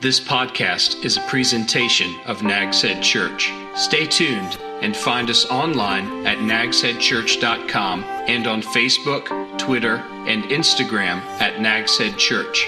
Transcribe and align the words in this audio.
This 0.00 0.18
podcast 0.18 1.04
is 1.04 1.18
a 1.18 1.20
presentation 1.28 2.18
of 2.24 2.42
Nags 2.42 2.80
Head 2.80 3.02
Church. 3.02 3.52
Stay 3.74 4.06
tuned 4.06 4.56
and 4.80 4.96
find 4.96 5.28
us 5.28 5.44
online 5.50 6.26
at 6.26 6.38
nagsheadchurch.com 6.38 8.04
and 8.04 8.46
on 8.46 8.62
Facebook, 8.62 9.58
Twitter, 9.58 9.96
and 10.26 10.44
Instagram 10.44 11.20
at 11.38 11.60
Nags 11.60 11.98
Head 11.98 12.16
Church. 12.16 12.64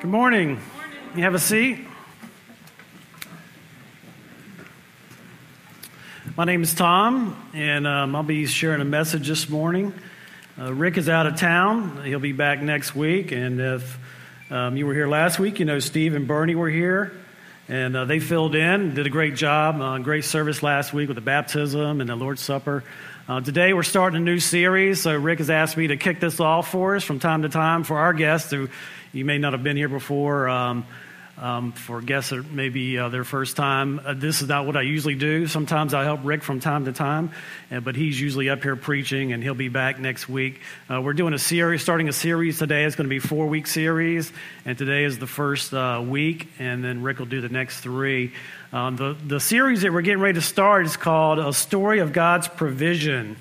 Good 0.00 0.10
morning. 0.10 0.60
You 1.14 1.22
have 1.22 1.34
a 1.34 1.38
seat? 1.38 1.86
My 6.36 6.44
name 6.44 6.64
is 6.64 6.74
Tom, 6.74 7.40
and 7.54 7.86
um, 7.86 8.16
I'll 8.16 8.24
be 8.24 8.44
sharing 8.46 8.80
a 8.80 8.84
message 8.84 9.28
this 9.28 9.48
morning. 9.48 9.94
Uh, 10.58 10.70
Rick 10.70 10.98
is 10.98 11.08
out 11.08 11.26
of 11.26 11.36
town. 11.36 12.04
He'll 12.04 12.18
be 12.18 12.32
back 12.32 12.60
next 12.60 12.94
week. 12.94 13.32
And 13.32 13.58
if 13.58 13.98
um, 14.50 14.76
you 14.76 14.86
were 14.86 14.92
here 14.92 15.08
last 15.08 15.38
week, 15.38 15.58
you 15.60 15.64
know 15.64 15.78
Steve 15.78 16.14
and 16.14 16.28
Bernie 16.28 16.54
were 16.54 16.68
here. 16.68 17.10
And 17.68 17.96
uh, 17.96 18.04
they 18.04 18.18
filled 18.18 18.54
in, 18.54 18.94
did 18.94 19.06
a 19.06 19.10
great 19.10 19.34
job. 19.34 19.80
Uh, 19.80 19.96
great 19.98 20.26
service 20.26 20.62
last 20.62 20.92
week 20.92 21.08
with 21.08 21.14
the 21.14 21.22
baptism 21.22 22.02
and 22.02 22.10
the 22.10 22.16
Lord's 22.16 22.42
Supper. 22.42 22.84
Uh, 23.26 23.40
today 23.40 23.72
we're 23.72 23.82
starting 23.82 24.18
a 24.18 24.24
new 24.24 24.38
series. 24.38 25.00
So 25.00 25.16
Rick 25.16 25.38
has 25.38 25.48
asked 25.48 25.78
me 25.78 25.86
to 25.86 25.96
kick 25.96 26.20
this 26.20 26.38
off 26.38 26.70
for 26.70 26.96
us 26.96 27.04
from 27.04 27.18
time 27.18 27.42
to 27.42 27.48
time 27.48 27.82
for 27.82 27.96
our 27.96 28.12
guests 28.12 28.50
who 28.50 28.68
you 29.10 29.24
may 29.24 29.38
not 29.38 29.54
have 29.54 29.62
been 29.62 29.78
here 29.78 29.88
before. 29.88 30.50
Um, 30.50 30.84
um, 31.38 31.72
for 31.72 32.00
guests 32.00 32.30
that 32.30 32.50
maybe 32.50 32.98
uh, 32.98 33.08
their 33.08 33.24
first 33.24 33.56
time. 33.56 34.00
Uh, 34.04 34.14
this 34.14 34.42
is 34.42 34.48
not 34.48 34.66
what 34.66 34.76
I 34.76 34.82
usually 34.82 35.14
do. 35.14 35.46
Sometimes 35.46 35.94
I 35.94 36.04
help 36.04 36.20
Rick 36.24 36.42
from 36.42 36.60
time 36.60 36.84
to 36.84 36.92
time, 36.92 37.30
uh, 37.70 37.80
but 37.80 37.96
he's 37.96 38.20
usually 38.20 38.50
up 38.50 38.62
here 38.62 38.76
preaching, 38.76 39.32
and 39.32 39.42
he'll 39.42 39.54
be 39.54 39.68
back 39.68 39.98
next 39.98 40.28
week. 40.28 40.60
Uh, 40.90 41.00
we're 41.00 41.14
doing 41.14 41.34
a 41.34 41.38
series, 41.38 41.82
starting 41.82 42.08
a 42.08 42.12
series 42.12 42.58
today. 42.58 42.84
It's 42.84 42.96
going 42.96 43.08
to 43.08 43.10
be 43.10 43.18
four 43.18 43.46
week 43.46 43.66
series, 43.66 44.32
and 44.64 44.76
today 44.76 45.04
is 45.04 45.18
the 45.18 45.26
first 45.26 45.72
uh, 45.72 46.02
week, 46.06 46.48
and 46.58 46.84
then 46.84 47.02
Rick 47.02 47.18
will 47.18 47.26
do 47.26 47.40
the 47.40 47.48
next 47.48 47.80
three. 47.80 48.32
Um, 48.72 48.96
the, 48.96 49.16
the 49.26 49.40
series 49.40 49.82
that 49.82 49.92
we're 49.92 50.02
getting 50.02 50.20
ready 50.20 50.34
to 50.34 50.42
start 50.42 50.86
is 50.86 50.96
called 50.96 51.38
A 51.38 51.52
Story 51.52 51.98
of 51.98 52.12
God's 52.12 52.48
Provision. 52.48 53.36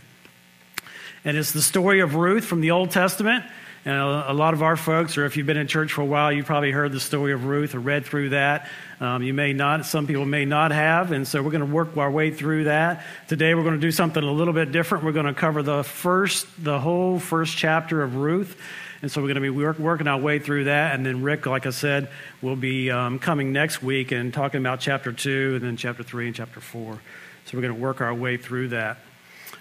And 1.23 1.37
it's 1.37 1.51
the 1.51 1.61
story 1.61 1.99
of 1.99 2.15
Ruth 2.15 2.45
from 2.45 2.61
the 2.61 2.71
Old 2.71 2.91
Testament. 2.91 3.45
And 3.83 3.95
a, 3.95 4.33
lot 4.33 4.53
of 4.53 4.61
our 4.61 4.77
folks, 4.77 5.17
or 5.17 5.25
if 5.25 5.37
you've 5.37 5.47
been 5.47 5.57
in 5.57 5.65
church 5.65 5.93
for 5.93 6.01
a 6.01 6.05
while, 6.05 6.31
you've 6.31 6.45
probably 6.45 6.71
heard 6.71 6.91
the 6.91 6.99
story 6.99 7.33
of 7.33 7.45
Ruth 7.45 7.73
or 7.73 7.79
read 7.79 8.05
through 8.05 8.29
that. 8.29 8.69
Um, 8.99 9.23
you 9.23 9.33
may 9.33 9.53
not, 9.53 9.87
some 9.87 10.05
people 10.05 10.25
may 10.25 10.45
not 10.45 10.71
have. 10.71 11.11
And 11.11 11.27
so 11.27 11.41
we're 11.41 11.49
going 11.49 11.65
to 11.65 11.73
work 11.73 11.97
our 11.97 12.11
way 12.11 12.29
through 12.29 12.65
that. 12.65 13.03
Today 13.27 13.55
we're 13.55 13.63
going 13.63 13.73
to 13.73 13.81
do 13.81 13.91
something 13.91 14.23
a 14.23 14.31
little 14.31 14.53
bit 14.53 14.71
different. 14.71 15.03
We're 15.03 15.13
going 15.13 15.25
to 15.25 15.33
cover 15.33 15.63
the 15.63 15.83
first, 15.83 16.45
the 16.63 16.79
whole 16.79 17.17
first 17.17 17.57
chapter 17.57 18.03
of 18.03 18.17
Ruth. 18.17 18.55
And 19.01 19.11
so 19.11 19.19
we're 19.19 19.29
going 19.29 19.35
to 19.35 19.41
be 19.41 19.49
work, 19.49 19.79
working 19.79 20.07
our 20.07 20.19
way 20.19 20.37
through 20.37 20.65
that. 20.65 20.93
And 20.93 21.03
then 21.03 21.23
Rick, 21.23 21.47
like 21.47 21.65
I 21.65 21.71
said, 21.71 22.09
will 22.43 22.55
be 22.55 22.91
um, 22.91 23.17
coming 23.17 23.51
next 23.51 23.81
week 23.81 24.11
and 24.11 24.31
talking 24.31 24.59
about 24.59 24.79
chapter 24.79 25.11
two, 25.11 25.53
and 25.55 25.63
then 25.63 25.75
chapter 25.75 26.03
three, 26.03 26.27
and 26.27 26.35
chapter 26.35 26.59
four. 26.59 27.01
So 27.45 27.57
we're 27.57 27.63
going 27.63 27.73
to 27.73 27.81
work 27.81 27.99
our 27.99 28.13
way 28.13 28.37
through 28.37 28.67
that. 28.69 28.99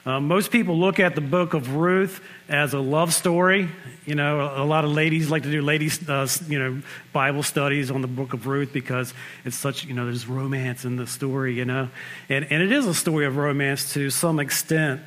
Uh, 0.06 0.18
most 0.18 0.50
people 0.50 0.78
look 0.78 0.98
at 0.98 1.14
the 1.14 1.20
book 1.20 1.52
of 1.52 1.74
Ruth 1.74 2.22
as 2.48 2.72
a 2.72 2.78
love 2.78 3.12
story. 3.12 3.68
You 4.06 4.14
know, 4.14 4.40
a, 4.40 4.62
a 4.62 4.64
lot 4.64 4.84
of 4.84 4.92
ladies 4.92 5.30
like 5.30 5.42
to 5.42 5.50
do 5.50 5.60
ladies, 5.60 6.08
uh, 6.08 6.26
you 6.48 6.58
know, 6.58 6.82
Bible 7.12 7.42
studies 7.42 7.90
on 7.90 8.00
the 8.00 8.08
book 8.08 8.32
of 8.32 8.46
Ruth 8.46 8.72
because 8.72 9.12
it's 9.44 9.56
such, 9.56 9.84
you 9.84 9.92
know, 9.92 10.06
there's 10.06 10.26
romance 10.26 10.86
in 10.86 10.96
the 10.96 11.06
story, 11.06 11.54
you 11.54 11.66
know. 11.66 11.90
And, 12.30 12.46
and 12.50 12.62
it 12.62 12.72
is 12.72 12.86
a 12.86 12.94
story 12.94 13.26
of 13.26 13.36
romance 13.36 13.92
to 13.92 14.08
some 14.08 14.40
extent, 14.40 15.02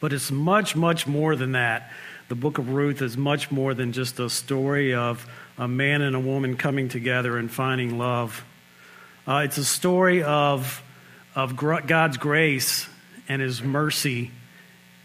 but 0.00 0.12
it's 0.12 0.30
much, 0.30 0.76
much 0.76 1.06
more 1.06 1.34
than 1.34 1.52
that. 1.52 1.90
The 2.28 2.34
book 2.34 2.58
of 2.58 2.70
Ruth 2.74 3.00
is 3.00 3.16
much 3.16 3.50
more 3.50 3.72
than 3.72 3.92
just 3.92 4.20
a 4.20 4.28
story 4.28 4.92
of 4.92 5.26
a 5.56 5.66
man 5.66 6.02
and 6.02 6.14
a 6.14 6.20
woman 6.20 6.58
coming 6.58 6.90
together 6.90 7.38
and 7.38 7.50
finding 7.50 7.96
love. 7.96 8.44
Uh, 9.26 9.42
it's 9.46 9.56
a 9.56 9.64
story 9.64 10.22
of, 10.22 10.82
of 11.34 11.56
God's 11.56 12.18
grace 12.18 12.86
and 13.28 13.40
His 13.40 13.62
mercy. 13.62 14.30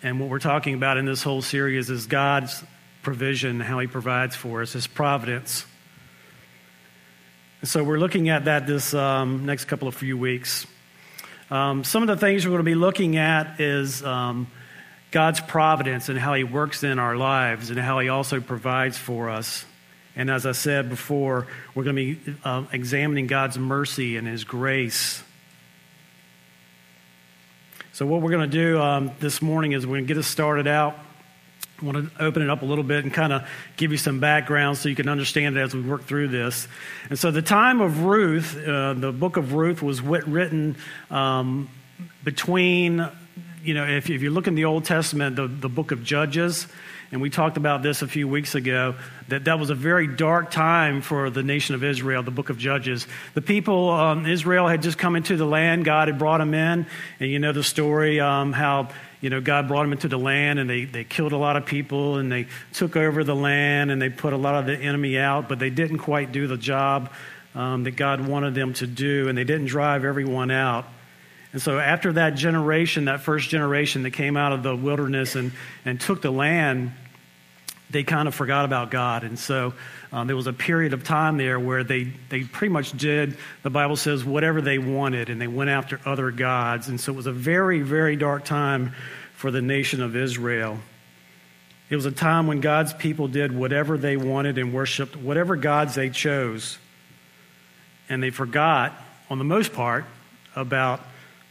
And 0.01 0.19
what 0.19 0.29
we're 0.29 0.39
talking 0.39 0.73
about 0.73 0.97
in 0.97 1.05
this 1.05 1.23
whole 1.23 1.41
series 1.41 1.89
is 1.89 2.07
God's 2.07 2.63
provision, 3.01 3.59
how 3.59 3.79
He 3.79 3.87
provides 3.87 4.35
for 4.35 4.61
us, 4.61 4.73
His 4.73 4.87
providence. 4.87 5.65
so 7.63 7.83
we're 7.83 7.99
looking 7.99 8.29
at 8.29 8.45
that 8.45 8.67
this 8.67 8.93
um, 8.93 9.45
next 9.45 9.65
couple 9.65 9.87
of 9.87 9.95
few 9.95 10.17
weeks. 10.17 10.65
Um, 11.51 11.83
some 11.83 12.03
of 12.03 12.07
the 12.07 12.17
things 12.17 12.45
we're 12.45 12.51
going 12.51 12.59
to 12.59 12.71
be 12.71 12.75
looking 12.75 13.17
at 13.17 13.59
is 13.59 14.03
um, 14.03 14.47
God's 15.11 15.39
providence 15.41 16.09
and 16.09 16.19
how 16.19 16.33
He 16.33 16.43
works 16.43 16.83
in 16.83 16.99
our 16.99 17.15
lives 17.15 17.69
and 17.69 17.79
how 17.79 17.99
He 17.99 18.09
also 18.09 18.39
provides 18.39 18.97
for 18.97 19.29
us. 19.29 19.65
And 20.15 20.29
as 20.29 20.45
I 20.45 20.51
said 20.51 20.89
before, 20.89 21.47
we're 21.73 21.83
going 21.83 21.95
to 21.95 22.15
be 22.15 22.37
uh, 22.43 22.65
examining 22.71 23.27
God's 23.27 23.57
mercy 23.57 24.17
and 24.17 24.27
His 24.27 24.43
grace 24.43 25.23
so, 27.99 28.05
what 28.05 28.21
we're 28.21 28.31
going 28.31 28.49
to 28.49 28.57
do 28.57 28.79
um, 28.79 29.11
this 29.19 29.41
morning 29.41 29.73
is 29.73 29.85
we're 29.85 29.95
going 29.95 30.05
to 30.05 30.07
get 30.07 30.17
us 30.17 30.25
started 30.25 30.67
out. 30.67 30.97
I 31.81 31.85
want 31.85 31.97
to 31.97 32.23
open 32.23 32.41
it 32.41 32.49
up 32.49 32.61
a 32.61 32.65
little 32.65 32.85
bit 32.85 33.03
and 33.03 33.13
kind 33.13 33.33
of 33.33 33.45
give 33.75 33.91
you 33.91 33.97
some 33.97 34.21
background 34.21 34.77
so 34.77 34.87
you 34.87 34.95
can 34.95 35.09
understand 35.09 35.57
it 35.57 35.59
as 35.59 35.73
we 35.73 35.81
work 35.81 36.05
through 36.05 36.29
this. 36.29 36.69
And 37.09 37.19
so, 37.19 37.29
the 37.29 37.41
time 37.41 37.81
of 37.81 38.05
Ruth, 38.05 38.55
uh, 38.55 38.93
the 38.93 39.11
book 39.11 39.35
of 39.35 39.51
Ruth 39.51 39.81
was 39.81 39.99
written 39.99 40.77
um, 41.11 41.69
between, 42.23 43.05
you 43.65 43.73
know, 43.73 43.85
if, 43.85 44.09
if 44.09 44.21
you 44.21 44.29
look 44.29 44.47
in 44.47 44.55
the 44.55 44.63
Old 44.63 44.85
Testament, 44.85 45.35
the, 45.35 45.47
the 45.47 45.67
book 45.67 45.91
of 45.91 46.01
Judges 46.01 46.67
and 47.11 47.21
we 47.21 47.29
talked 47.29 47.57
about 47.57 47.81
this 47.81 48.01
a 48.01 48.07
few 48.07 48.27
weeks 48.27 48.55
ago, 48.55 48.95
that 49.29 49.45
that 49.45 49.59
was 49.59 49.69
a 49.69 49.75
very 49.75 50.07
dark 50.07 50.51
time 50.51 51.01
for 51.01 51.29
the 51.29 51.41
nation 51.41 51.75
of 51.75 51.83
Israel, 51.83 52.21
the 52.21 52.31
book 52.31 52.49
of 52.49 52.57
Judges. 52.57 53.07
The 53.33 53.41
people, 53.41 53.89
um, 53.89 54.25
Israel 54.25 54.67
had 54.67 54.81
just 54.83 54.97
come 54.97 55.15
into 55.15 55.35
the 55.35 55.45
land, 55.45 55.85
God 55.85 56.07
had 56.07 56.19
brought 56.19 56.37
them 56.37 56.53
in, 56.53 56.85
and 57.19 57.31
you 57.31 57.39
know 57.39 57.51
the 57.51 57.63
story 57.63 58.19
um, 58.19 58.53
how 58.53 58.89
you 59.21 59.29
know, 59.29 59.41
God 59.41 59.67
brought 59.67 59.83
them 59.83 59.91
into 59.91 60.07
the 60.07 60.17
land 60.17 60.59
and 60.59 60.69
they, 60.69 60.85
they 60.85 61.03
killed 61.03 61.33
a 61.33 61.37
lot 61.37 61.57
of 61.57 61.65
people 61.65 62.17
and 62.17 62.31
they 62.31 62.47
took 62.73 62.95
over 62.95 63.23
the 63.23 63.35
land 63.35 63.91
and 63.91 64.01
they 64.01 64.09
put 64.09 64.31
a 64.31 64.37
lot 64.37 64.55
of 64.55 64.65
the 64.65 64.77
enemy 64.77 65.19
out, 65.19 65.49
but 65.49 65.59
they 65.59 65.69
didn't 65.69 65.97
quite 65.97 66.31
do 66.31 66.47
the 66.47 66.55
job 66.55 67.11
um, 67.53 67.83
that 67.83 67.97
God 67.97 68.25
wanted 68.25 68.55
them 68.55 68.73
to 68.75 68.87
do 68.87 69.27
and 69.27 69.37
they 69.37 69.43
didn't 69.43 69.65
drive 69.65 70.05
everyone 70.05 70.51
out. 70.51 70.85
And 71.51 71.61
so, 71.61 71.79
after 71.79 72.13
that 72.13 72.35
generation, 72.35 73.05
that 73.05 73.21
first 73.21 73.49
generation 73.49 74.03
that 74.03 74.11
came 74.11 74.37
out 74.37 74.53
of 74.53 74.61
the 74.61 74.75
wilderness 74.75 75.35
and, 75.35 75.51
and 75.83 75.99
took 75.99 76.21
the 76.21 76.29
land, 76.29 76.91
they 77.89 78.03
kind 78.03 78.27
of 78.27 78.35
forgot 78.35 78.65
about 78.65 78.91
God. 78.91 79.23
And 79.23 79.37
so, 79.37 79.73
um, 80.11 80.27
there 80.27 80.35
was 80.35 80.47
a 80.47 80.53
period 80.53 80.93
of 80.93 81.03
time 81.03 81.37
there 81.37 81.59
where 81.59 81.83
they, 81.83 82.11
they 82.29 82.43
pretty 82.43 82.71
much 82.71 82.91
did, 82.91 83.37
the 83.63 83.69
Bible 83.69 83.95
says, 83.95 84.23
whatever 84.23 84.61
they 84.61 84.77
wanted, 84.77 85.29
and 85.29 85.41
they 85.41 85.47
went 85.47 85.69
after 85.69 85.99
other 86.05 86.31
gods. 86.31 86.87
And 86.87 86.99
so, 86.99 87.11
it 87.11 87.15
was 87.15 87.27
a 87.27 87.31
very, 87.31 87.81
very 87.81 88.15
dark 88.15 88.45
time 88.45 88.93
for 89.33 89.51
the 89.51 89.61
nation 89.61 90.01
of 90.01 90.15
Israel. 90.15 90.79
It 91.89 91.95
was 91.95 92.05
a 92.05 92.11
time 92.11 92.45
when 92.45 92.61
God's 92.61 92.93
people 92.93 93.27
did 93.27 93.55
whatever 93.55 93.97
they 93.97 94.15
wanted 94.15 94.59
and 94.59 94.73
worshiped 94.73 95.15
whatever 95.15 95.55
gods 95.55 95.95
they 95.95 96.09
chose. 96.09 96.77
And 98.09 98.21
they 98.21 98.29
forgot, 98.29 98.93
on 99.29 99.39
the 99.39 99.43
most 99.43 99.73
part, 99.73 100.05
about 100.55 101.01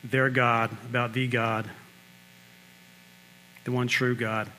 their 0.04 0.30
God, 0.30 0.70
about 0.88 1.12
the 1.12 1.26
God, 1.26 1.68
the 3.64 3.72
one 3.72 3.88
true 3.88 4.14
God. 4.14 4.50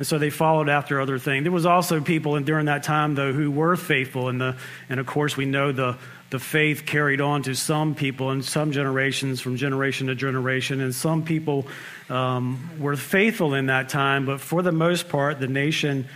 And 0.00 0.06
so 0.06 0.16
they 0.16 0.30
followed 0.30 0.70
after 0.70 0.98
other 0.98 1.18
things. 1.18 1.44
There 1.44 1.52
was 1.52 1.66
also 1.66 2.00
people 2.00 2.36
in, 2.36 2.44
during 2.44 2.64
that 2.66 2.82
time, 2.82 3.16
though, 3.16 3.34
who 3.34 3.50
were 3.50 3.76
faithful. 3.76 4.30
And, 4.30 4.40
the, 4.40 4.56
and 4.88 4.98
of 4.98 5.04
course, 5.04 5.36
we 5.36 5.44
know 5.44 5.72
the, 5.72 5.98
the 6.30 6.38
faith 6.38 6.86
carried 6.86 7.20
on 7.20 7.42
to 7.42 7.54
some 7.54 7.94
people 7.94 8.30
in 8.30 8.40
some 8.40 8.72
generations, 8.72 9.42
from 9.42 9.56
generation 9.56 10.06
to 10.06 10.14
generation. 10.14 10.80
And 10.80 10.94
some 10.94 11.22
people 11.22 11.66
um, 12.08 12.70
were 12.80 12.96
faithful 12.96 13.52
in 13.52 13.66
that 13.66 13.90
time, 13.90 14.24
but 14.24 14.40
for 14.40 14.62
the 14.62 14.72
most 14.72 15.10
part, 15.10 15.38
the 15.38 15.48
nation 15.48 16.08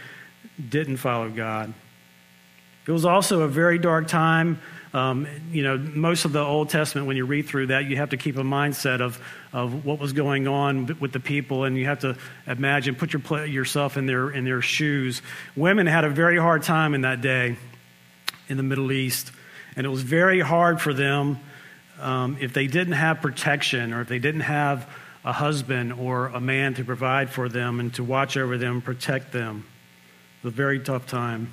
didn't 0.67 0.97
follow 0.97 1.29
God. 1.29 1.75
It 2.87 2.91
was 2.91 3.05
also 3.05 3.43
a 3.43 3.49
very 3.49 3.79
dark 3.79 4.09
time 4.09 4.63
um, 4.95 5.27
you 5.51 5.65
know, 5.65 5.77
most 5.77 6.25
of 6.25 6.33
the 6.33 6.41
Old 6.41 6.71
Testament, 6.71 7.09
when 7.09 7.17
you 7.17 7.27
read 7.27 7.49
through 7.49 7.67
that, 7.67 7.87
you 7.87 7.97
have 7.97 8.11
to 8.11 8.17
keep 8.17 8.37
a 8.37 8.43
mindset 8.43 9.01
of, 9.01 9.21
of 9.53 9.85
what 9.85 9.99
was 9.99 10.13
going 10.13 10.47
on 10.47 10.97
with 11.01 11.11
the 11.11 11.19
people, 11.19 11.65
and 11.65 11.77
you 11.77 11.87
have 11.87 11.99
to 12.01 12.17
imagine, 12.47 12.95
put 12.95 13.13
your, 13.13 13.45
yourself 13.45 13.97
in 13.97 14.07
their, 14.07 14.31
in 14.31 14.45
their 14.45 14.63
shoes. 14.63 15.21
Women 15.57 15.89
had 15.89 16.05
a 16.05 16.11
very 16.11 16.39
hard 16.39 16.63
time 16.63 16.95
in 16.95 17.01
that 17.01 17.21
day 17.21 17.57
in 18.49 18.57
the 18.57 18.63
Middle 18.63 18.93
East, 18.93 19.33
and 19.75 19.85
it 19.85 19.91
was 19.91 20.03
very 20.03 20.39
hard 20.39 20.81
for 20.81 20.95
them 20.95 21.41
um, 21.99 22.37
if 22.41 22.53
they 22.53 22.69
didn't 22.69 22.95
have 22.95 23.21
protection 23.21 23.93
or 23.93 24.01
if 24.01 24.09
they 24.09 24.21
didn't 24.21 24.43
have 24.43 24.89
a 25.25 25.33
husband 25.33 25.93
or 25.93 26.27
a 26.29 26.41
man 26.41 26.75
to 26.75 26.85
provide 26.85 27.31
for 27.31 27.49
them 27.49 27.81
and 27.81 27.93
to 27.95 28.05
watch 28.05 28.37
over 28.37 28.59
them, 28.59 28.81
protect 28.81 29.33
them. 29.33 29.65
It 30.39 30.45
was 30.45 30.53
a 30.53 30.57
very 30.57 30.79
tough 30.79 31.07
time. 31.09 31.53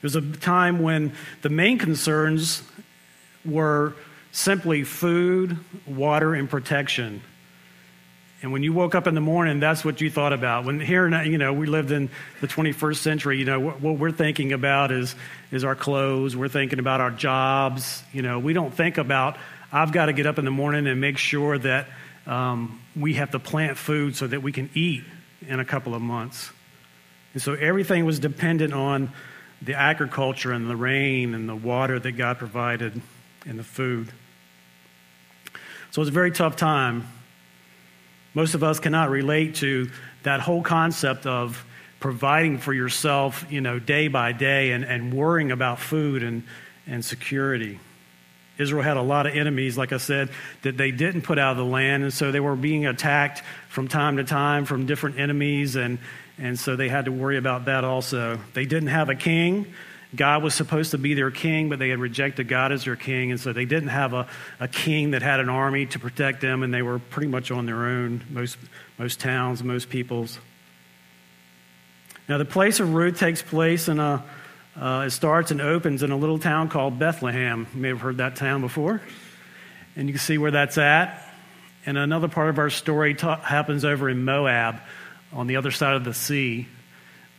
It 0.00 0.02
was 0.02 0.16
a 0.16 0.22
time 0.22 0.80
when 0.80 1.12
the 1.42 1.50
main 1.50 1.78
concerns 1.78 2.62
were 3.44 3.94
simply 4.32 4.84
food, 4.84 5.58
water, 5.86 6.34
and 6.34 6.48
protection. 6.48 7.20
And 8.42 8.52
when 8.52 8.62
you 8.62 8.72
woke 8.72 8.94
up 8.94 9.06
in 9.06 9.14
the 9.14 9.20
morning, 9.20 9.60
that's 9.60 9.84
what 9.84 10.00
you 10.00 10.08
thought 10.08 10.32
about. 10.32 10.64
When 10.64 10.80
here, 10.80 11.06
you 11.22 11.36
know, 11.36 11.52
we 11.52 11.66
lived 11.66 11.90
in 11.90 12.08
the 12.40 12.48
21st 12.48 12.96
century. 12.96 13.38
You 13.38 13.44
know, 13.44 13.60
what, 13.60 13.98
we're 13.98 14.12
thinking 14.12 14.52
about 14.54 14.90
is 14.90 15.14
is 15.50 15.64
our 15.64 15.74
clothes. 15.74 16.34
We're 16.34 16.48
thinking 16.48 16.78
about 16.78 17.02
our 17.02 17.10
jobs. 17.10 18.02
You 18.12 18.22
know, 18.22 18.38
we 18.38 18.54
don't 18.54 18.72
think 18.72 18.96
about 18.96 19.36
I've 19.72 19.92
got 19.92 20.06
to 20.06 20.12
get 20.12 20.26
up 20.26 20.38
in 20.38 20.44
the 20.44 20.50
morning 20.50 20.86
and 20.86 21.00
make 21.00 21.18
sure 21.18 21.58
that 21.58 21.88
um, 22.26 22.80
we 22.96 23.14
have 23.14 23.32
to 23.32 23.38
plant 23.38 23.76
food 23.76 24.16
so 24.16 24.26
that 24.26 24.42
we 24.42 24.52
can 24.52 24.70
eat 24.74 25.04
in 25.46 25.60
a 25.60 25.64
couple 25.64 25.94
of 25.94 26.02
months. 26.02 26.50
And 27.34 27.42
so 27.42 27.54
everything 27.54 28.04
was 28.04 28.18
dependent 28.18 28.72
on 28.72 29.12
the 29.62 29.74
agriculture 29.74 30.52
and 30.52 30.68
the 30.68 30.76
rain 30.76 31.34
and 31.34 31.48
the 31.48 31.54
water 31.54 31.98
that 31.98 32.12
God 32.12 32.38
provided 32.38 33.00
and 33.46 33.58
the 33.58 33.64
food. 33.64 34.08
So 35.90 35.98
it 36.00 36.02
was 36.02 36.08
a 36.08 36.12
very 36.12 36.30
tough 36.30 36.56
time. 36.56 37.08
Most 38.32 38.54
of 38.54 38.62
us 38.62 38.78
cannot 38.78 39.10
relate 39.10 39.56
to 39.56 39.90
that 40.22 40.40
whole 40.40 40.62
concept 40.62 41.26
of 41.26 41.64
providing 41.98 42.58
for 42.58 42.72
yourself, 42.72 43.44
you 43.50 43.60
know, 43.60 43.78
day 43.78 44.08
by 44.08 44.32
day 44.32 44.72
and, 44.72 44.84
and 44.84 45.12
worrying 45.12 45.50
about 45.50 45.78
food 45.78 46.22
and, 46.22 46.44
and 46.86 47.04
security. 47.04 47.78
Israel 48.56 48.82
had 48.82 48.96
a 48.96 49.02
lot 49.02 49.26
of 49.26 49.34
enemies, 49.34 49.76
like 49.76 49.92
I 49.92 49.96
said, 49.96 50.30
that 50.62 50.76
they 50.76 50.90
didn't 50.90 51.22
put 51.22 51.38
out 51.38 51.52
of 51.52 51.56
the 51.56 51.64
land, 51.64 52.02
and 52.02 52.12
so 52.12 52.30
they 52.30 52.40
were 52.40 52.56
being 52.56 52.86
attacked 52.86 53.42
from 53.68 53.88
time 53.88 54.18
to 54.18 54.24
time 54.24 54.64
from 54.64 54.86
different 54.86 55.18
enemies, 55.18 55.76
and, 55.76 55.98
and 56.40 56.58
so 56.58 56.74
they 56.74 56.88
had 56.88 57.04
to 57.04 57.12
worry 57.12 57.36
about 57.36 57.66
that 57.66 57.84
also. 57.84 58.38
They 58.54 58.64
didn't 58.64 58.88
have 58.88 59.08
a 59.08 59.14
king. 59.14 59.72
God 60.14 60.42
was 60.42 60.54
supposed 60.54 60.90
to 60.90 60.98
be 60.98 61.14
their 61.14 61.30
king, 61.30 61.68
but 61.68 61.78
they 61.78 61.90
had 61.90 62.00
rejected 62.00 62.48
God 62.48 62.72
as 62.72 62.84
their 62.84 62.96
king, 62.96 63.30
and 63.30 63.38
so 63.38 63.52
they 63.52 63.64
didn't 63.64 63.90
have 63.90 64.12
a, 64.12 64.26
a 64.58 64.66
king 64.66 65.12
that 65.12 65.22
had 65.22 65.38
an 65.38 65.48
army 65.48 65.86
to 65.86 66.00
protect 66.00 66.40
them, 66.40 66.64
and 66.64 66.74
they 66.74 66.82
were 66.82 66.98
pretty 66.98 67.28
much 67.28 67.52
on 67.52 67.66
their 67.66 67.86
own, 67.86 68.24
most, 68.30 68.58
most 68.98 69.20
towns, 69.20 69.62
most 69.62 69.88
peoples. 69.88 70.40
Now, 72.28 72.38
the 72.38 72.44
place 72.44 72.80
of 72.80 72.92
Ruth 72.92 73.18
takes 73.18 73.42
place 73.42 73.86
in 73.88 74.00
a 74.00 74.24
uh, 74.76 75.04
it 75.06 75.10
starts 75.10 75.50
and 75.50 75.60
opens 75.60 76.02
in 76.02 76.10
a 76.10 76.16
little 76.16 76.38
town 76.38 76.68
called 76.68 76.98
Bethlehem. 76.98 77.66
You 77.74 77.80
may 77.80 77.88
have 77.88 78.00
heard 78.00 78.18
that 78.18 78.36
town 78.36 78.60
before. 78.60 79.02
And 79.96 80.08
you 80.08 80.14
can 80.14 80.20
see 80.20 80.38
where 80.38 80.52
that's 80.52 80.78
at. 80.78 81.22
And 81.84 81.98
another 81.98 82.28
part 82.28 82.48
of 82.48 82.58
our 82.58 82.70
story 82.70 83.14
ta- 83.14 83.40
happens 83.40 83.84
over 83.84 84.08
in 84.08 84.24
Moab 84.24 84.80
on 85.32 85.46
the 85.46 85.56
other 85.56 85.70
side 85.70 85.94
of 85.94 86.04
the 86.04 86.14
sea. 86.14 86.66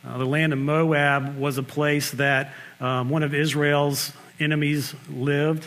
Uh, 0.06 0.18
the 0.18 0.26
land 0.26 0.54
of 0.54 0.60
Moab 0.60 1.38
was 1.38 1.58
a 1.58 1.64
place 1.64 2.12
that 2.12 2.54
um, 2.80 3.10
one 3.10 3.24
of 3.24 3.34
Israel's 3.34 4.12
enemies 4.40 4.96
lived. 5.10 5.66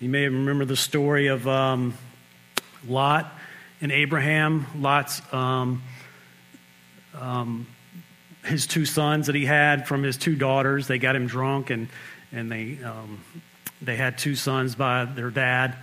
You 0.00 0.08
may 0.08 0.24
remember 0.24 0.64
the 0.64 0.76
story 0.76 1.28
of 1.28 1.48
um, 1.48 1.94
Lot 2.86 3.32
and 3.80 3.90
Abraham. 3.90 4.66
Lot's 4.76 5.22
um, 5.32 5.82
um 7.14 7.66
his 8.44 8.66
two 8.66 8.84
sons 8.84 9.26
that 9.26 9.34
he 9.34 9.46
had 9.46 9.88
from 9.88 10.02
his 10.02 10.16
two 10.16 10.36
daughters. 10.36 10.86
They 10.86 10.98
got 10.98 11.16
him 11.16 11.26
drunk, 11.26 11.70
and 11.70 11.88
and 12.32 12.50
they 12.50 12.78
um, 12.84 13.24
they 13.80 13.96
had 13.96 14.18
two 14.18 14.34
sons 14.34 14.74
by 14.74 15.04
their 15.06 15.30
dad, 15.30 15.76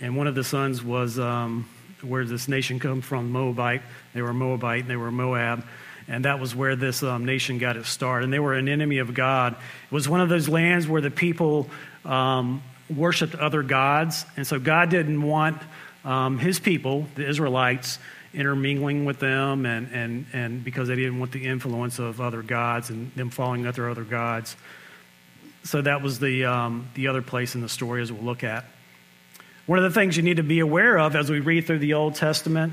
and 0.00 0.16
one 0.16 0.26
of 0.26 0.34
the 0.34 0.44
sons 0.44 0.82
was 0.82 1.18
um, 1.18 1.68
where 2.02 2.24
this 2.24 2.48
nation 2.48 2.78
come 2.78 3.00
from, 3.00 3.30
Moabite. 3.30 3.82
They 4.14 4.22
were 4.22 4.32
Moabite, 4.32 4.82
and 4.82 4.90
they 4.90 4.96
were 4.96 5.10
Moab. 5.10 5.64
And 6.08 6.24
that 6.24 6.40
was 6.40 6.54
where 6.54 6.76
this 6.76 7.02
um, 7.02 7.24
nation 7.24 7.58
got 7.58 7.76
its 7.76 7.88
start. 7.88 8.24
And 8.24 8.32
they 8.32 8.40
were 8.40 8.54
an 8.54 8.68
enemy 8.68 8.98
of 8.98 9.14
God. 9.14 9.54
It 9.54 9.92
was 9.92 10.08
one 10.08 10.20
of 10.20 10.28
those 10.28 10.48
lands 10.48 10.88
where 10.88 11.00
the 11.00 11.10
people 11.10 11.68
um, 12.04 12.62
worshiped 12.94 13.34
other 13.34 13.62
gods. 13.62 14.24
And 14.36 14.46
so 14.46 14.58
God 14.58 14.90
didn't 14.90 15.22
want 15.22 15.62
um, 16.04 16.38
his 16.38 16.58
people, 16.58 17.06
the 17.14 17.28
Israelites, 17.28 17.98
intermingling 18.34 19.04
with 19.04 19.18
them 19.18 19.66
and, 19.66 19.88
and, 19.92 20.26
and 20.32 20.64
because 20.64 20.88
they 20.88 20.96
didn't 20.96 21.18
want 21.18 21.32
the 21.32 21.44
influence 21.44 21.98
of 21.98 22.20
other 22.20 22.42
gods 22.42 22.90
and 22.90 23.12
them 23.14 23.30
following 23.30 23.66
other 23.66 23.88
other 23.90 24.04
gods. 24.04 24.56
So 25.64 25.82
that 25.82 26.02
was 26.02 26.18
the, 26.18 26.46
um, 26.46 26.88
the 26.94 27.08
other 27.08 27.22
place 27.22 27.54
in 27.54 27.60
the 27.60 27.68
story 27.68 28.02
as 28.02 28.10
we'll 28.10 28.24
look 28.24 28.42
at. 28.42 28.64
One 29.66 29.78
of 29.78 29.84
the 29.84 29.98
things 29.98 30.16
you 30.16 30.22
need 30.24 30.38
to 30.38 30.42
be 30.42 30.58
aware 30.58 30.98
of 30.98 31.14
as 31.14 31.30
we 31.30 31.40
read 31.40 31.66
through 31.66 31.78
the 31.78 31.94
Old 31.94 32.16
Testament 32.16 32.72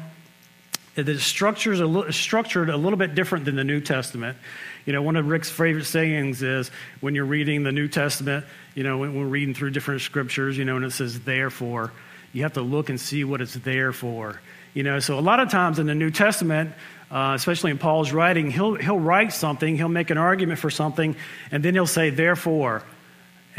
is 0.95 1.06
that 1.06 1.19
structured 1.19 1.80
a, 1.80 2.12
structured 2.12 2.69
a 2.69 2.77
little 2.77 2.97
bit 2.97 3.13
different 3.13 3.45
than 3.45 3.56
the 3.56 3.63
New 3.63 3.80
Testament. 3.80 4.38
You 4.86 4.94
know, 4.94 5.01
one 5.03 5.15
of 5.15 5.27
Rick's 5.27 5.51
favorite 5.51 5.86
sayings 5.86 6.41
is 6.41 6.71
when 7.00 7.13
you're 7.13 7.25
reading 7.25 7.63
the 7.63 7.71
New 7.71 7.88
Testament, 7.88 8.45
you 8.74 8.83
know, 8.83 8.97
when 8.97 9.15
we're 9.15 9.27
reading 9.27 9.53
through 9.53 9.69
different 9.71 10.01
scriptures, 10.01 10.57
you 10.57 10.65
know, 10.65 10.77
and 10.77 10.86
it 10.86 10.91
says 10.91 11.19
therefore, 11.19 11.91
you 12.33 12.41
have 12.41 12.53
to 12.53 12.62
look 12.62 12.89
and 12.89 13.00
see 13.00 13.24
what 13.24 13.39
it's 13.39 13.53
there 13.53 13.94
for. 13.94 14.42
You 14.74 14.83
know, 14.83 15.00
so 15.00 15.18
a 15.18 15.21
lot 15.21 15.39
of 15.39 15.50
times 15.50 15.77
in 15.77 15.85
the 15.85 15.95
New 15.95 16.09
Testament, 16.09 16.74
uh, 17.12 17.33
especially 17.35 17.71
in 17.71 17.77
Paul's 17.77 18.12
writing, 18.12 18.50
he'll, 18.50 18.75
he'll 18.75 19.00
write 19.00 19.31
something, 19.31 19.75
he'll 19.75 19.89
make 19.89 20.09
an 20.09 20.18
argument 20.18 20.59
for 20.59 20.69
something, 20.69 21.15
and 21.51 21.63
then 21.63 21.75
he'll 21.75 21.88
say, 21.88 22.09
therefore. 22.09 22.83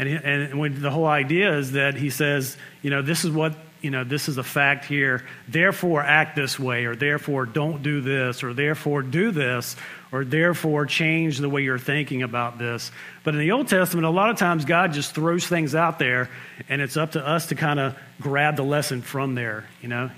And, 0.01 0.09
and 0.09 0.59
when 0.59 0.81
the 0.81 0.89
whole 0.89 1.05
idea 1.05 1.55
is 1.59 1.73
that 1.73 1.93
he 1.93 2.09
says, 2.09 2.57
you 2.81 2.89
know, 2.89 3.03
this 3.03 3.23
is 3.23 3.29
what, 3.29 3.53
you 3.81 3.91
know, 3.91 4.03
this 4.03 4.27
is 4.29 4.39
a 4.39 4.43
fact 4.43 4.85
here, 4.85 5.23
therefore 5.47 6.01
act 6.01 6.35
this 6.35 6.59
way, 6.59 6.85
or 6.85 6.95
therefore 6.95 7.45
don't 7.45 7.83
do 7.83 8.01
this, 8.01 8.41
or 8.41 8.55
therefore 8.55 9.03
do 9.03 9.29
this, 9.29 9.75
or 10.11 10.25
therefore 10.25 10.87
change 10.87 11.37
the 11.37 11.49
way 11.49 11.61
you're 11.61 11.77
thinking 11.77 12.23
about 12.23 12.57
this. 12.57 12.91
But 13.23 13.35
in 13.35 13.41
the 13.41 13.51
Old 13.51 13.67
Testament, 13.67 14.07
a 14.07 14.09
lot 14.09 14.31
of 14.31 14.37
times 14.37 14.65
God 14.65 14.93
just 14.93 15.13
throws 15.13 15.45
things 15.45 15.75
out 15.75 15.99
there, 15.99 16.31
and 16.67 16.81
it's 16.81 16.97
up 16.97 17.11
to 17.11 17.23
us 17.23 17.49
to 17.49 17.55
kind 17.55 17.79
of 17.79 17.95
grab 18.19 18.55
the 18.55 18.63
lesson 18.63 19.03
from 19.03 19.35
there, 19.35 19.65
you 19.83 19.87
know. 19.87 20.09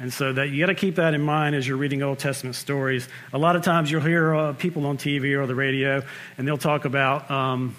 And 0.00 0.12
so 0.12 0.32
that 0.32 0.48
you 0.48 0.58
got 0.58 0.72
to 0.72 0.74
keep 0.74 0.96
that 0.96 1.14
in 1.14 1.22
mind 1.22 1.54
as 1.54 1.68
you're 1.68 1.76
reading 1.76 2.02
Old 2.02 2.18
Testament 2.18 2.56
stories. 2.56 3.08
A 3.32 3.38
lot 3.38 3.54
of 3.54 3.62
times 3.62 3.92
you'll 3.92 4.00
hear 4.00 4.34
uh, 4.34 4.52
people 4.54 4.86
on 4.86 4.98
TV 4.98 5.38
or 5.38 5.46
the 5.46 5.54
radio, 5.54 6.02
and 6.36 6.48
they'll 6.48 6.58
talk 6.58 6.84
about 6.84 7.30
um, 7.30 7.76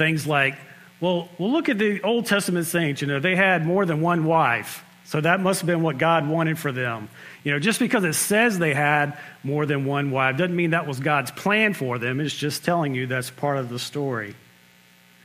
things 0.00 0.26
like, 0.26 0.56
well, 1.00 1.28
well, 1.38 1.52
look 1.52 1.68
at 1.68 1.78
the 1.78 2.00
Old 2.00 2.24
Testament 2.24 2.66
saints. 2.66 3.02
You 3.02 3.06
know, 3.06 3.20
they 3.20 3.36
had 3.36 3.66
more 3.66 3.84
than 3.84 4.00
one 4.00 4.24
wife, 4.24 4.82
so 5.04 5.20
that 5.20 5.40
must 5.40 5.60
have 5.60 5.66
been 5.66 5.82
what 5.82 5.98
God 5.98 6.26
wanted 6.26 6.58
for 6.58 6.72
them. 6.72 7.10
You 7.44 7.52
know, 7.52 7.58
just 7.58 7.78
because 7.78 8.02
it 8.04 8.14
says 8.14 8.58
they 8.58 8.72
had 8.74 9.18
more 9.44 9.66
than 9.66 9.84
one 9.84 10.10
wife 10.10 10.38
doesn't 10.38 10.56
mean 10.56 10.70
that 10.70 10.86
was 10.86 11.00
God's 11.00 11.30
plan 11.30 11.74
for 11.74 11.98
them. 11.98 12.18
It's 12.20 12.34
just 12.34 12.64
telling 12.64 12.94
you 12.94 13.06
that's 13.06 13.30
part 13.30 13.58
of 13.58 13.68
the 13.68 13.78
story. 13.78 14.34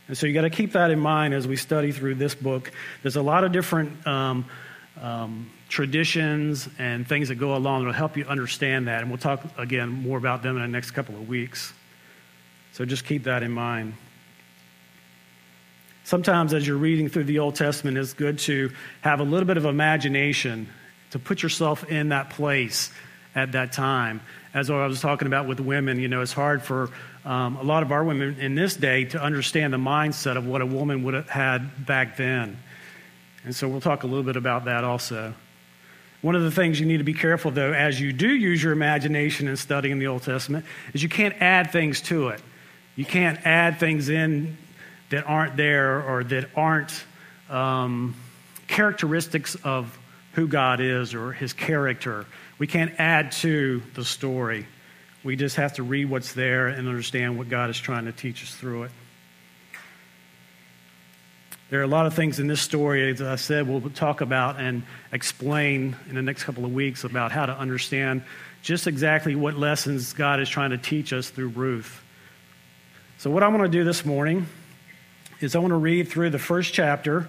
And 0.08 0.18
so 0.18 0.28
you 0.28 0.34
got 0.34 0.42
to 0.42 0.50
keep 0.50 0.74
that 0.74 0.92
in 0.92 1.00
mind 1.00 1.34
as 1.34 1.48
we 1.48 1.56
study 1.56 1.92
through 1.92 2.16
this 2.16 2.36
book. 2.36 2.72
There's 3.02 3.16
a 3.16 3.24
lot 3.24 3.44
of 3.44 3.52
different. 3.52 4.06
Um, 4.06 4.46
um, 5.02 5.52
traditions 5.68 6.70
and 6.80 7.06
things 7.08 7.28
that 7.30 7.36
go 7.36 7.56
along 7.56 7.82
that 7.82 7.88
will 7.88 7.94
help 7.94 8.16
you 8.16 8.24
understand 8.26 8.88
that. 8.88 9.02
And 9.02 9.10
we'll 9.10 9.18
talk 9.18 9.44
again 9.58 9.90
more 9.90 10.18
about 10.18 10.44
them 10.44 10.56
in 10.56 10.62
the 10.62 10.68
next 10.68 10.92
couple 10.92 11.16
of 11.16 11.28
weeks. 11.28 11.74
So 12.74 12.86
just 12.86 13.04
keep 13.04 13.24
that 13.24 13.44
in 13.44 13.52
mind. 13.52 13.96
Sometimes, 16.06 16.54
as 16.54 16.68
you're 16.68 16.78
reading 16.78 17.10
through 17.10 17.24
the 17.24 17.40
Old 17.40 17.56
Testament, 17.56 17.98
it's 17.98 18.14
good 18.14 18.38
to 18.40 18.72
have 19.02 19.20
a 19.22 19.24
little 19.24 19.48
bit 19.48 19.58
of 19.58 19.66
imagination, 19.66 20.70
to 21.10 21.18
put 21.18 21.42
yourself 21.42 21.84
in 21.90 22.10
that 22.10 22.30
place 22.30 22.92
at 23.34 23.54
that 23.54 23.72
time. 23.72 24.22
As 24.54 24.70
I 24.70 24.86
was 24.86 25.02
talking 25.02 25.28
about 25.28 25.48
with 25.48 25.60
women, 25.60 26.00
you 26.00 26.08
know, 26.08 26.22
it's 26.22 26.32
hard 26.32 26.62
for 26.62 26.92
um, 27.26 27.56
a 27.56 27.64
lot 27.64 27.82
of 27.82 27.92
our 27.92 28.04
women 28.04 28.40
in 28.40 28.54
this 28.54 28.76
day 28.76 29.06
to 29.06 29.20
understand 29.20 29.74
the 29.74 29.78
mindset 29.78 30.38
of 30.38 30.46
what 30.46 30.62
a 30.62 30.66
woman 30.68 31.04
would 31.06 31.16
have 31.16 31.28
had 31.28 31.88
back 31.88 32.18
then. 32.18 32.60
And 33.44 33.56
so 33.56 33.68
we'll 33.68 33.82
talk 33.82 34.04
a 34.04 34.08
little 34.08 34.24
bit 34.24 34.36
about 34.36 34.66
that 34.66 34.84
also. 34.84 35.34
One 36.22 36.36
of 36.36 36.44
the 36.44 36.52
things 36.52 36.80
you 36.80 36.86
need 36.86 36.98
to 36.98 37.04
be 37.04 37.16
careful, 37.16 37.50
though, 37.50 37.74
as 37.74 38.00
you 38.00 38.14
do 38.14 38.30
use 38.30 38.62
your 38.62 38.74
imagination 38.74 39.48
in 39.48 39.58
studying 39.58 39.98
the 39.98 40.06
Old 40.06 40.22
Testament, 40.22 40.66
is 40.94 41.02
you 41.02 41.10
can't 41.10 41.36
add 41.42 41.72
things 41.72 42.00
to 42.02 42.28
it. 42.28 42.44
You 42.96 43.06
can't 43.06 43.44
add 43.44 43.80
things 43.80 44.10
in 44.10 44.58
that 45.10 45.26
aren't 45.28 45.56
there 45.58 46.02
or 46.02 46.24
that 46.24 46.50
aren't 46.56 47.04
um, 47.50 48.16
characteristics 48.68 49.56
of 49.64 49.98
who 50.34 50.48
God 50.48 50.82
is 50.82 51.14
or 51.14 51.32
his 51.32 51.54
character. 51.54 52.26
We 52.58 52.68
can't 52.68 52.94
add 53.00 53.32
to 53.34 53.82
the 53.94 54.04
story. 54.04 54.66
We 55.24 55.36
just 55.36 55.56
have 55.56 55.74
to 55.74 55.84
read 55.84 56.10
what's 56.10 56.34
there 56.34 56.68
and 56.68 56.88
understand 56.88 57.38
what 57.38 57.50
God 57.50 57.70
is 57.70 57.80
trying 57.80 58.06
to 58.06 58.12
teach 58.12 58.44
us 58.44 58.54
through 58.54 58.84
it. 58.84 58.92
There 61.70 61.80
are 61.80 61.84
a 61.84 61.88
lot 61.88 62.06
of 62.06 62.14
things 62.14 62.40
in 62.40 62.46
this 62.46 62.62
story, 62.62 63.10
as 63.10 63.22
I 63.22 63.36
said, 63.38 63.68
we'll 63.68 63.82
talk 63.90 64.22
about 64.22 64.60
and 64.60 64.84
explain 65.12 65.96
in 66.08 66.16
the 66.16 66.22
next 66.22 66.44
couple 66.44 66.64
of 66.64 66.72
weeks 66.72 67.04
about 67.04 67.32
how 67.32 67.48
to 67.48 67.58
understand 67.58 68.24
just 68.62 68.86
exactly 68.86 69.36
what 69.36 69.56
lessons 69.56 70.14
God 70.14 70.40
is 70.40 70.48
trying 70.48 70.70
to 70.72 70.78
teach 70.78 71.12
us 71.12 71.30
through 71.30 71.50
Ruth. 71.50 72.04
So, 73.18 73.32
what 73.32 73.42
I 73.42 73.48
want 73.48 73.64
to 73.64 73.70
do 73.70 73.84
this 73.84 74.06
morning 74.06 74.46
is 75.42 75.56
I 75.56 75.60
want 75.60 75.72
to 75.72 75.78
read 75.78 76.08
through 76.08 76.30
the 76.30 76.40
first 76.40 76.74
chapter 76.74 77.28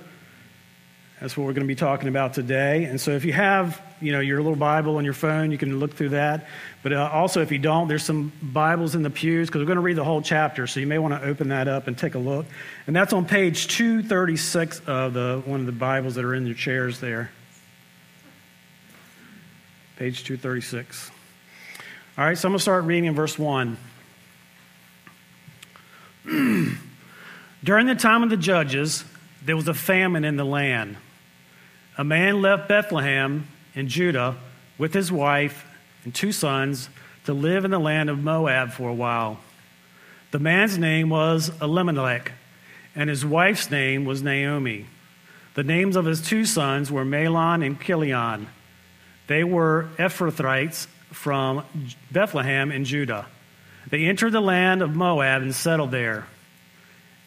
that's 1.20 1.36
what 1.36 1.44
we're 1.46 1.54
going 1.54 1.66
to 1.66 1.68
be 1.68 1.75
talking 1.75 2.08
about 2.08 2.34
today. 2.34 2.84
And 2.84 3.00
so 3.00 3.12
if 3.12 3.25
you 3.25 3.32
have, 3.32 3.80
you 4.02 4.12
know, 4.12 4.20
your 4.20 4.42
little 4.42 4.58
Bible 4.58 4.96
on 4.96 5.04
your 5.04 5.14
phone, 5.14 5.50
you 5.50 5.56
can 5.56 5.78
look 5.78 5.94
through 5.94 6.10
that. 6.10 6.46
But 6.82 6.92
uh, 6.92 7.08
also, 7.10 7.40
if 7.40 7.50
you 7.50 7.58
don't, 7.58 7.88
there's 7.88 8.04
some 8.04 8.32
Bibles 8.42 8.94
in 8.94 9.02
the 9.02 9.08
pews 9.08 9.48
because 9.48 9.60
we're 9.60 9.66
going 9.66 9.76
to 9.76 9.82
read 9.82 9.96
the 9.96 10.04
whole 10.04 10.20
chapter. 10.20 10.66
So 10.66 10.78
you 10.78 10.86
may 10.86 10.98
want 10.98 11.14
to 11.14 11.26
open 11.26 11.48
that 11.48 11.68
up 11.68 11.86
and 11.86 11.96
take 11.96 12.16
a 12.16 12.18
look. 12.18 12.44
And 12.86 12.94
that's 12.94 13.14
on 13.14 13.25
page 13.25 13.68
236 13.68 14.82
of 14.86 15.14
the 15.14 15.42
one 15.46 15.60
of 15.60 15.66
the 15.66 15.72
Bibles 15.72 16.16
that 16.16 16.25
are 16.25 16.34
in 16.34 16.44
your 16.44 16.54
chairs 16.54 17.00
there. 17.00 17.30
page 19.96 20.22
236. 20.25 21.10
All 22.18 22.25
right, 22.26 22.36
so 22.36 22.46
I'm 22.46 22.52
going 22.52 22.58
to 22.58 22.62
start 22.62 22.84
reading 22.84 23.06
in 23.06 23.14
verse 23.14 23.38
1. 23.38 23.78
During 27.66 27.88
the 27.88 27.96
time 27.96 28.23
of 28.23 28.30
the 28.30 28.37
judges, 28.37 29.04
there 29.44 29.56
was 29.56 29.66
a 29.66 29.75
famine 29.75 30.25
in 30.25 30.37
the 30.37 30.44
land. 30.44 30.99
A 31.99 32.04
man 32.04 32.40
left 32.40 32.68
Bethlehem 32.68 33.49
in 33.75 33.88
Judah 33.88 34.37
with 34.78 34.94
his 34.94 35.11
wife 35.11 35.66
and 36.04 36.14
two 36.14 36.30
sons 36.30 36.88
to 37.25 37.32
live 37.32 37.64
in 37.64 37.73
the 37.73 37.80
land 37.80 38.08
of 38.08 38.20
Moab 38.20 38.70
for 38.70 38.88
a 38.88 38.94
while. 38.94 39.40
The 40.30 40.38
man's 40.38 40.78
name 40.78 41.11
was 41.11 41.50
Elimelech, 41.61 42.30
and 42.94 43.11
his 43.11 43.26
wife's 43.26 43.68
name 43.68 44.04
was 44.04 44.23
Naomi. 44.23 44.87
The 45.54 45.64
names 45.64 45.96
of 45.96 46.04
his 46.04 46.20
two 46.23 46.44
sons 46.44 46.92
were 46.92 47.04
Mahlon 47.04 47.66
and 47.66 47.80
Chilion. 47.80 48.46
They 49.26 49.42
were 49.42 49.88
Ephrathites 49.99 50.87
from 51.11 51.64
Bethlehem 52.12 52.70
in 52.70 52.85
Judah. 52.85 53.26
They 53.90 54.04
entered 54.04 54.35
the 54.35 54.40
land 54.40 54.82
of 54.82 54.94
Moab 54.94 55.42
and 55.42 55.52
settled 55.52 55.90
there. 55.90 56.28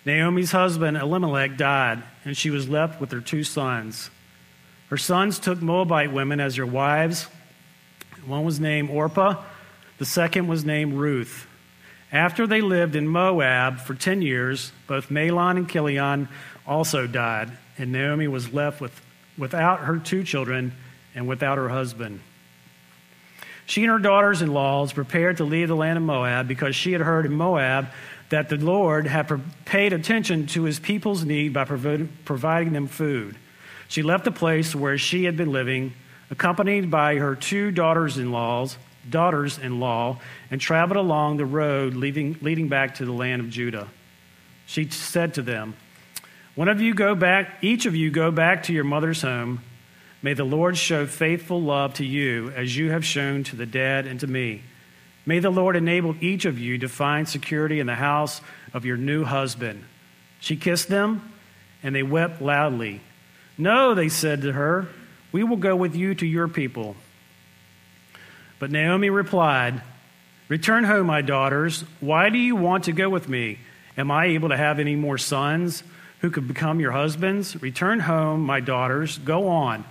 Naomi's 0.10 0.52
husband 0.52 0.98
Elimelech 0.98 1.56
died, 1.56 2.02
and 2.26 2.36
she 2.36 2.50
was 2.50 2.68
left 2.68 3.00
with 3.00 3.12
her 3.12 3.22
two 3.22 3.44
sons. 3.44 4.10
Her 4.90 4.98
sons 4.98 5.38
took 5.38 5.62
Moabite 5.62 6.12
women 6.12 6.40
as 6.40 6.56
their 6.56 6.66
wives. 6.66 7.28
One 8.26 8.44
was 8.44 8.60
named 8.60 8.90
Orpah, 8.90 9.36
the 10.00 10.06
second 10.06 10.48
was 10.48 10.66
named 10.66 10.96
Ruth. 10.96 11.46
After 12.12 12.48
they 12.48 12.62
lived 12.62 12.96
in 12.96 13.08
Moab 13.08 13.82
for 13.82 13.94
10 13.94 14.24
years, 14.24 14.72
both 14.88 15.10
Mahlon 15.10 15.58
and 15.58 15.70
Chilion 15.70 16.28
also 16.66 17.06
died, 17.06 17.52
and 17.78 17.92
Naomi 17.92 18.28
was 18.28 18.52
left 18.52 18.82
with, 18.82 19.00
without 19.38 19.82
her 19.82 20.00
two 20.00 20.24
children 20.24 20.74
and 21.14 21.28
without 21.28 21.60
her 21.60 21.70
husband. 21.70 22.20
She 23.68 23.84
and 23.84 23.92
her 23.92 24.00
daughters 24.00 24.42
in 24.42 24.52
laws 24.52 24.92
prepared 24.92 25.38
to 25.38 25.44
leave 25.44 25.68
the 25.68 25.76
land 25.76 25.98
of 25.98 26.04
Moab 26.04 26.48
because 26.48 26.76
she 26.76 26.94
had 26.94 27.02
heard 27.02 27.28
in 27.28 27.34
Moab 27.34 27.90
that 28.30 28.50
the 28.50 28.58
Lord 28.58 29.08
had 29.08 29.42
paid 29.66 29.92
attention 29.92 30.48
to 30.48 30.64
his 30.64 30.80
people's 30.80 31.26
need 31.26 31.54
by 31.54 31.66
providing 31.66 32.74
them 32.74 32.88
food. 32.88 33.36
She 33.88 34.04
left 34.04 34.24
the 34.24 34.32
place 34.32 34.76
where 34.76 34.98
she 34.98 35.26
had 35.26 35.36
been 35.36 35.52
living, 35.52 35.94
accompanied 36.30 36.92
by 36.92 37.16
her 37.16 37.36
two 37.36 37.72
daughters 37.72 38.18
in 38.18 38.32
laws, 38.32 38.78
daughters 39.10 39.58
in 39.58 39.80
law, 39.80 40.20
and 40.52 40.62
traveled 40.62 40.98
along 40.98 41.38
the 41.38 41.46
road 41.46 41.96
leading, 41.96 42.38
leading 42.42 42.68
back 42.68 42.96
to 42.96 43.06
the 43.06 43.12
land 43.12 43.42
of 43.42 43.50
Judah. 43.50 43.88
She 44.68 44.88
said 44.90 45.34
to 45.34 45.42
them, 45.42 45.76
One 46.54 46.68
of 46.68 46.80
you 46.80 46.94
go 46.94 47.16
back, 47.16 47.64
each 47.64 47.88
of 47.88 47.96
you 47.96 48.12
go 48.12 48.30
back 48.30 48.64
to 48.64 48.74
your 48.74 48.84
mother's 48.84 49.24
home. 49.24 49.64
May 50.22 50.36
the 50.36 50.44
Lord 50.44 50.78
show 50.78 51.08
faithful 51.08 51.62
love 51.62 51.96
to 51.96 52.06
you 52.06 52.52
as 52.52 52.78
you 52.78 52.92
have 52.92 53.04
shown 53.04 53.44
to 53.46 53.56
the 53.56 53.66
dead 53.66 54.06
and 54.06 54.20
to 54.20 54.28
me. 54.28 54.62
May 55.30 55.38
the 55.38 55.52
Lord 55.52 55.76
enable 55.76 56.16
each 56.22 56.46
of 56.46 56.58
you 56.58 56.80
to 56.80 56.90
find 56.90 57.30
security 57.30 57.80
in 57.80 57.86
the 57.86 57.94
house 57.94 58.42
of 58.74 58.84
your 58.84 58.98
new 58.98 59.24
husband. 59.24 59.84
She 60.40 60.56
kissed 60.56 60.88
them, 60.88 61.32
and 61.84 61.94
they 61.94 62.02
wept 62.02 62.42
loudly. 62.42 63.02
No, 63.56 63.94
they 63.94 64.10
said 64.10 64.42
to 64.42 64.54
her, 64.54 64.88
we 65.32 65.44
will 65.44 65.58
go 65.58 65.76
with 65.76 65.96
you 65.96 66.16
to 66.16 66.26
your 66.26 66.48
people. 66.48 66.96
But 68.58 68.72
Naomi 68.72 69.12
replied, 69.12 69.84
Return 70.48 70.84
home, 70.84 71.06
my 71.06 71.22
daughters. 71.22 71.86
Why 72.00 72.32
do 72.32 72.40
you 72.40 72.56
want 72.56 72.86
to 72.86 72.92
go 72.92 73.08
with 73.08 73.30
me? 73.30 73.60
Am 74.00 74.10
I 74.10 74.26
able 74.30 74.50
to 74.50 74.58
have 74.58 74.80
any 74.80 74.96
more 74.96 75.20
sons 75.20 75.84
who 76.22 76.32
could 76.32 76.48
become 76.48 76.80
your 76.80 76.92
husbands? 76.92 77.62
Return 77.62 78.00
home, 78.00 78.48
my 78.48 78.62
daughters. 78.62 79.20
Go 79.20 79.48
on, 79.50 79.86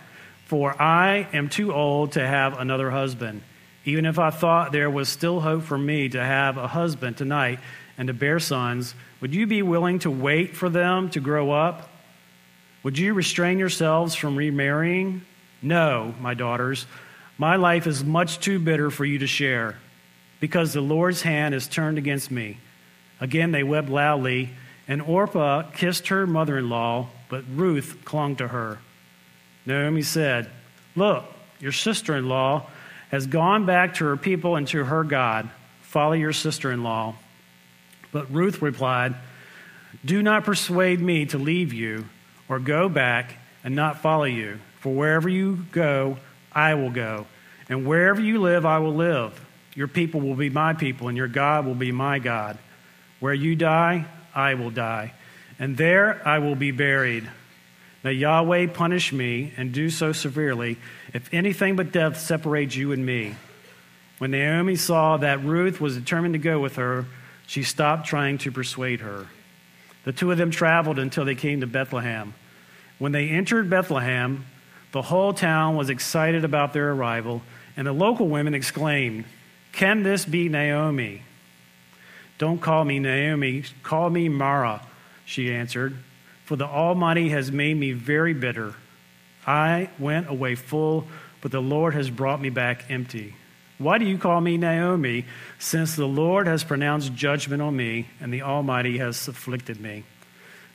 for 0.46 0.74
I 0.82 1.28
am 1.32 1.48
too 1.48 1.72
old 1.72 2.10
to 2.14 2.26
have 2.26 2.58
another 2.58 2.90
husband. 2.90 3.42
Even 3.88 4.04
if 4.04 4.18
I 4.18 4.28
thought 4.28 4.70
there 4.70 4.90
was 4.90 5.08
still 5.08 5.40
hope 5.40 5.62
for 5.62 5.78
me 5.78 6.10
to 6.10 6.22
have 6.22 6.58
a 6.58 6.68
husband 6.68 7.16
tonight 7.16 7.58
and 7.96 8.08
to 8.08 8.12
bear 8.12 8.38
sons, 8.38 8.94
would 9.22 9.34
you 9.34 9.46
be 9.46 9.62
willing 9.62 9.98
to 10.00 10.10
wait 10.10 10.54
for 10.54 10.68
them 10.68 11.08
to 11.08 11.20
grow 11.20 11.52
up? 11.52 11.88
Would 12.82 12.98
you 12.98 13.14
restrain 13.14 13.58
yourselves 13.58 14.14
from 14.14 14.36
remarrying? 14.36 15.22
No, 15.62 16.14
my 16.20 16.34
daughters. 16.34 16.84
My 17.38 17.56
life 17.56 17.86
is 17.86 18.04
much 18.04 18.40
too 18.40 18.58
bitter 18.58 18.90
for 18.90 19.06
you 19.06 19.20
to 19.20 19.26
share, 19.26 19.78
because 20.38 20.74
the 20.74 20.82
Lord's 20.82 21.22
hand 21.22 21.54
is 21.54 21.66
turned 21.66 21.96
against 21.96 22.30
me. 22.30 22.58
Again, 23.22 23.52
they 23.52 23.62
wept 23.62 23.88
loudly, 23.88 24.50
and 24.86 25.00
Orpah 25.00 25.62
kissed 25.70 26.08
her 26.08 26.26
mother 26.26 26.58
in 26.58 26.68
law, 26.68 27.08
but 27.30 27.42
Ruth 27.54 28.04
clung 28.04 28.36
to 28.36 28.48
her. 28.48 28.80
Naomi 29.64 30.02
said, 30.02 30.50
Look, 30.94 31.24
your 31.58 31.72
sister 31.72 32.14
in 32.14 32.28
law 32.28 32.66
has 33.10 33.26
gone 33.26 33.66
back 33.66 33.94
to 33.94 34.04
her 34.04 34.16
people 34.16 34.56
and 34.56 34.66
to 34.68 34.84
her 34.84 35.04
God. 35.04 35.48
Follow 35.82 36.12
your 36.12 36.32
sister 36.32 36.70
in 36.70 36.82
law. 36.82 37.14
But 38.12 38.32
Ruth 38.32 38.62
replied, 38.62 39.14
Do 40.04 40.22
not 40.22 40.44
persuade 40.44 41.00
me 41.00 41.26
to 41.26 41.38
leave 41.38 41.72
you 41.72 42.06
or 42.48 42.58
go 42.58 42.88
back 42.88 43.34
and 43.64 43.74
not 43.74 44.00
follow 44.00 44.24
you, 44.24 44.58
for 44.80 44.94
wherever 44.94 45.28
you 45.28 45.64
go, 45.72 46.18
I 46.52 46.74
will 46.74 46.90
go. 46.90 47.26
And 47.68 47.86
wherever 47.86 48.20
you 48.20 48.40
live, 48.40 48.64
I 48.64 48.78
will 48.78 48.94
live. 48.94 49.38
Your 49.74 49.88
people 49.88 50.20
will 50.20 50.34
be 50.34 50.50
my 50.50 50.72
people, 50.72 51.08
and 51.08 51.16
your 51.16 51.28
God 51.28 51.66
will 51.66 51.74
be 51.74 51.92
my 51.92 52.18
God. 52.18 52.58
Where 53.20 53.34
you 53.34 53.56
die, 53.56 54.06
I 54.34 54.54
will 54.54 54.70
die. 54.70 55.12
And 55.58 55.76
there 55.76 56.22
I 56.26 56.38
will 56.38 56.54
be 56.54 56.70
buried. 56.70 57.28
May 58.04 58.12
Yahweh 58.12 58.68
punish 58.68 59.12
me 59.12 59.52
and 59.56 59.72
do 59.72 59.90
so 59.90 60.12
severely 60.12 60.78
if 61.12 61.32
anything 61.32 61.76
but 61.76 61.92
death 61.92 62.20
separates 62.20 62.76
you 62.76 62.92
and 62.92 63.04
me. 63.04 63.34
When 64.18 64.30
Naomi 64.30 64.76
saw 64.76 65.16
that 65.16 65.44
Ruth 65.44 65.80
was 65.80 65.96
determined 65.96 66.34
to 66.34 66.38
go 66.38 66.60
with 66.60 66.76
her, 66.76 67.06
she 67.46 67.62
stopped 67.62 68.06
trying 68.06 68.38
to 68.38 68.52
persuade 68.52 69.00
her. 69.00 69.26
The 70.04 70.12
two 70.12 70.30
of 70.30 70.38
them 70.38 70.50
traveled 70.50 70.98
until 70.98 71.24
they 71.24 71.34
came 71.34 71.60
to 71.60 71.66
Bethlehem. 71.66 72.34
When 72.98 73.12
they 73.12 73.28
entered 73.28 73.70
Bethlehem, 73.70 74.46
the 74.92 75.02
whole 75.02 75.32
town 75.32 75.76
was 75.76 75.90
excited 75.90 76.44
about 76.44 76.72
their 76.72 76.90
arrival, 76.92 77.42
and 77.76 77.86
the 77.86 77.92
local 77.92 78.28
women 78.28 78.54
exclaimed, 78.54 79.24
Can 79.72 80.02
this 80.02 80.24
be 80.24 80.48
Naomi? 80.48 81.22
Don't 82.38 82.60
call 82.60 82.84
me 82.84 82.98
Naomi, 82.98 83.64
call 83.82 84.10
me 84.10 84.28
Mara, 84.28 84.82
she 85.24 85.52
answered, 85.52 85.96
for 86.48 86.56
the 86.56 86.64
Almighty 86.64 87.28
has 87.28 87.52
made 87.52 87.76
me 87.76 87.92
very 87.92 88.32
bitter. 88.32 88.74
I 89.46 89.90
went 89.98 90.30
away 90.30 90.54
full, 90.54 91.06
but 91.42 91.52
the 91.52 91.60
Lord 91.60 91.92
has 91.92 92.08
brought 92.08 92.40
me 92.40 92.48
back 92.48 92.90
empty. 92.90 93.34
Why 93.76 93.98
do 93.98 94.06
you 94.06 94.16
call 94.16 94.40
me 94.40 94.56
Naomi, 94.56 95.26
since 95.58 95.94
the 95.94 96.06
Lord 96.06 96.46
has 96.46 96.64
pronounced 96.64 97.14
judgment 97.14 97.60
on 97.60 97.76
me 97.76 98.08
and 98.18 98.32
the 98.32 98.40
Almighty 98.40 98.96
has 98.96 99.28
afflicted 99.28 99.78
me? 99.78 100.04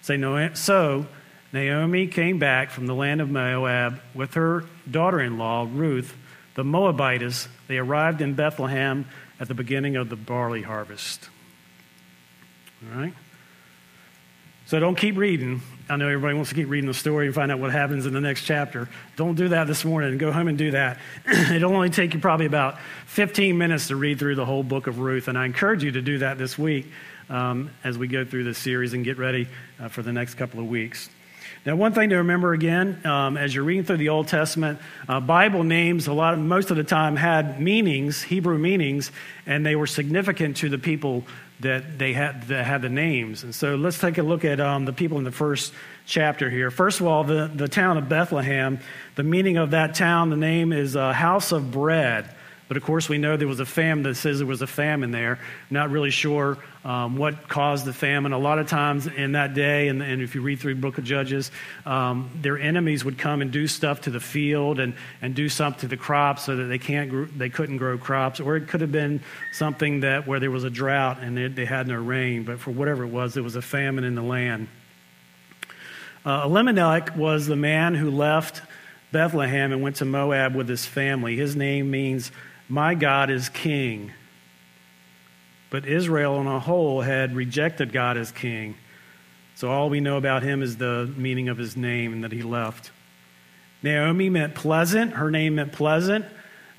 Say, 0.04 0.16
no, 0.16 0.54
so 0.54 1.08
Naomi 1.52 2.06
came 2.06 2.38
back 2.38 2.70
from 2.70 2.86
the 2.86 2.94
land 2.94 3.20
of 3.20 3.32
Moab 3.32 4.00
with 4.14 4.36
her 4.36 4.66
daughter 4.90 5.20
in 5.20 5.40
law, 5.40 5.68
Ruth, 5.68 6.16
the 6.54 6.64
Moabitess. 6.64 7.48
They 7.68 7.80
arrived 7.80 8.22
in 8.22 8.36
Bethlehem 8.36 9.08
at 9.40 9.48
the 9.48 9.56
beginning 9.56 9.96
of 9.96 10.10
the 10.10 10.16
barley 10.18 10.62
harvest. 10.62 11.30
All 12.84 13.02
right? 13.02 13.14
So 14.66 14.80
don't 14.80 14.96
keep 14.96 15.18
reading. 15.18 15.62
I 15.90 15.98
know 15.98 16.08
everybody 16.08 16.34
wants 16.36 16.50
to 16.50 16.56
keep 16.56 16.70
reading 16.70 16.88
the 16.88 16.94
story 16.94 17.26
and 17.26 17.36
find 17.36 17.52
out 17.52 17.60
what 17.60 17.72
happens 17.72 18.06
in 18.06 18.14
the 18.14 18.22
next 18.22 18.44
chapter. 18.44 18.88
Don't 19.18 19.36
do 19.36 19.50
that 19.50 19.68
this 19.68 19.84
morning. 19.84 20.18
Go 20.18 20.32
home 20.32 20.48
and 20.48 20.58
do 20.58 20.72
that. 20.72 21.00
It'll 21.52 21.74
only 21.74 21.90
take 21.90 22.14
you 22.14 22.22
probably 22.22 22.46
about 22.46 22.80
15 23.08 23.58
minutes 23.58 23.90
to 23.90 23.98
read 23.98 24.20
through 24.20 24.36
the 24.36 24.46
whole 24.46 24.64
book 24.64 24.88
of 24.88 25.00
Ruth, 25.00 25.28
and 25.28 25.38
I 25.38 25.46
encourage 25.46 25.84
you 25.84 25.92
to 25.92 26.02
do 26.02 26.20
that 26.20 26.38
this 26.38 26.58
week 26.58 26.88
um, 27.30 27.72
as 27.84 27.98
we 27.98 28.08
go 28.08 28.24
through 28.24 28.46
this 28.46 28.58
series 28.58 28.94
and 28.94 29.04
get 29.04 29.18
ready 29.18 29.50
uh, 29.80 29.90
for 29.90 30.02
the 30.02 30.14
next 30.14 30.36
couple 30.36 30.62
of 30.62 30.68
weeks. 30.68 31.10
Now, 31.66 31.78
one 31.78 31.94
thing 31.94 32.10
to 32.10 32.18
remember 32.18 32.54
again, 32.54 33.06
um, 33.06 33.38
as 33.38 33.56
you're 33.56 33.64
reading 33.64 33.86
through 33.86 33.98
the 33.98 34.10
Old 34.10 34.28
Testament, 34.28 34.80
uh, 35.08 35.22
Bible 35.22 35.64
names 35.64 36.08
a 36.08 36.14
lot, 36.14 36.34
of, 36.34 36.40
most 36.40 36.72
of 36.72 36.78
the 36.78 36.84
time 36.84 37.16
had 37.16 37.62
meanings, 37.62 38.22
Hebrew 38.22 38.58
meanings, 38.58 39.12
and 39.46 39.66
they 39.66 39.78
were 39.78 39.88
significant 39.88 40.58
to 40.58 40.68
the 40.68 40.78
people 40.78 41.24
that 41.60 41.98
they 41.98 42.14
had 42.14 42.48
that 42.48 42.66
had 42.66 42.82
the 42.82 42.90
names. 42.90 43.44
And 43.44 43.54
so, 43.54 43.76
let's 43.76 44.00
take 44.00 44.18
a 44.18 44.24
look 44.24 44.46
at 44.46 44.60
um, 44.60 44.86
the 44.86 44.94
people 44.94 45.18
in 45.18 45.24
the 45.24 45.32
first 45.32 45.74
chapter 46.06 46.50
here. 46.50 46.72
First 46.72 47.00
of 47.00 47.08
all, 47.08 47.24
the, 47.24 47.50
the 47.54 47.68
town 47.68 47.98
of 47.98 48.10
Bethlehem. 48.10 48.80
The 49.16 49.24
meaning 49.24 49.58
of 49.58 49.72
that 49.72 49.96
town, 49.96 50.30
the 50.30 50.38
name 50.38 50.74
is 50.74 50.96
uh, 50.96 51.14
house 51.14 51.52
of 51.52 51.72
bread. 51.72 52.34
But 52.68 52.78
of 52.78 52.84
course, 52.84 53.10
we 53.10 53.18
know 53.18 53.36
there 53.36 53.48
was 53.48 53.60
a 53.60 53.66
famine 53.66 54.04
that 54.04 54.16
says 54.16 54.40
there 54.40 54.48
was 54.48 54.62
a 54.62 54.68
famine 54.68 55.12
there. 55.12 55.40
Not 55.70 55.92
really 55.92 56.10
sure 56.10 56.58
um, 56.86 57.18
what 57.18 57.48
caused 57.48 57.86
the 57.86 57.94
famine. 57.94 58.32
A 58.32 58.38
lot 58.38 58.58
of 58.58 58.68
times 58.68 59.06
in 59.06 59.34
that 59.34 59.54
day, 59.54 59.90
and, 59.90 60.02
and 60.02 60.22
if 60.22 60.34
you 60.34 60.42
read 60.42 60.60
through 60.60 60.76
book 60.76 60.98
of 60.98 61.04
Judges, 61.04 61.52
um, 61.86 62.30
their 62.42 62.58
enemies 62.58 63.04
would 63.06 63.18
come 63.18 63.42
and 63.42 63.52
do 63.52 63.68
stuff 63.68 64.02
to 64.02 64.10
the 64.10 64.20
field 64.20 64.80
and, 64.80 64.94
and 65.22 65.36
do 65.36 65.50
something 65.50 65.82
to 65.82 65.88
the 65.88 65.98
crops 65.98 66.44
so 66.44 66.56
that 66.56 66.64
they, 66.66 66.80
can't, 66.80 67.38
they 67.38 67.50
couldn't 67.50 67.78
grow 67.78 67.98
crops. 67.98 68.40
Or 68.40 68.56
it 68.56 68.68
could 68.68 68.82
have 68.82 68.92
been 68.92 69.22
something 69.52 70.00
that 70.00 70.26
where 70.26 70.40
there 70.40 70.52
was 70.52 70.64
a 70.64 70.70
drought 70.70 71.20
and 71.20 71.38
they, 71.38 71.48
they 71.50 71.66
had 71.66 71.88
no 71.88 71.96
rain. 71.96 72.44
But 72.44 72.60
for 72.60 72.72
whatever 72.72 73.04
it 73.04 73.10
was, 73.10 73.34
there 73.34 73.44
was 73.44 73.56
a 73.56 73.62
famine 73.62 74.04
in 74.04 74.16
the 74.16 74.24
land. 74.24 74.68
Uh, 76.26 76.44
Elimelech 76.46 77.18
was 77.18 77.46
the 77.46 77.58
man 77.58 77.94
who 77.94 78.10
left 78.10 78.62
Bethlehem 79.12 79.72
and 79.72 79.82
went 79.82 79.98
to 79.98 80.06
Moab 80.06 80.56
with 80.56 80.68
his 80.68 80.86
family. 80.86 81.36
His 81.36 81.56
name 81.56 81.92
means, 81.92 82.32
My 82.74 82.96
God 82.96 83.30
is 83.30 83.50
King. 83.50 84.12
But 85.70 85.86
Israel 85.86 86.34
on 86.34 86.48
a 86.48 86.60
whole 86.60 87.02
had 87.02 87.36
rejected 87.36 87.94
God 87.94 88.18
as 88.18 88.32
King. 88.32 88.74
So 89.54 89.70
all 89.70 89.92
we 89.92 90.00
know 90.00 90.18
about 90.18 90.42
him 90.42 90.64
is 90.64 90.78
the 90.78 91.08
meaning 91.16 91.50
of 91.50 91.60
his 91.60 91.78
name 91.78 92.14
and 92.14 92.24
that 92.24 92.32
he 92.32 92.42
left. 92.42 92.90
Naomi 93.84 94.28
meant 94.32 94.56
pleasant. 94.56 95.14
Her 95.14 95.30
name 95.30 95.54
meant 95.54 95.72
pleasant. 95.72 96.26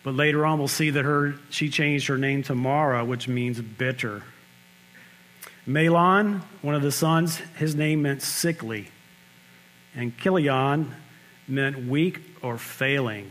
But 0.02 0.16
later 0.16 0.44
on, 0.44 0.58
we'll 0.58 0.66
see 0.66 0.90
that 0.90 1.04
her, 1.04 1.36
she 1.50 1.70
changed 1.70 2.08
her 2.08 2.18
name 2.18 2.42
to 2.42 2.56
Mara, 2.56 3.04
which 3.04 3.28
means 3.28 3.60
bitter. 3.60 4.24
Mahlon, 5.64 6.40
one 6.60 6.74
of 6.74 6.82
the 6.82 6.90
sons, 6.90 7.36
his 7.56 7.76
name 7.76 8.02
meant 8.02 8.20
sickly. 8.20 8.88
And 9.94 10.18
Chilion 10.18 10.92
meant 11.46 11.86
weak 11.86 12.20
or 12.42 12.58
failing. 12.58 13.30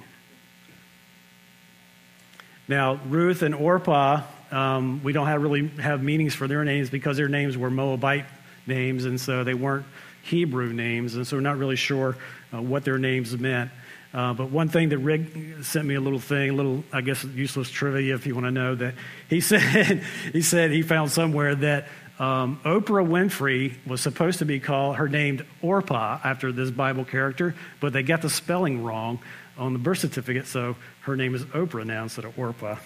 Now, 2.68 3.00
Ruth 3.08 3.42
and 3.42 3.54
Orpah, 3.54 4.22
um, 4.52 5.02
we 5.04 5.12
don't 5.12 5.28
have 5.28 5.42
really 5.42 5.68
have 5.80 6.02
meanings 6.02 6.34
for 6.34 6.48
their 6.48 6.64
names 6.64 6.90
because 6.90 7.18
their 7.18 7.28
names 7.28 7.58
were 7.58 7.70
Moabite 7.70 8.26
names, 8.66 9.06
and 9.06 9.20
so 9.20 9.44
they 9.44 9.54
weren't 9.54 9.86
Hebrew 10.24 10.72
names, 10.72 11.16
and 11.16 11.28
so 11.28 11.38
we're 11.38 11.42
not 11.42 11.58
really 11.58 11.76
sure 11.76 12.16
uh, 12.54 12.62
what 12.62 12.86
their 12.86 12.98
names 12.98 13.38
meant. 13.38 13.72
Uh, 14.14 14.34
but 14.34 14.52
one 14.52 14.70
thing 14.70 14.90
that 14.90 15.00
Rick 15.00 15.22
sent 15.64 15.88
me 15.88 15.96
a 15.96 16.02
little 16.02 16.20
thing, 16.20 16.52
a 16.52 16.54
little, 16.54 16.84
I 16.94 17.02
guess, 17.02 17.24
useless 17.24 17.70
trivia 17.70 18.14
if 18.14 18.28
you 18.28 18.36
want 18.36 18.46
to 18.46 18.52
know 18.52 18.76
that 18.76 18.94
he 19.28 19.42
said 19.42 20.04
he 20.32 20.42
said 20.42 20.72
he 20.72 20.84
found 20.84 21.12
somewhere 21.12 21.56
that 21.56 21.88
um, 22.20 22.62
Oprah 22.64 23.06
Winfrey 23.06 23.74
was 23.88 24.00
supposed 24.00 24.40
to 24.40 24.46
be 24.46 24.60
called 24.60 24.98
her 24.98 25.10
named 25.10 25.46
Orpah 25.62 26.20
after 26.24 26.52
this 26.52 26.70
Bible 26.70 27.06
character, 27.06 27.56
but 27.80 27.92
they 27.92 28.04
got 28.04 28.22
the 28.22 28.30
spelling 28.30 28.84
wrong 28.84 29.20
on 29.58 29.74
the 29.74 29.80
birth 29.80 30.00
certificate, 30.00 30.48
so 30.48 30.76
her 31.02 31.16
name 31.16 31.36
is 31.36 31.46
Oprah 31.46 31.86
now 31.86 32.04
instead 32.04 32.26
of 32.26 32.38
Orpah. 32.38 32.78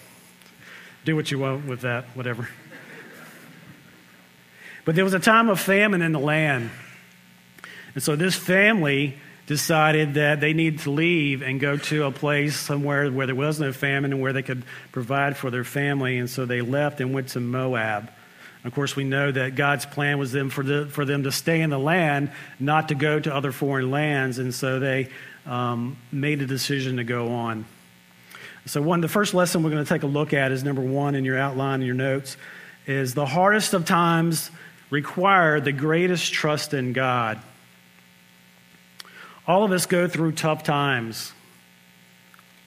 Do 1.05 1.15
what 1.15 1.31
you 1.31 1.39
want 1.39 1.65
with 1.65 1.81
that, 1.81 2.05
whatever. 2.15 2.49
But 4.85 4.95
there 4.95 5.03
was 5.03 5.13
a 5.13 5.19
time 5.19 5.49
of 5.49 5.59
famine 5.59 6.01
in 6.01 6.13
the 6.13 6.19
land. 6.19 6.69
And 7.93 8.03
so 8.03 8.15
this 8.15 8.35
family 8.35 9.17
decided 9.45 10.15
that 10.15 10.39
they 10.39 10.53
needed 10.53 10.81
to 10.81 10.91
leave 10.91 11.41
and 11.41 11.59
go 11.59 11.77
to 11.77 12.05
a 12.05 12.11
place 12.11 12.55
somewhere 12.57 13.09
where 13.11 13.25
there 13.25 13.35
was 13.35 13.59
no 13.59 13.73
famine 13.73 14.13
and 14.13 14.21
where 14.21 14.33
they 14.33 14.43
could 14.43 14.63
provide 14.91 15.35
for 15.35 15.49
their 15.49 15.63
family. 15.63 16.17
And 16.17 16.29
so 16.29 16.45
they 16.45 16.61
left 16.61 17.01
and 17.01 17.13
went 17.13 17.29
to 17.29 17.39
Moab. 17.39 18.11
Of 18.63 18.73
course, 18.73 18.95
we 18.95 19.05
know 19.05 19.31
that 19.31 19.55
God's 19.55 19.85
plan 19.85 20.19
was 20.19 20.33
them 20.33 20.49
for, 20.49 20.63
the, 20.63 20.85
for 20.87 21.05
them 21.05 21.23
to 21.23 21.31
stay 21.31 21.61
in 21.61 21.69
the 21.69 21.79
land, 21.79 22.31
not 22.59 22.89
to 22.89 22.95
go 22.95 23.19
to 23.19 23.33
other 23.33 23.51
foreign 23.51 23.91
lands. 23.91 24.39
And 24.39 24.53
so 24.53 24.79
they 24.79 25.09
um, 25.47 25.97
made 26.11 26.41
a 26.41 26.45
decision 26.45 26.97
to 26.97 27.03
go 27.03 27.29
on. 27.29 27.65
So, 28.65 28.81
one, 28.81 28.99
the 28.99 29.07
first 29.07 29.33
lesson 29.33 29.63
we're 29.63 29.69
going 29.69 29.83
to 29.83 29.89
take 29.89 30.03
a 30.03 30.07
look 30.07 30.33
at 30.33 30.51
is 30.51 30.63
number 30.63 30.81
one 30.81 31.15
in 31.15 31.23
your 31.23 31.37
outline, 31.37 31.79
in 31.79 31.85
your 31.85 31.95
notes, 31.95 32.35
is 32.85 33.13
the 33.13 33.25
hardest 33.25 33.73
of 33.73 33.85
times 33.85 34.51
require 34.89 35.59
the 35.61 35.71
greatest 35.71 36.33
trust 36.33 36.73
in 36.73 36.93
God. 36.93 37.39
All 39.47 39.63
of 39.63 39.71
us 39.71 39.85
go 39.85 40.07
through 40.07 40.33
tough 40.33 40.63
times, 40.63 41.31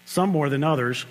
some 0.07 0.31
more 0.31 0.49
than 0.49 0.65
others. 0.65 1.05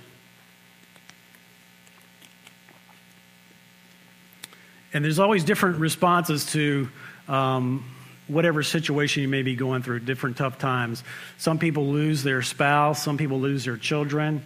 And 4.91 5.05
there's 5.05 5.19
always 5.19 5.43
different 5.43 5.77
responses 5.77 6.51
to 6.53 6.89
um, 7.27 7.85
whatever 8.29 8.63
situation 8.63 9.21
you 9.23 9.27
may 9.27 9.41
be 9.41 9.55
going 9.55 9.81
through, 9.83 9.99
different 9.99 10.37
tough 10.37 10.57
times. 10.57 11.03
Some 11.37 11.59
people 11.59 11.87
lose 11.87 12.23
their 12.23 12.41
spouse, 12.41 13.03
some 13.03 13.17
people 13.17 13.39
lose 13.39 13.65
their 13.65 13.77
children. 13.77 14.43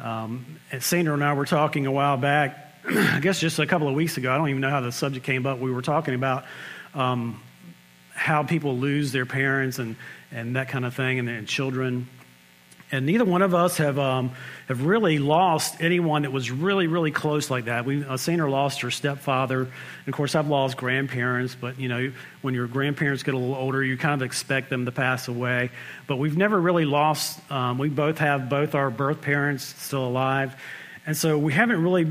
Um, 0.00 0.58
Sandra 0.80 1.14
and 1.14 1.22
I 1.22 1.34
were 1.34 1.44
talking 1.44 1.86
a 1.86 1.92
while 1.92 2.16
back 2.16 2.64
I 2.90 3.20
guess 3.20 3.38
just 3.38 3.58
a 3.58 3.66
couple 3.66 3.86
of 3.86 3.94
weeks 3.94 4.16
ago, 4.16 4.32
I 4.32 4.38
don't 4.38 4.48
even 4.48 4.62
know 4.62 4.70
how 4.70 4.80
the 4.80 4.92
subject 4.92 5.26
came 5.26 5.46
up. 5.46 5.58
We 5.58 5.70
were 5.70 5.82
talking 5.82 6.14
about 6.14 6.46
um, 6.94 7.42
how 8.14 8.44
people 8.44 8.78
lose 8.78 9.12
their 9.12 9.26
parents 9.26 9.78
and, 9.78 9.94
and 10.32 10.56
that 10.56 10.68
kind 10.68 10.86
of 10.86 10.94
thing, 10.94 11.18
and, 11.18 11.28
and 11.28 11.46
children. 11.46 12.08
And 12.90 13.04
neither 13.04 13.24
one 13.24 13.42
of 13.42 13.54
us 13.54 13.76
have 13.76 13.98
um, 13.98 14.32
have 14.66 14.84
really 14.84 15.18
lost 15.18 15.76
anyone 15.80 16.22
that 16.22 16.32
was 16.32 16.50
really 16.50 16.86
really 16.86 17.10
close 17.10 17.50
like 17.50 17.66
that. 17.66 17.84
We 17.84 18.04
uh, 18.04 18.16
Sandra 18.16 18.50
lost 18.50 18.80
her 18.80 18.90
stepfather, 18.90 19.60
and 19.60 20.08
of 20.08 20.14
course 20.14 20.34
I've 20.34 20.48
lost 20.48 20.78
grandparents. 20.78 21.54
But 21.54 21.78
you 21.78 21.88
know 21.88 22.12
when 22.40 22.54
your 22.54 22.66
grandparents 22.66 23.22
get 23.22 23.34
a 23.34 23.38
little 23.38 23.54
older, 23.54 23.84
you 23.84 23.98
kind 23.98 24.20
of 24.20 24.24
expect 24.24 24.70
them 24.70 24.86
to 24.86 24.92
pass 24.92 25.28
away. 25.28 25.70
But 26.06 26.16
we've 26.16 26.36
never 26.36 26.58
really 26.58 26.86
lost. 26.86 27.38
Um, 27.52 27.76
we 27.76 27.90
both 27.90 28.18
have 28.18 28.48
both 28.48 28.74
our 28.74 28.90
birth 28.90 29.20
parents 29.20 29.64
still 29.64 30.06
alive, 30.06 30.56
and 31.06 31.14
so 31.14 31.36
we 31.36 31.52
haven't 31.52 31.82
really 31.82 32.10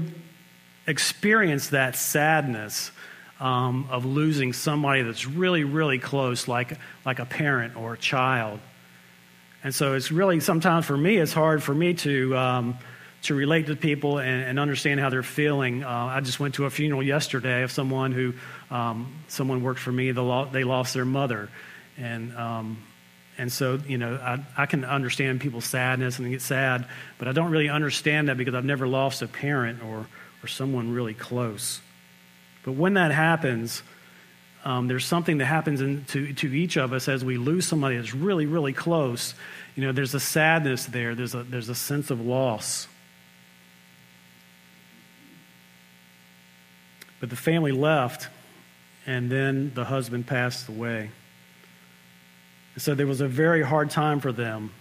experienced 0.86 1.72
that 1.72 1.96
sadness 1.96 2.92
um, 3.40 3.88
of 3.92 4.06
losing 4.06 4.54
somebody 4.54 5.04
that's 5.04 5.28
really, 5.28 5.64
really 5.64 6.00
close, 6.00 6.48
like, 6.48 6.78
like 7.06 7.20
a 7.20 7.26
parent 7.26 7.76
or 7.76 7.94
a 7.94 7.98
child. 7.98 8.60
And 9.68 9.76
so 9.76 9.96
it's 9.96 10.14
really, 10.14 10.40
sometimes 10.40 10.86
for 10.86 10.96
me, 10.96 11.18
it's 11.18 11.34
hard 11.34 11.62
for 11.62 11.76
me 11.76 11.94
to, 11.96 12.38
um, 12.38 12.78
to 13.24 13.36
relate 13.36 13.68
to 13.68 13.76
people 13.76 14.18
and, 14.18 14.44
and, 14.46 14.60
understand 14.60 15.02
how 15.02 15.10
they're 15.10 15.24
feeling. 15.24 15.84
Uh, 15.84 15.90
I 15.90 16.22
just 16.22 16.40
went 16.40 16.56
to 16.56 16.64
a 16.64 16.70
funeral 16.70 17.04
yesterday 17.04 17.64
of 17.64 17.72
someone 17.74 18.14
who, 18.14 18.34
um, 18.72 19.14
someone 19.28 19.62
worked 19.64 19.82
for 19.82 19.92
me, 19.92 20.12
they 20.12 20.64
lost 20.64 20.94
their 20.94 21.04
mother. 21.04 21.50
And, 21.98 22.34
um, 22.38 22.82
and 23.38 23.52
so, 23.52 23.78
you 23.86 23.98
know, 23.98 24.16
I, 24.16 24.40
I 24.56 24.68
can 24.68 24.86
understand 24.86 25.42
people's 25.42 25.66
sadness 25.66 26.18
and 26.18 26.30
get 26.30 26.42
sad, 26.42 26.88
but 27.18 27.28
I 27.28 27.34
don't 27.34 27.52
really 27.52 27.68
understand 27.68 28.30
that 28.30 28.38
because 28.38 28.54
I've 28.54 28.64
never 28.64 28.88
lost 28.88 29.22
a 29.22 29.28
parent 29.28 29.84
or, 29.84 30.08
or 30.42 30.48
someone 30.48 30.94
really 30.94 31.14
close. 31.14 31.82
But 32.64 32.76
when 32.76 32.94
that 32.94 33.12
happens, 33.12 33.84
um, 34.66 34.88
there's 34.88 35.06
something 35.06 35.38
that 35.38 35.46
happens 35.46 35.82
in, 35.82 36.06
to, 36.06 36.34
to 36.34 36.48
each 36.48 36.78
of 36.78 36.94
us 36.94 37.08
as 37.08 37.24
we 37.24 37.38
lose 37.38 37.66
somebody 37.66 37.98
that's 37.98 38.14
really, 38.14 38.46
really 38.46 38.74
close. 38.74 39.34
You 39.76 39.84
know, 39.84 39.92
there's 39.92 40.14
a 40.14 40.20
sadness 40.20 40.86
there, 40.86 41.16
there's 41.16 41.36
a, 41.36 41.44
there's 41.44 41.70
a 41.70 41.76
sense 41.76 42.10
of 42.10 42.20
loss. 42.20 42.88
But 47.20 47.30
the 47.30 47.36
family 47.36 47.72
left, 47.72 48.28
and 49.06 49.30
then 49.30 49.72
the 49.74 49.86
husband 49.86 50.28
passed 50.28 50.68
away. 50.68 51.12
So 52.78 52.94
there 52.94 53.08
was 53.08 53.22
a 53.22 53.28
very 53.28 53.64
hard 53.64 53.90
time 53.90 54.20
for 54.20 54.32
them. 54.32 54.72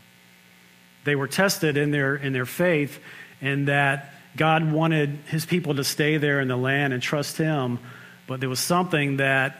They 1.05 1.15
were 1.15 1.29
tested 1.29 1.77
in 1.77 1.93
their, 1.93 2.17
in 2.17 2.33
their 2.33 2.45
faith, 2.45 2.99
in 3.41 3.67
that 3.67 4.13
God 4.37 4.71
wanted 4.71 5.19
his 5.29 5.47
people 5.47 5.77
to 5.77 5.85
stay 5.85 6.19
there 6.19 6.41
in 6.41 6.49
the 6.49 6.57
land 6.57 6.93
and 6.93 7.03
trust 7.03 7.39
him, 7.39 7.79
but 8.27 8.41
there 8.41 8.49
was 8.49 8.61
something 8.61 9.19
that 9.19 9.57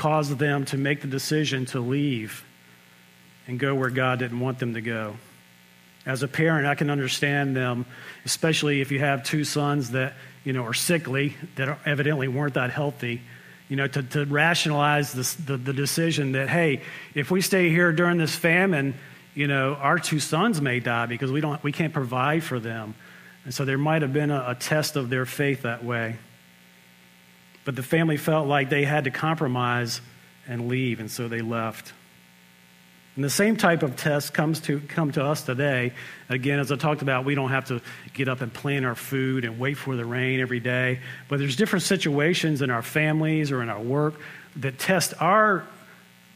caused 0.00 0.38
them 0.38 0.64
to 0.64 0.78
make 0.78 1.02
the 1.02 1.06
decision 1.06 1.66
to 1.66 1.78
leave 1.78 2.42
and 3.46 3.60
go 3.60 3.74
where 3.74 3.90
God 3.90 4.18
didn't 4.18 4.40
want 4.40 4.58
them 4.58 4.72
to 4.72 4.80
go. 4.80 5.16
As 6.06 6.22
a 6.22 6.28
parent, 6.28 6.66
I 6.66 6.74
can 6.74 6.88
understand 6.88 7.54
them, 7.54 7.84
especially 8.24 8.80
if 8.80 8.90
you 8.90 8.98
have 9.00 9.24
two 9.24 9.44
sons 9.44 9.90
that, 9.90 10.14
you 10.42 10.54
know, 10.54 10.64
are 10.64 10.72
sickly, 10.72 11.36
that 11.56 11.80
evidently 11.84 12.28
weren't 12.28 12.54
that 12.54 12.70
healthy. 12.70 13.20
You 13.68 13.76
know, 13.76 13.88
to, 13.88 14.02
to 14.02 14.24
rationalize 14.24 15.12
this, 15.12 15.34
the, 15.34 15.58
the 15.58 15.74
decision 15.74 16.32
that, 16.32 16.48
hey, 16.48 16.80
if 17.14 17.30
we 17.30 17.42
stay 17.42 17.68
here 17.68 17.92
during 17.92 18.16
this 18.16 18.34
famine, 18.34 18.94
you 19.34 19.48
know, 19.48 19.74
our 19.74 19.98
two 19.98 20.18
sons 20.18 20.62
may 20.62 20.80
die 20.80 21.04
because 21.04 21.30
we, 21.30 21.42
don't, 21.42 21.62
we 21.62 21.72
can't 21.72 21.92
provide 21.92 22.42
for 22.42 22.58
them. 22.58 22.94
And 23.44 23.52
so 23.52 23.66
there 23.66 23.76
might 23.76 24.00
have 24.00 24.14
been 24.14 24.30
a, 24.30 24.44
a 24.48 24.54
test 24.54 24.96
of 24.96 25.10
their 25.10 25.26
faith 25.26 25.60
that 25.62 25.84
way. 25.84 26.16
But 27.64 27.76
the 27.76 27.82
family 27.82 28.16
felt 28.16 28.48
like 28.48 28.70
they 28.70 28.84
had 28.84 29.04
to 29.04 29.10
compromise 29.10 30.00
and 30.48 30.68
leave, 30.68 31.00
and 31.00 31.10
so 31.10 31.28
they 31.28 31.40
left. 31.40 31.92
And 33.16 33.24
the 33.24 33.30
same 33.30 33.56
type 33.56 33.82
of 33.82 33.96
test 33.96 34.32
comes 34.32 34.60
to 34.60 34.80
come 34.80 35.12
to 35.12 35.24
us 35.24 35.42
today. 35.42 35.92
Again, 36.28 36.58
as 36.58 36.70
I 36.72 36.76
talked 36.76 37.02
about, 37.02 37.24
we 37.24 37.34
don't 37.34 37.50
have 37.50 37.66
to 37.66 37.82
get 38.14 38.28
up 38.28 38.40
and 38.40 38.52
plan 38.52 38.84
our 38.84 38.94
food 38.94 39.44
and 39.44 39.58
wait 39.58 39.74
for 39.74 39.96
the 39.96 40.04
rain 40.04 40.40
every 40.40 40.60
day. 40.60 41.00
But 41.28 41.38
there's 41.38 41.56
different 41.56 41.82
situations 41.82 42.62
in 42.62 42.70
our 42.70 42.82
families 42.82 43.50
or 43.50 43.62
in 43.62 43.68
our 43.68 43.80
work 43.80 44.14
that 44.56 44.78
test 44.78 45.12
our 45.20 45.66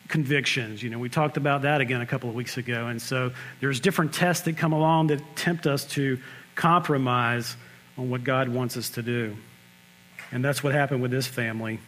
convictions. 0.08 0.82
You 0.82 0.90
know, 0.90 0.98
we 0.98 1.08
talked 1.08 1.36
about 1.36 1.62
that 1.62 1.80
again 1.80 2.00
a 2.00 2.06
couple 2.06 2.28
of 2.28 2.34
weeks 2.34 2.58
ago. 2.58 2.88
And 2.88 3.00
so 3.00 3.32
there's 3.60 3.80
different 3.80 4.12
tests 4.12 4.44
that 4.44 4.56
come 4.56 4.72
along 4.72 5.06
that 5.06 5.36
tempt 5.36 5.66
us 5.66 5.84
to 5.92 6.18
compromise 6.54 7.56
on 7.96 8.10
what 8.10 8.24
God 8.24 8.48
wants 8.48 8.76
us 8.76 8.90
to 8.90 9.02
do. 9.02 9.36
And 10.34 10.44
that's 10.44 10.62
what 10.62 10.74
happened 10.74 11.00
with 11.00 11.10
this 11.12 11.26
family. 11.26 11.78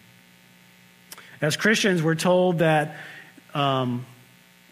As 1.43 1.57
Christians, 1.57 2.03
we're 2.03 2.15
told 2.15 2.61
that 2.61 2.97
um, 3.53 4.07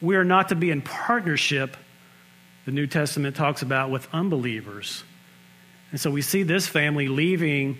we 0.00 0.16
are 0.16 0.24
not 0.24 0.48
to 0.48 0.54
be 0.54 0.70
in 0.70 0.80
partnership, 0.80 1.76
the 2.64 2.70
New 2.70 2.86
Testament 2.86 3.36
talks 3.36 3.60
about, 3.60 3.90
with 3.90 4.08
unbelievers. 4.12 5.04
And 5.90 6.00
so 6.00 6.10
we 6.10 6.22
see 6.22 6.44
this 6.44 6.66
family 6.66 7.08
leaving, 7.08 7.78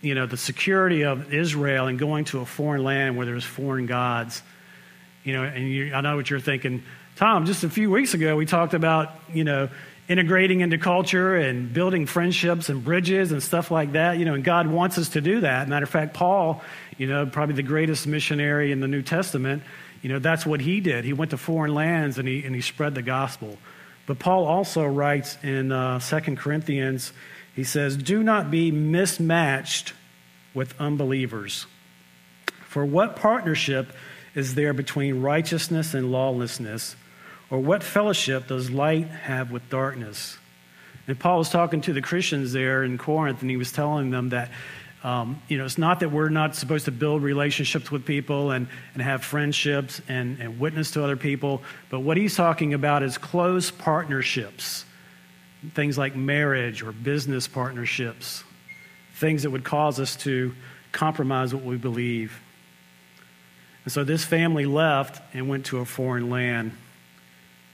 you 0.00 0.14
know, 0.16 0.26
the 0.26 0.36
security 0.36 1.04
of 1.04 1.32
Israel 1.32 1.86
and 1.86 1.98
going 1.98 2.24
to 2.26 2.40
a 2.40 2.46
foreign 2.46 2.82
land 2.82 3.16
where 3.16 3.26
there's 3.26 3.44
foreign 3.44 3.86
gods. 3.86 4.42
You 5.22 5.34
know, 5.34 5.44
and 5.44 5.68
you, 5.68 5.94
I 5.94 6.00
know 6.00 6.16
what 6.16 6.28
you're 6.30 6.40
thinking 6.40 6.82
Tom, 7.18 7.46
just 7.46 7.64
a 7.64 7.68
few 7.68 7.90
weeks 7.90 8.14
ago, 8.14 8.36
we 8.36 8.46
talked 8.46 8.74
about, 8.74 9.12
you 9.34 9.42
know, 9.42 9.68
integrating 10.08 10.60
into 10.60 10.78
culture 10.78 11.36
and 11.36 11.72
building 11.72 12.06
friendships 12.06 12.70
and 12.70 12.82
bridges 12.82 13.30
and 13.30 13.42
stuff 13.42 13.70
like 13.70 13.92
that. 13.92 14.18
You 14.18 14.24
know, 14.24 14.34
and 14.34 14.42
God 14.42 14.66
wants 14.66 14.96
us 14.98 15.10
to 15.10 15.20
do 15.20 15.40
that. 15.40 15.68
Matter 15.68 15.84
of 15.84 15.90
fact, 15.90 16.14
Paul, 16.14 16.62
you 16.96 17.06
know, 17.06 17.26
probably 17.26 17.54
the 17.54 17.62
greatest 17.62 18.06
missionary 18.06 18.72
in 18.72 18.80
the 18.80 18.88
New 18.88 19.02
Testament, 19.02 19.62
you 20.02 20.08
know, 20.08 20.18
that's 20.18 20.46
what 20.46 20.60
he 20.60 20.80
did. 20.80 21.04
He 21.04 21.12
went 21.12 21.32
to 21.32 21.36
foreign 21.36 21.74
lands 21.74 22.18
and 22.18 22.26
he, 22.26 22.44
and 22.44 22.54
he 22.54 22.60
spread 22.60 22.94
the 22.94 23.02
gospel. 23.02 23.58
But 24.06 24.18
Paul 24.18 24.46
also 24.46 24.86
writes 24.86 25.36
in 25.42 25.70
uh, 25.70 26.00
2 26.00 26.36
Corinthians, 26.36 27.12
he 27.54 27.64
says, 27.64 27.96
Do 27.96 28.22
not 28.22 28.50
be 28.50 28.70
mismatched 28.70 29.92
with 30.54 30.74
unbelievers. 30.80 31.66
For 32.66 32.86
what 32.86 33.16
partnership 33.16 33.92
is 34.34 34.54
there 34.54 34.72
between 34.72 35.20
righteousness 35.20 35.92
and 35.92 36.10
lawlessness? 36.10 36.96
Or 37.50 37.58
what 37.58 37.82
fellowship 37.82 38.48
does 38.48 38.70
light 38.70 39.08
have 39.08 39.50
with 39.50 39.68
darkness? 39.70 40.38
And 41.06 41.18
Paul 41.18 41.38
was 41.38 41.48
talking 41.48 41.80
to 41.82 41.94
the 41.94 42.02
Christians 42.02 42.52
there 42.52 42.82
in 42.84 42.98
Corinth, 42.98 43.40
and 43.40 43.50
he 43.50 43.56
was 43.56 43.72
telling 43.72 44.10
them 44.10 44.28
that, 44.28 44.50
um, 45.02 45.40
you 45.48 45.56
know, 45.56 45.64
it's 45.64 45.78
not 45.78 46.00
that 46.00 46.12
we're 46.12 46.28
not 46.28 46.54
supposed 46.54 46.84
to 46.84 46.90
build 46.90 47.22
relationships 47.22 47.90
with 47.90 48.04
people 48.04 48.50
and, 48.50 48.68
and 48.92 49.02
have 49.02 49.24
friendships 49.24 50.02
and, 50.08 50.38
and 50.40 50.60
witness 50.60 50.90
to 50.92 51.02
other 51.02 51.16
people, 51.16 51.62
but 51.88 52.00
what 52.00 52.18
he's 52.18 52.36
talking 52.36 52.74
about 52.74 53.02
is 53.02 53.16
close 53.16 53.70
partnerships, 53.70 54.84
things 55.74 55.96
like 55.96 56.14
marriage 56.14 56.82
or 56.82 56.92
business 56.92 57.48
partnerships, 57.48 58.44
things 59.14 59.44
that 59.44 59.50
would 59.50 59.64
cause 59.64 59.98
us 59.98 60.14
to 60.16 60.54
compromise 60.92 61.54
what 61.54 61.64
we 61.64 61.78
believe. 61.78 62.38
And 63.84 63.92
so 63.92 64.04
this 64.04 64.26
family 64.26 64.66
left 64.66 65.22
and 65.32 65.48
went 65.48 65.64
to 65.66 65.78
a 65.78 65.86
foreign 65.86 66.28
land 66.28 66.72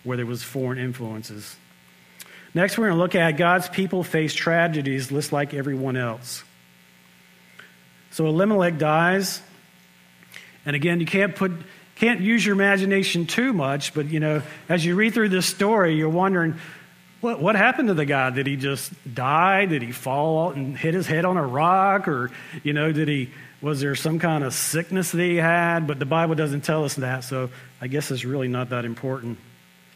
where 0.05 0.17
there 0.17 0.27
was 0.27 0.43
foreign 0.43 0.79
influences. 0.79 1.57
Next, 2.55 2.79
we're 2.79 2.87
going 2.87 2.97
to 2.97 3.03
look 3.03 3.15
at 3.17 3.33
God's 3.33 3.69
people 3.69 4.05
face 4.05 4.33
tragedies 4.33 5.09
just 5.09 5.33
like 5.33 5.55
everyone 5.55 5.97
else. 5.97 6.45
So 8.13 8.27
Elimelech 8.27 8.79
dies, 8.79 9.43
and 10.65 10.77
again, 10.77 11.01
you 11.01 11.07
can't 11.07 11.35
put 11.35 11.51
can't 11.97 12.21
use 12.21 12.45
your 12.45 12.55
imagination 12.55 13.27
too 13.27 13.53
much, 13.53 13.95
but 13.95 14.07
you 14.07 14.21
know, 14.21 14.43
as 14.69 14.85
you 14.85 14.95
read 14.95 15.15
through 15.15 15.29
this 15.29 15.47
story, 15.47 15.95
you're 15.95 16.09
wondering 16.09 16.59
what, 17.25 17.41
what 17.41 17.57
happened 17.57 17.89
to 17.89 17.95
the 17.95 18.05
guy? 18.05 18.29
Did 18.31 18.47
he 18.47 18.57
just 18.57 18.93
die? 19.15 19.65
Did 19.65 19.81
he 19.81 19.93
fall 19.93 20.51
and 20.51 20.77
hit 20.77 20.93
his 20.93 21.07
head 21.07 21.25
on 21.25 21.39
a 21.39 21.47
rock? 21.47 22.07
Or, 22.07 22.31
you 22.63 22.75
know, 22.75 22.93
did 22.93 23.09
he, 23.09 23.31
was 23.63 23.81
there 23.81 23.95
some 23.95 24.19
kind 24.19 24.45
of 24.45 24.53
sickness 24.53 25.13
that 25.13 25.23
he 25.23 25.37
had? 25.37 25.87
But 25.87 25.99
the 25.99 26.05
Bible 26.05 26.35
doesn't 26.35 26.65
tell 26.65 26.85
us 26.85 26.97
that, 26.97 27.25
so 27.25 27.49
I 27.81 27.87
guess 27.87 28.11
it's 28.11 28.27
really 28.27 28.49
not 28.49 28.69
that 28.71 28.85
important. 28.85 29.39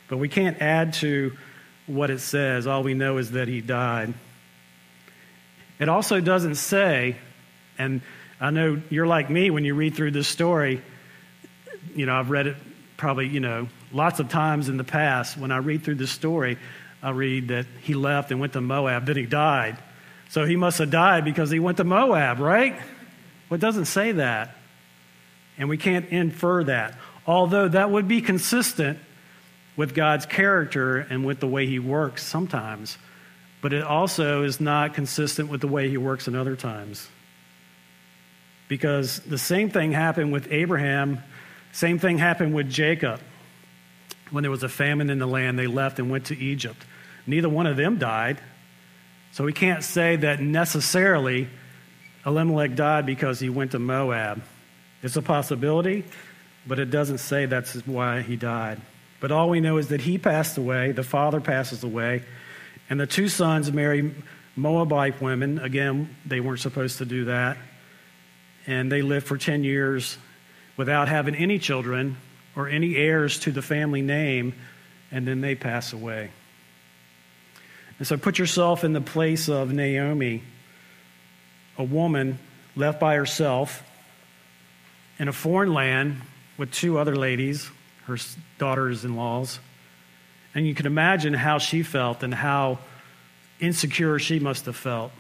But 0.09 0.19
we 0.19 0.29
can't 0.29 0.61
add 0.61 0.95
to 0.95 1.37
what 1.87 2.11
it 2.11 2.21
says. 2.21 2.67
All 2.67 2.83
we 2.83 2.95
know 2.95 3.19
is 3.19 3.33
that 3.33 3.49
he 3.49 3.61
died. 3.61 4.15
It 5.79 5.89
also 5.89 6.21
doesn't 6.21 6.57
say, 6.57 7.17
and 7.79 8.01
I 8.41 8.51
know 8.51 8.81
you're 8.91 9.07
like 9.07 9.31
me 9.31 9.51
when 9.51 9.65
you 9.65 9.75
read 9.75 9.95
through 9.95 10.11
this 10.13 10.29
story, 10.29 10.83
you 11.95 12.07
know, 12.07 12.15
I've 12.15 12.31
read 12.31 12.47
it 12.47 12.57
probably, 12.97 13.29
you 13.29 13.41
know, 13.41 13.69
lots 13.93 14.21
of 14.21 14.29
times 14.29 14.69
in 14.69 14.77
the 14.77 14.85
past. 14.85 15.37
When 15.37 15.53
I 15.53 15.59
read 15.59 15.85
through 15.85 15.97
this 15.97 16.11
story, 16.11 16.59
I 17.03 17.11
read 17.11 17.49
that 17.49 17.67
he 17.83 17.95
left 17.95 18.31
and 18.31 18.41
went 18.41 18.55
to 18.55 18.61
Moab, 18.61 19.07
then 19.07 19.17
he 19.17 19.27
died. 19.27 19.79
So 20.31 20.45
he 20.45 20.57
must 20.57 20.79
have 20.79 20.91
died 20.91 21.25
because 21.25 21.51
he 21.51 21.59
went 21.59 21.79
to 21.79 21.85
Moab, 21.85 22.39
right? 22.41 22.75
Well, 23.49 23.57
it 23.57 23.61
doesn't 23.61 23.87
say 23.87 24.13
that. 24.13 24.55
And 25.57 25.69
we 25.69 25.79
can't 25.79 26.09
infer 26.11 26.65
that. 26.65 26.99
Although 27.27 27.69
that 27.69 27.91
would 27.91 28.09
be 28.09 28.21
consistent 28.21 28.99
with 29.79 29.95
God's 29.95 30.27
character 30.27 30.99
and 30.99 31.25
with 31.25 31.39
the 31.39 31.47
way 31.47 31.65
He 31.65 31.79
works 31.79 32.25
sometimes, 32.25 32.99
but 33.63 33.73
it 33.73 33.85
also 33.85 34.43
is 34.43 34.61
not 34.61 34.93
consistent 34.93 35.49
with 35.49 35.61
the 35.61 35.69
way 35.69 35.89
He 35.89 35.97
works 35.97 36.27
in 36.27 36.35
other 36.35 36.57
times. 36.57 37.09
Because 38.67 39.21
the 39.21 39.39
same 39.39 39.71
thing 39.71 39.93
happened 39.93 40.33
with 40.33 40.51
Abraham, 40.51 41.23
same 41.71 42.01
thing 42.01 42.19
happened 42.19 42.55
with 42.55 42.69
Jacob. 42.69 43.21
When 44.33 44.43
there 44.43 44.51
was 44.51 44.65
a 44.65 44.69
famine 44.69 45.11
in 45.11 45.21
the 45.21 45.27
land, 45.27 45.59
they 45.59 45.69
left 45.69 46.01
and 46.01 46.11
went 46.11 46.27
to 46.27 46.37
Egypt. 46.37 46.85
Neither 47.25 47.49
one 47.49 47.69
of 47.69 47.77
them 47.77 47.99
died. 47.99 48.41
So 49.31 49.45
we 49.45 49.53
can't 49.53 49.85
say 49.85 50.17
that 50.17 50.41
necessarily 50.41 51.49
Elimelech 52.27 52.75
died 52.75 53.07
because 53.07 53.39
he 53.39 53.49
went 53.49 53.71
to 53.73 53.79
Moab. 53.79 54.43
It's 55.05 55.17
a 55.17 55.23
possibility, 55.23 56.05
but 56.67 56.81
it 56.81 56.91
doesn't 56.91 57.19
say 57.19 57.47
that's 57.47 57.75
why 57.87 58.23
he 58.23 58.35
died. 58.35 58.81
But 59.21 59.33
all 59.33 59.49
we 59.49 59.61
know 59.61 59.79
is 59.79 59.89
that 59.89 60.01
he 60.01 60.19
passed 60.19 60.59
away, 60.59 60.93
the 60.93 61.03
father 61.03 61.41
passes 61.41 61.83
away, 61.83 62.23
and 62.89 63.01
the 63.01 63.07
two 63.07 63.29
sons 63.29 63.73
marry 63.73 64.15
Moabite 64.57 65.21
women. 65.21 65.59
Again, 65.59 66.15
they 66.27 66.41
weren't 66.41 66.61
supposed 66.61 66.99
to 66.99 67.05
do 67.05 67.27
that. 67.27 67.57
And 68.67 68.91
they 68.93 69.03
lived 69.03 69.27
for 69.27 69.39
10 69.39 69.65
years 69.65 70.19
without 70.77 71.09
having 71.09 71.35
any 71.35 71.59
children 71.59 72.17
or 72.55 72.69
any 72.69 72.97
heirs 72.97 73.39
to 73.41 73.53
the 73.53 73.63
family 73.63 74.03
name, 74.03 74.55
and 75.11 75.27
then 75.27 75.41
they 75.41 75.55
pass 75.55 75.93
away. 75.93 76.31
And 77.99 78.07
so 78.07 78.17
put 78.17 78.39
yourself 78.39 78.85
in 78.85 78.93
the 78.93 79.01
place 79.01 79.49
of 79.49 79.73
Naomi, 79.73 80.43
a 81.77 81.85
woman 81.85 82.39
left 82.77 83.01
by 83.01 83.15
herself 83.15 83.83
in 85.19 85.29
a 85.29 85.33
foreign 85.33 85.73
land 85.73 86.21
with 86.57 86.71
two 86.73 86.99
other 86.99 87.17
ladies 87.17 87.71
her 88.09 88.19
daughters 88.59 89.05
in 89.05 89.17
laws. 89.17 89.61
And 90.55 90.67
you 90.67 90.75
can 90.75 90.87
imagine 90.87 91.35
how 91.35 91.59
she 91.59 91.83
felt 91.83 92.23
and 92.23 92.35
how 92.35 92.79
insecure 93.61 94.19
she 94.19 94.41
must 94.41 94.67
have 94.67 94.77
felt. 94.77 95.13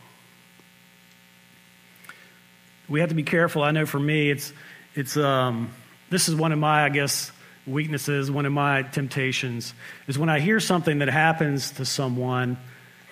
We 2.88 3.00
have 3.00 3.10
to 3.10 3.14
be 3.14 3.22
careful. 3.22 3.62
I 3.62 3.70
know 3.70 3.84
for 3.84 4.00
me, 4.00 4.30
it's, 4.30 4.52
it's, 4.94 5.16
um, 5.16 5.70
this 6.08 6.28
is 6.28 6.34
one 6.34 6.52
of 6.52 6.58
my, 6.58 6.84
I 6.84 6.88
guess, 6.88 7.30
weaknesses, 7.66 8.30
one 8.30 8.46
of 8.46 8.52
my 8.52 8.82
temptations, 8.82 9.74
is 10.06 10.18
when 10.18 10.30
I 10.30 10.40
hear 10.40 10.58
something 10.58 11.00
that 11.00 11.08
happens 11.08 11.72
to 11.72 11.84
someone, 11.84 12.56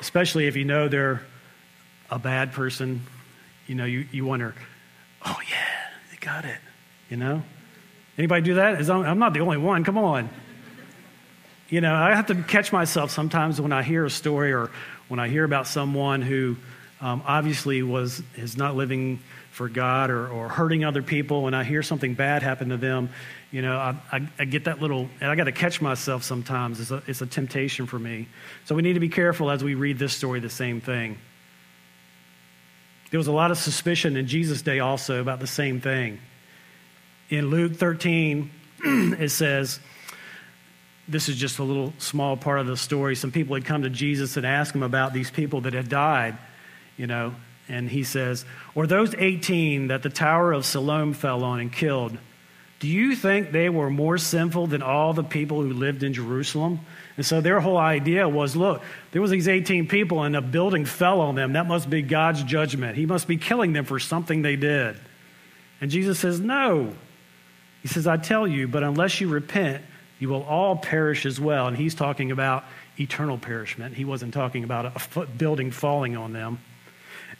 especially 0.00 0.46
if 0.46 0.56
you 0.56 0.64
know 0.64 0.88
they're 0.88 1.20
a 2.10 2.18
bad 2.18 2.52
person, 2.52 3.02
you 3.66 3.74
know, 3.74 3.84
you, 3.84 4.06
you 4.10 4.24
wonder, 4.24 4.54
oh 5.24 5.38
yeah, 5.50 5.90
they 6.10 6.16
got 6.16 6.46
it, 6.46 6.58
you 7.10 7.18
know? 7.18 7.42
Anybody 8.18 8.42
do 8.42 8.54
that? 8.54 8.88
I'm 8.88 9.18
not 9.18 9.34
the 9.34 9.40
only 9.40 9.58
one. 9.58 9.84
Come 9.84 9.98
on. 9.98 10.30
You 11.68 11.80
know, 11.80 11.94
I 11.94 12.14
have 12.14 12.26
to 12.26 12.34
catch 12.34 12.72
myself 12.72 13.10
sometimes 13.10 13.60
when 13.60 13.72
I 13.72 13.82
hear 13.82 14.04
a 14.04 14.10
story 14.10 14.52
or 14.52 14.70
when 15.08 15.20
I 15.20 15.28
hear 15.28 15.44
about 15.44 15.66
someone 15.66 16.22
who 16.22 16.56
um, 17.00 17.22
obviously 17.26 17.82
was 17.82 18.22
is 18.36 18.56
not 18.56 18.76
living 18.76 19.20
for 19.50 19.68
God 19.68 20.10
or, 20.10 20.28
or 20.28 20.48
hurting 20.48 20.84
other 20.84 21.02
people, 21.02 21.42
When 21.42 21.54
I 21.54 21.64
hear 21.64 21.82
something 21.82 22.14
bad 22.14 22.42
happen 22.42 22.68
to 22.68 22.76
them. 22.76 23.08
You 23.50 23.62
know, 23.62 23.76
I, 23.76 23.96
I, 24.12 24.28
I 24.38 24.44
get 24.44 24.64
that 24.64 24.82
little, 24.82 25.08
and 25.20 25.30
I 25.30 25.34
got 25.34 25.44
to 25.44 25.52
catch 25.52 25.80
myself 25.80 26.24
sometimes. 26.24 26.78
It's 26.78 26.90
a, 26.90 27.02
it's 27.06 27.22
a 27.22 27.26
temptation 27.26 27.86
for 27.86 27.98
me. 27.98 28.28
So 28.66 28.74
we 28.74 28.82
need 28.82 28.94
to 28.94 29.00
be 29.00 29.08
careful 29.08 29.50
as 29.50 29.64
we 29.64 29.74
read 29.74 29.98
this 29.98 30.12
story, 30.12 30.40
the 30.40 30.50
same 30.50 30.82
thing. 30.82 31.16
There 33.10 33.18
was 33.18 33.28
a 33.28 33.32
lot 33.32 33.50
of 33.50 33.56
suspicion 33.56 34.16
in 34.16 34.26
Jesus' 34.26 34.60
day 34.60 34.80
also 34.80 35.20
about 35.20 35.40
the 35.40 35.46
same 35.46 35.80
thing 35.80 36.20
in 37.30 37.50
Luke 37.50 37.76
13, 37.76 38.50
it 38.84 39.30
says, 39.30 39.80
this 41.08 41.28
is 41.28 41.36
just 41.36 41.58
a 41.58 41.62
little 41.62 41.92
small 41.98 42.36
part 42.36 42.60
of 42.60 42.66
the 42.66 42.76
story. 42.76 43.14
Some 43.14 43.30
people 43.30 43.54
had 43.54 43.64
come 43.64 43.82
to 43.82 43.90
Jesus 43.90 44.36
and 44.36 44.44
asked 44.44 44.74
him 44.74 44.82
about 44.82 45.12
these 45.12 45.30
people 45.30 45.62
that 45.62 45.72
had 45.72 45.88
died, 45.88 46.36
you 46.96 47.06
know, 47.06 47.34
and 47.68 47.88
he 47.88 48.04
says, 48.04 48.44
Or 48.74 48.86
those 48.86 49.14
18 49.14 49.88
that 49.88 50.02
the 50.02 50.10
Tower 50.10 50.52
of 50.52 50.64
Siloam 50.64 51.12
fell 51.12 51.44
on 51.44 51.60
and 51.60 51.72
killed, 51.72 52.18
do 52.78 52.88
you 52.88 53.16
think 53.16 53.52
they 53.52 53.68
were 53.70 53.88
more 53.88 54.18
sinful 54.18 54.66
than 54.66 54.82
all 54.82 55.14
the 55.14 55.24
people 55.24 55.62
who 55.62 55.72
lived 55.72 56.02
in 56.02 56.12
Jerusalem? 56.12 56.80
And 57.16 57.24
so 57.24 57.40
their 57.40 57.58
whole 57.60 57.78
idea 57.78 58.28
was 58.28 58.54
look, 58.54 58.82
there 59.12 59.22
was 59.22 59.30
these 59.30 59.48
18 59.48 59.88
people 59.88 60.22
and 60.22 60.36
a 60.36 60.42
building 60.42 60.84
fell 60.84 61.20
on 61.20 61.36
them. 61.36 61.54
That 61.54 61.66
must 61.66 61.88
be 61.88 62.02
God's 62.02 62.42
judgment. 62.42 62.96
He 62.96 63.06
must 63.06 63.26
be 63.26 63.38
killing 63.38 63.72
them 63.72 63.86
for 63.86 63.98
something 63.98 64.42
they 64.42 64.56
did. 64.56 64.96
And 65.80 65.90
Jesus 65.90 66.18
says, 66.18 66.38
No, 66.38 66.94
he 67.86 67.92
says, 67.92 68.08
I 68.08 68.16
tell 68.16 68.48
you, 68.48 68.66
but 68.66 68.82
unless 68.82 69.20
you 69.20 69.28
repent, 69.28 69.80
you 70.18 70.28
will 70.28 70.42
all 70.42 70.74
perish 70.74 71.24
as 71.24 71.38
well. 71.38 71.68
And 71.68 71.76
he's 71.76 71.94
talking 71.94 72.32
about 72.32 72.64
eternal 72.98 73.38
perishment. 73.38 73.94
He 73.94 74.04
wasn't 74.04 74.34
talking 74.34 74.64
about 74.64 75.00
a 75.14 75.26
building 75.26 75.70
falling 75.70 76.16
on 76.16 76.32
them. 76.32 76.58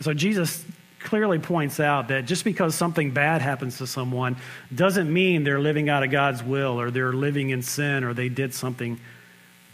So 0.02 0.14
Jesus 0.14 0.64
clearly 1.00 1.40
points 1.40 1.80
out 1.80 2.08
that 2.08 2.26
just 2.26 2.44
because 2.44 2.76
something 2.76 3.10
bad 3.10 3.42
happens 3.42 3.78
to 3.78 3.88
someone 3.88 4.36
doesn't 4.72 5.12
mean 5.12 5.42
they're 5.42 5.58
living 5.58 5.88
out 5.88 6.04
of 6.04 6.12
God's 6.12 6.44
will 6.44 6.80
or 6.80 6.92
they're 6.92 7.12
living 7.12 7.50
in 7.50 7.62
sin 7.62 8.04
or 8.04 8.14
they 8.14 8.28
did 8.28 8.54
something 8.54 9.00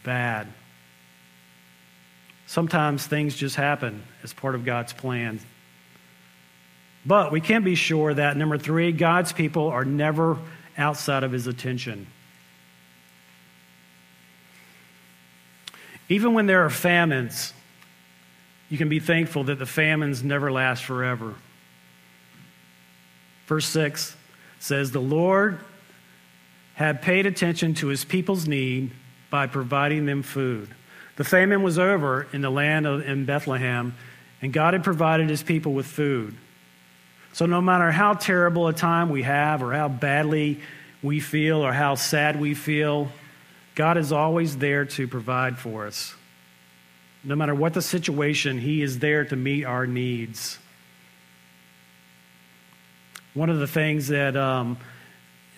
bad. 0.04 0.46
Sometimes 2.46 3.06
things 3.06 3.36
just 3.36 3.56
happen 3.56 4.02
as 4.22 4.32
part 4.32 4.54
of 4.54 4.64
God's 4.64 4.94
plan. 4.94 5.38
But 7.04 7.30
we 7.30 7.42
can 7.42 7.62
be 7.62 7.74
sure 7.74 8.14
that, 8.14 8.38
number 8.38 8.56
three, 8.56 8.92
God's 8.92 9.34
people 9.34 9.68
are 9.68 9.84
never 9.84 10.38
outside 10.82 11.24
of 11.24 11.32
his 11.32 11.46
attention. 11.46 12.06
Even 16.08 16.34
when 16.34 16.46
there 16.46 16.64
are 16.64 16.70
famines, 16.70 17.54
you 18.68 18.76
can 18.76 18.90
be 18.90 18.98
thankful 18.98 19.44
that 19.44 19.58
the 19.58 19.66
famines 19.66 20.22
never 20.22 20.52
last 20.52 20.84
forever. 20.84 21.34
Verse 23.46 23.66
6 23.66 24.16
says, 24.58 24.90
The 24.90 25.00
Lord 25.00 25.60
had 26.74 27.00
paid 27.00 27.24
attention 27.26 27.74
to 27.74 27.86
his 27.88 28.04
people's 28.04 28.46
need 28.46 28.90
by 29.30 29.46
providing 29.46 30.04
them 30.04 30.22
food. 30.22 30.68
The 31.16 31.24
famine 31.24 31.62
was 31.62 31.78
over 31.78 32.26
in 32.32 32.40
the 32.40 32.50
land 32.50 32.86
of 32.86 33.06
in 33.06 33.24
Bethlehem, 33.24 33.94
and 34.40 34.52
God 34.52 34.74
had 34.74 34.82
provided 34.82 35.28
his 35.28 35.42
people 35.42 35.72
with 35.72 35.86
food. 35.86 36.36
So, 37.32 37.46
no 37.46 37.60
matter 37.60 37.90
how 37.90 38.14
terrible 38.14 38.68
a 38.68 38.72
time 38.72 39.08
we 39.08 39.22
have, 39.22 39.62
or 39.62 39.72
how 39.72 39.88
badly 39.88 40.60
we 41.02 41.20
feel, 41.20 41.64
or 41.64 41.72
how 41.72 41.94
sad 41.94 42.38
we 42.38 42.54
feel, 42.54 43.10
God 43.74 43.96
is 43.96 44.12
always 44.12 44.58
there 44.58 44.84
to 44.84 45.08
provide 45.08 45.58
for 45.58 45.86
us. 45.86 46.14
No 47.24 47.34
matter 47.34 47.54
what 47.54 47.72
the 47.72 47.82
situation, 47.82 48.58
He 48.58 48.82
is 48.82 48.98
there 48.98 49.24
to 49.24 49.36
meet 49.36 49.64
our 49.64 49.86
needs. 49.86 50.58
One 53.32 53.48
of 53.48 53.58
the 53.58 53.66
things 53.66 54.08
that 54.08 54.36
um, 54.36 54.76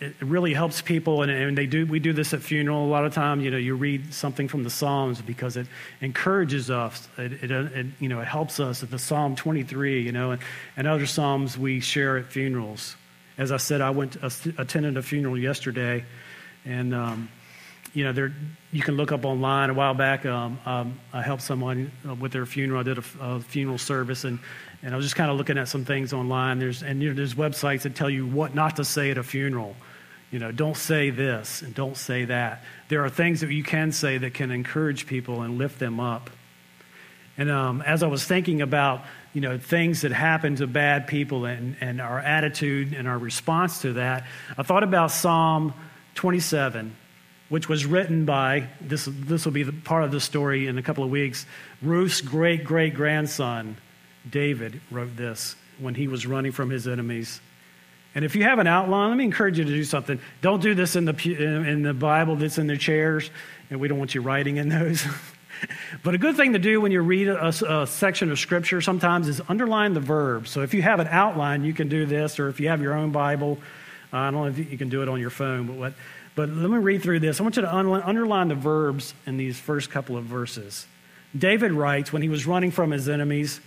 it 0.00 0.14
really 0.20 0.52
helps 0.52 0.82
people, 0.82 1.22
and, 1.22 1.30
and, 1.30 1.56
they 1.56 1.66
do. 1.66 1.86
We 1.86 2.00
do 2.00 2.12
this 2.12 2.34
at 2.34 2.42
funeral 2.42 2.84
a 2.84 2.88
lot 2.88 3.04
of 3.04 3.14
times. 3.14 3.44
You 3.44 3.50
know, 3.50 3.56
you 3.56 3.76
read 3.76 4.12
something 4.12 4.48
from 4.48 4.64
the 4.64 4.70
Psalms 4.70 5.22
because 5.22 5.56
it 5.56 5.66
encourages 6.00 6.70
us. 6.70 7.08
It, 7.16 7.44
it, 7.44 7.50
it 7.50 7.86
you 8.00 8.08
know, 8.08 8.20
it 8.20 8.26
helps 8.26 8.58
us. 8.58 8.82
At 8.82 8.90
the 8.90 8.98
Psalm 8.98 9.36
23, 9.36 10.02
you 10.02 10.12
know, 10.12 10.32
and, 10.32 10.42
and 10.76 10.86
other 10.88 11.06
psalms 11.06 11.56
we 11.56 11.80
share 11.80 12.18
at 12.18 12.26
funerals. 12.26 12.96
As 13.38 13.52
I 13.52 13.56
said, 13.56 13.80
I 13.80 13.90
went 13.90 14.16
attended 14.58 14.96
a 14.96 15.02
funeral 15.02 15.38
yesterday, 15.38 16.04
and 16.64 16.94
um, 16.94 17.28
you 17.92 18.04
know, 18.04 18.12
there 18.12 18.32
you 18.72 18.82
can 18.82 18.96
look 18.96 19.12
up 19.12 19.24
online. 19.24 19.70
A 19.70 19.74
while 19.74 19.94
back, 19.94 20.26
um, 20.26 20.58
um, 20.66 20.98
I 21.12 21.22
helped 21.22 21.42
someone 21.42 21.92
uh, 22.08 22.14
with 22.14 22.32
their 22.32 22.46
funeral. 22.46 22.80
I 22.80 22.82
did 22.82 22.98
a, 22.98 23.04
a 23.20 23.40
funeral 23.40 23.78
service, 23.78 24.24
and, 24.24 24.40
and 24.84 24.92
I 24.92 24.96
was 24.96 25.06
just 25.06 25.16
kind 25.16 25.30
of 25.30 25.38
looking 25.38 25.56
at 25.56 25.66
some 25.66 25.86
things 25.86 26.12
online. 26.12 26.58
There's 26.58 26.82
and 26.82 27.02
you 27.02 27.08
know, 27.08 27.14
there's 27.14 27.34
websites 27.34 27.82
that 27.82 27.94
tell 27.94 28.10
you 28.10 28.26
what 28.26 28.54
not 28.54 28.76
to 28.76 28.84
say 28.84 29.10
at 29.10 29.16
a 29.16 29.22
funeral. 29.22 29.74
You 30.30 30.38
know, 30.38 30.52
don't 30.52 30.76
say 30.76 31.10
this 31.10 31.62
and 31.62 31.74
don't 31.74 31.96
say 31.96 32.26
that. 32.26 32.62
There 32.88 33.02
are 33.02 33.08
things 33.08 33.40
that 33.40 33.50
you 33.50 33.62
can 33.62 33.92
say 33.92 34.18
that 34.18 34.34
can 34.34 34.50
encourage 34.50 35.06
people 35.06 35.40
and 35.40 35.56
lift 35.56 35.78
them 35.78 36.00
up. 36.00 36.28
And 37.38 37.50
um, 37.50 37.82
as 37.82 38.02
I 38.02 38.08
was 38.08 38.24
thinking 38.24 38.60
about 38.60 39.04
you 39.32 39.40
know 39.40 39.56
things 39.58 40.02
that 40.02 40.12
happen 40.12 40.56
to 40.56 40.66
bad 40.66 41.06
people 41.06 41.46
and, 41.46 41.76
and 41.80 42.00
our 42.00 42.18
attitude 42.18 42.92
and 42.92 43.08
our 43.08 43.18
response 43.18 43.80
to 43.82 43.94
that, 43.94 44.26
I 44.58 44.64
thought 44.64 44.82
about 44.82 45.10
Psalm 45.10 45.72
27 46.14 46.94
which 47.50 47.68
was 47.68 47.84
written 47.84 48.24
by, 48.24 48.66
this, 48.80 49.06
this 49.10 49.44
will 49.44 49.52
be 49.52 49.64
part 49.64 50.02
of 50.02 50.10
the 50.10 50.18
story 50.18 50.66
in 50.66 50.78
a 50.78 50.82
couple 50.82 51.04
of 51.04 51.10
weeks, 51.10 51.44
Ruth's 51.82 52.22
great 52.22 52.64
great 52.64 52.94
grandson, 52.94 53.76
David, 54.28 54.80
wrote 54.90 55.16
this 55.16 55.56
when 55.78 55.94
he 55.94 56.08
was 56.08 56.26
running 56.26 56.52
from 56.52 56.70
his 56.70 56.86
enemies. 56.86 57.40
And 58.14 58.24
if 58.24 58.36
you 58.36 58.44
have 58.44 58.58
an 58.58 58.66
outline, 58.66 59.10
let 59.10 59.16
me 59.16 59.24
encourage 59.24 59.58
you 59.58 59.64
to 59.64 59.70
do 59.70 59.84
something. 59.84 60.20
Don't 60.40 60.62
do 60.62 60.74
this 60.74 60.94
in 60.94 61.04
the, 61.04 61.14
in 61.68 61.82
the 61.82 61.94
Bible 61.94 62.36
that's 62.36 62.58
in 62.58 62.68
the 62.68 62.76
chairs, 62.76 63.30
and 63.70 63.80
we 63.80 63.88
don't 63.88 63.98
want 63.98 64.14
you 64.14 64.20
writing 64.20 64.56
in 64.56 64.68
those. 64.68 65.04
but 66.04 66.14
a 66.14 66.18
good 66.18 66.36
thing 66.36 66.52
to 66.52 66.58
do 66.60 66.80
when 66.80 66.92
you 66.92 67.00
read 67.00 67.26
a, 67.28 67.48
a, 67.48 67.86
section 67.86 68.30
of 68.30 68.38
Scripture 68.38 68.80
sometimes 68.80 69.26
is 69.26 69.40
underline 69.48 69.94
the 69.94 70.00
verb. 70.00 70.46
So 70.46 70.62
if 70.62 70.74
you 70.74 70.82
have 70.82 71.00
an 71.00 71.08
outline, 71.08 71.64
you 71.64 71.72
can 71.72 71.88
do 71.88 72.06
this, 72.06 72.38
or 72.38 72.48
if 72.48 72.60
you 72.60 72.68
have 72.68 72.80
your 72.80 72.94
own 72.94 73.10
Bible, 73.10 73.58
I 74.12 74.30
don't 74.30 74.42
know 74.42 74.46
if 74.46 74.70
you 74.70 74.78
can 74.78 74.88
do 74.88 75.02
it 75.02 75.08
on 75.08 75.18
your 75.18 75.30
phone, 75.30 75.66
but 75.66 75.76
what 75.76 75.94
but 76.36 76.48
let 76.48 76.68
me 76.68 76.78
read 76.78 77.02
through 77.02 77.20
this. 77.20 77.38
I 77.38 77.44
want 77.44 77.56
you 77.56 77.62
to 77.62 77.74
underline 77.74 78.48
the 78.48 78.56
verbs 78.56 79.14
in 79.24 79.36
these 79.36 79.58
first 79.58 79.90
couple 79.90 80.16
of 80.16 80.24
verses. 80.24 80.86
David 81.36 81.72
writes 81.72 82.12
when 82.12 82.22
he 82.22 82.28
was 82.28 82.46
running 82.46 82.70
from 82.70 82.90
his 82.90 83.08
enemies, 83.08 83.60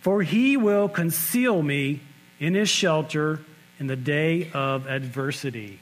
For 0.00 0.22
he 0.22 0.56
will 0.56 0.88
conceal 0.88 1.62
me 1.62 2.00
in 2.38 2.54
his 2.54 2.68
shelter 2.68 3.40
in 3.78 3.86
the 3.86 3.96
day 3.96 4.50
of 4.52 4.86
adversity. 4.86 5.80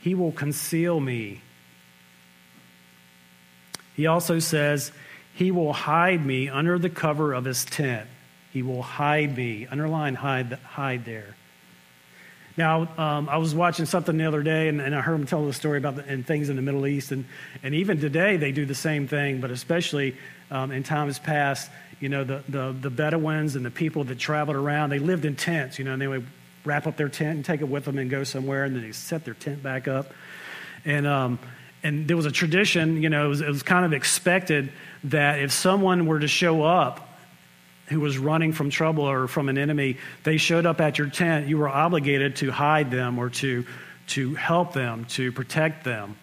He 0.00 0.14
will 0.14 0.32
conceal 0.32 1.00
me. 1.00 1.40
He 3.94 4.06
also 4.06 4.38
says, 4.38 4.92
He 5.34 5.50
will 5.50 5.72
hide 5.72 6.24
me 6.24 6.48
under 6.48 6.78
the 6.78 6.90
cover 6.90 7.32
of 7.32 7.44
his 7.44 7.64
tent. 7.64 8.08
He 8.52 8.62
will 8.62 8.82
hide 8.82 9.36
me. 9.36 9.66
Underline 9.66 10.14
hide, 10.14 10.52
hide 10.52 11.04
there. 11.04 11.36
Now, 12.56 12.88
um, 12.96 13.28
I 13.28 13.38
was 13.38 13.52
watching 13.52 13.84
something 13.84 14.16
the 14.16 14.26
other 14.26 14.44
day, 14.44 14.68
and, 14.68 14.80
and 14.80 14.94
I 14.94 15.00
heard 15.00 15.14
him 15.14 15.26
tell 15.26 15.44
the 15.44 15.52
story 15.52 15.78
about 15.78 15.96
the, 15.96 16.04
and 16.06 16.24
things 16.24 16.50
in 16.50 16.56
the 16.56 16.62
Middle 16.62 16.86
East, 16.86 17.10
and, 17.10 17.24
and 17.64 17.74
even 17.74 17.98
today 17.98 18.36
they 18.36 18.52
do 18.52 18.64
the 18.64 18.76
same 18.76 19.08
thing, 19.08 19.40
but 19.40 19.50
especially 19.50 20.16
um, 20.52 20.70
in 20.70 20.84
times 20.84 21.18
past, 21.18 21.68
you 22.04 22.10
know, 22.10 22.22
the, 22.22 22.42
the, 22.50 22.76
the 22.78 22.90
Bedouins 22.90 23.56
and 23.56 23.64
the 23.64 23.70
people 23.70 24.04
that 24.04 24.18
traveled 24.18 24.58
around, 24.58 24.90
they 24.90 24.98
lived 24.98 25.24
in 25.24 25.36
tents, 25.36 25.78
you 25.78 25.86
know, 25.86 25.94
and 25.94 26.02
they 26.02 26.06
would 26.06 26.26
wrap 26.62 26.86
up 26.86 26.98
their 26.98 27.08
tent 27.08 27.36
and 27.36 27.44
take 27.46 27.62
it 27.62 27.68
with 27.68 27.86
them 27.86 27.96
and 27.96 28.10
go 28.10 28.24
somewhere, 28.24 28.64
and 28.64 28.76
then 28.76 28.82
they 28.82 28.92
set 28.92 29.24
their 29.24 29.32
tent 29.32 29.62
back 29.62 29.88
up. 29.88 30.12
And, 30.84 31.06
um, 31.06 31.38
and 31.82 32.06
there 32.06 32.14
was 32.14 32.26
a 32.26 32.30
tradition, 32.30 33.02
you 33.02 33.08
know, 33.08 33.24
it 33.24 33.28
was, 33.28 33.40
it 33.40 33.48
was 33.48 33.62
kind 33.62 33.86
of 33.86 33.94
expected 33.94 34.70
that 35.04 35.38
if 35.40 35.50
someone 35.50 36.04
were 36.04 36.20
to 36.20 36.28
show 36.28 36.62
up 36.62 37.08
who 37.86 38.00
was 38.00 38.18
running 38.18 38.52
from 38.52 38.68
trouble 38.68 39.04
or 39.04 39.26
from 39.26 39.48
an 39.48 39.56
enemy, 39.56 39.96
they 40.24 40.36
showed 40.36 40.66
up 40.66 40.82
at 40.82 40.98
your 40.98 41.08
tent, 41.08 41.48
you 41.48 41.56
were 41.56 41.70
obligated 41.70 42.36
to 42.36 42.50
hide 42.50 42.90
them 42.90 43.18
or 43.18 43.30
to, 43.30 43.64
to 44.08 44.34
help 44.34 44.74
them, 44.74 45.06
to 45.06 45.32
protect 45.32 45.84
them. 45.84 46.16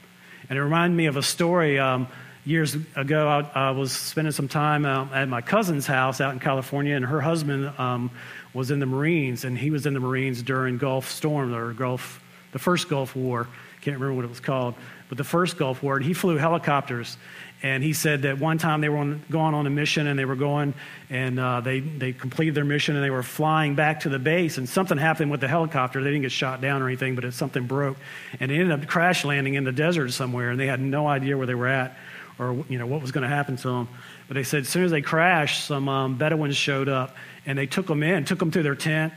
And 0.47 0.59
it 0.59 0.61
reminded 0.61 0.95
me 0.95 1.07
of 1.07 1.17
a 1.17 1.23
story. 1.23 1.79
Um, 1.79 2.07
years 2.45 2.75
ago, 2.95 3.27
I, 3.27 3.67
I, 3.67 3.71
was 3.71 3.91
spending 3.91 4.31
some 4.31 4.47
time 4.47 4.85
uh, 4.85 5.07
at 5.13 5.27
my 5.27 5.41
cousin's 5.41 5.85
house 5.85 6.21
out 6.21 6.33
in 6.33 6.39
California, 6.39 6.95
and 6.95 7.05
her 7.05 7.21
husband 7.21 7.71
um, 7.77 8.11
was 8.53 8.71
in 8.71 8.79
the 8.79 8.85
Marines, 8.85 9.43
and 9.45 9.57
he 9.57 9.71
was 9.71 9.85
in 9.85 9.93
the 9.93 9.99
Marines 9.99 10.41
during 10.41 10.77
Gulf 10.77 11.09
Storm 11.09 11.53
or 11.53 11.73
Gulf, 11.73 12.21
the 12.51 12.59
first 12.59 12.89
Gulf 12.89 13.15
War. 13.15 13.47
Can't 13.81 13.95
remember 13.95 14.15
what 14.15 14.25
it 14.25 14.29
was 14.29 14.39
called, 14.39 14.75
but 15.09 15.17
the 15.17 15.23
first 15.23 15.57
Gulf 15.57 15.81
War. 15.81 15.97
And 15.97 16.05
he 16.05 16.13
flew 16.13 16.37
helicopters, 16.37 17.17
and 17.63 17.83
he 17.83 17.93
said 17.93 18.23
that 18.23 18.39
one 18.39 18.57
time 18.57 18.81
they 18.81 18.89
were 18.89 18.97
on, 18.97 19.23
going 19.29 19.53
on 19.53 19.67
a 19.67 19.69
mission 19.69 20.07
and 20.07 20.17
they 20.17 20.25
were 20.25 20.35
going 20.35 20.73
and 21.11 21.39
uh, 21.39 21.61
they, 21.61 21.79
they 21.79 22.11
completed 22.11 22.55
their 22.55 22.65
mission 22.65 22.95
and 22.95 23.03
they 23.03 23.11
were 23.11 23.21
flying 23.21 23.75
back 23.75 23.99
to 24.01 24.09
the 24.09 24.17
base 24.17 24.57
and 24.57 24.67
something 24.67 24.97
happened 24.97 25.29
with 25.29 25.41
the 25.41 25.47
helicopter. 25.47 26.01
They 26.01 26.09
didn't 26.09 26.23
get 26.23 26.31
shot 26.31 26.59
down 26.59 26.81
or 26.81 26.87
anything, 26.87 27.13
but 27.13 27.23
it, 27.23 27.33
something 27.33 27.67
broke. 27.67 27.97
And 28.39 28.51
it 28.51 28.55
ended 28.55 28.71
up 28.71 28.87
crash 28.87 29.23
landing 29.23 29.53
in 29.53 29.63
the 29.63 29.71
desert 29.71 30.09
somewhere 30.11 30.49
and 30.49 30.59
they 30.59 30.65
had 30.65 30.79
no 30.79 31.07
idea 31.07 31.37
where 31.37 31.45
they 31.45 31.53
were 31.53 31.67
at 31.67 31.95
or 32.41 32.65
you 32.67 32.77
know 32.77 32.87
what 32.87 33.01
was 33.01 33.11
going 33.11 33.21
to 33.21 33.29
happen 33.29 33.55
to 33.55 33.67
them. 33.67 33.87
But 34.27 34.33
they 34.33 34.43
said 34.43 34.61
as 34.61 34.69
soon 34.69 34.83
as 34.83 34.91
they 34.91 35.01
crashed, 35.01 35.65
some 35.65 35.87
um, 35.87 36.17
Bedouins 36.17 36.57
showed 36.57 36.89
up 36.89 37.15
and 37.45 37.57
they 37.57 37.67
took 37.67 37.87
them 37.87 38.03
in, 38.03 38.25
took 38.25 38.39
them 38.39 38.51
to 38.51 38.63
their 38.63 38.75
tent 38.75 39.13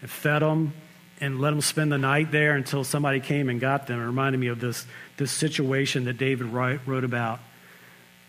and 0.00 0.10
fed 0.10 0.40
them 0.40 0.72
and 1.20 1.40
let 1.40 1.50
them 1.50 1.60
spend 1.60 1.92
the 1.92 1.98
night 1.98 2.30
there 2.30 2.54
until 2.54 2.84
somebody 2.84 3.20
came 3.20 3.48
and 3.48 3.60
got 3.60 3.86
them. 3.88 4.00
It 4.00 4.04
reminded 4.06 4.38
me 4.38 4.46
of 4.46 4.60
this, 4.60 4.86
this 5.16 5.32
situation 5.32 6.04
that 6.04 6.16
David 6.16 6.46
wrote 6.46 7.04
about 7.04 7.40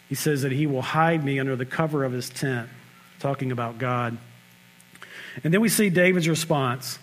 he 0.10 0.16
says 0.16 0.42
that 0.42 0.52
he 0.52 0.66
will 0.66 0.82
hide 0.82 1.24
me 1.24 1.40
under 1.40 1.56
the 1.56 1.68
cover 1.68 2.04
of 2.04 2.12
his 2.12 2.32
tent, 2.32 2.68
talking 3.20 3.52
about 3.52 3.78
God. 3.78 4.18
And 5.44 5.54
then 5.54 5.62
we 5.62 5.70
see 5.70 5.92
David's 5.92 6.28
response. 6.28 6.98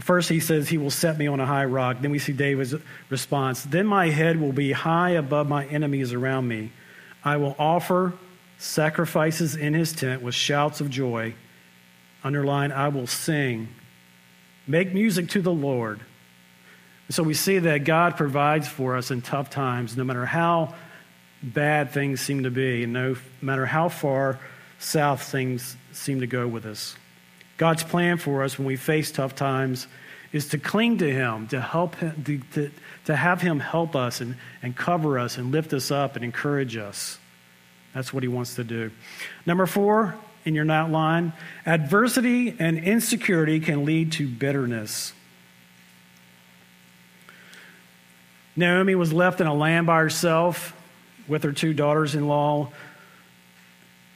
First, 0.00 0.28
he 0.28 0.40
says, 0.40 0.68
He 0.68 0.78
will 0.78 0.90
set 0.90 1.18
me 1.18 1.26
on 1.26 1.40
a 1.40 1.46
high 1.46 1.64
rock. 1.64 1.98
Then 2.00 2.10
we 2.10 2.18
see 2.18 2.32
David's 2.32 2.74
response. 3.10 3.64
Then 3.64 3.86
my 3.86 4.10
head 4.10 4.40
will 4.40 4.52
be 4.52 4.72
high 4.72 5.10
above 5.10 5.48
my 5.48 5.66
enemies 5.66 6.12
around 6.12 6.46
me. 6.46 6.72
I 7.24 7.36
will 7.36 7.56
offer 7.58 8.14
sacrifices 8.58 9.56
in 9.56 9.74
his 9.74 9.92
tent 9.92 10.22
with 10.22 10.34
shouts 10.34 10.80
of 10.80 10.90
joy. 10.90 11.34
Underline, 12.22 12.72
I 12.72 12.88
will 12.88 13.06
sing. 13.06 13.68
Make 14.66 14.92
music 14.92 15.28
to 15.30 15.42
the 15.42 15.52
Lord. 15.52 16.00
So 17.10 17.22
we 17.22 17.34
see 17.34 17.58
that 17.58 17.84
God 17.84 18.16
provides 18.16 18.68
for 18.68 18.96
us 18.96 19.10
in 19.10 19.22
tough 19.22 19.50
times, 19.50 19.96
no 19.96 20.04
matter 20.04 20.26
how 20.26 20.74
bad 21.42 21.90
things 21.90 22.20
seem 22.20 22.42
to 22.42 22.50
be, 22.50 22.84
and 22.84 22.92
no 22.92 23.16
matter 23.40 23.64
how 23.64 23.88
far 23.88 24.38
south 24.78 25.22
things 25.22 25.76
seem 25.92 26.20
to 26.20 26.26
go 26.26 26.46
with 26.46 26.66
us. 26.66 26.96
God's 27.58 27.82
plan 27.82 28.16
for 28.16 28.44
us 28.44 28.56
when 28.56 28.66
we 28.66 28.76
face 28.76 29.10
tough 29.12 29.34
times 29.34 29.86
is 30.32 30.48
to 30.48 30.58
cling 30.58 30.98
to 30.98 31.12
Him, 31.12 31.48
to 31.48 31.60
help 31.60 31.96
Him, 31.96 32.24
to, 32.24 32.38
to, 32.54 32.70
to 33.06 33.16
have 33.16 33.42
Him 33.42 33.60
help 33.60 33.96
us 33.96 34.20
and, 34.20 34.36
and 34.62 34.76
cover 34.76 35.18
us 35.18 35.36
and 35.36 35.52
lift 35.52 35.72
us 35.72 35.90
up 35.90 36.16
and 36.16 36.24
encourage 36.24 36.76
us. 36.76 37.18
That's 37.94 38.12
what 38.12 38.22
He 38.22 38.28
wants 38.28 38.54
to 38.54 38.64
do. 38.64 38.92
Number 39.44 39.66
four 39.66 40.16
in 40.44 40.54
your 40.54 40.70
outline 40.70 41.32
adversity 41.66 42.54
and 42.58 42.78
insecurity 42.78 43.60
can 43.60 43.84
lead 43.84 44.12
to 44.12 44.26
bitterness. 44.26 45.12
Naomi 48.54 48.94
was 48.94 49.12
left 49.12 49.40
in 49.40 49.46
a 49.46 49.54
land 49.54 49.86
by 49.86 49.98
herself 49.98 50.74
with 51.26 51.42
her 51.42 51.52
two 51.52 51.74
daughters 51.74 52.14
in 52.14 52.28
law, 52.28 52.70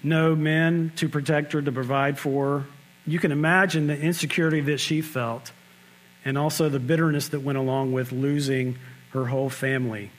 no 0.03 0.35
men 0.35 0.93
to 0.97 1.09
protect 1.09 1.53
her, 1.53 1.63
to 1.63 1.73
provide 1.73 2.19
for 2.19 2.61
her. 2.61 2.67
You 3.07 3.19
can 3.19 3.33
imagine 3.33 3.87
the 3.89 3.99
insecurity 3.99 4.61
that 4.63 4.79
she 4.79 5.01
felt 5.01 5.53
and 6.25 6.39
also 6.39 6.69
the 6.69 6.79
bitterness 6.79 7.29
that 7.29 7.41
went 7.41 7.59
along 7.59 7.93
with 7.93 8.13
losing 8.13 8.79
her 9.11 9.27
whole 9.27 9.51
family. 9.51 10.11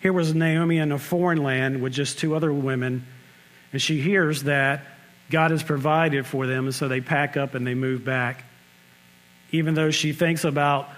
Here 0.00 0.12
was 0.12 0.34
Naomi 0.34 0.78
in 0.78 0.92
a 0.92 0.98
foreign 0.98 1.42
land 1.42 1.82
with 1.82 1.92
just 1.92 2.18
two 2.18 2.36
other 2.36 2.52
women, 2.52 3.06
and 3.72 3.82
she 3.82 4.00
hears 4.00 4.44
that 4.44 4.84
God 5.30 5.50
has 5.50 5.62
provided 5.62 6.26
for 6.26 6.46
them, 6.46 6.66
and 6.66 6.74
so 6.74 6.88
they 6.88 7.00
pack 7.00 7.36
up 7.36 7.54
and 7.54 7.66
they 7.66 7.74
move 7.74 8.04
back. 8.04 8.44
Even 9.50 9.74
though 9.74 9.90
she 9.90 10.12
thinks 10.12 10.44
about 10.44 10.88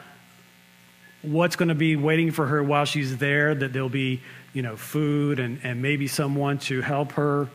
what's 1.22 1.56
going 1.56 1.68
to 1.68 1.74
be 1.74 1.96
waiting 1.96 2.30
for 2.30 2.46
her 2.46 2.62
while 2.62 2.84
she's 2.84 3.16
there, 3.16 3.54
that 3.54 3.72
there'll 3.72 3.88
be, 3.88 4.20
you 4.52 4.62
know, 4.62 4.76
food 4.76 5.38
and, 5.38 5.60
and 5.62 5.80
maybe 5.80 6.06
someone 6.06 6.58
to 6.58 6.80
help 6.80 7.12
her. 7.12 7.48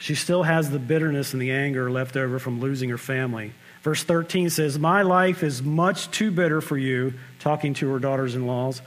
She 0.00 0.14
still 0.14 0.44
has 0.44 0.70
the 0.70 0.78
bitterness 0.78 1.34
and 1.34 1.42
the 1.42 1.50
anger 1.50 1.90
left 1.90 2.16
over 2.16 2.38
from 2.38 2.58
losing 2.58 2.88
her 2.88 2.96
family. 2.96 3.52
Verse 3.82 4.02
13 4.02 4.48
says, 4.48 4.78
My 4.78 5.02
life 5.02 5.42
is 5.42 5.62
much 5.62 6.10
too 6.10 6.30
bitter 6.30 6.62
for 6.62 6.78
you, 6.78 7.12
talking 7.38 7.74
to 7.74 7.88
her 7.90 7.98
daughters 7.98 8.34
in 8.34 8.46
laws, 8.46 8.80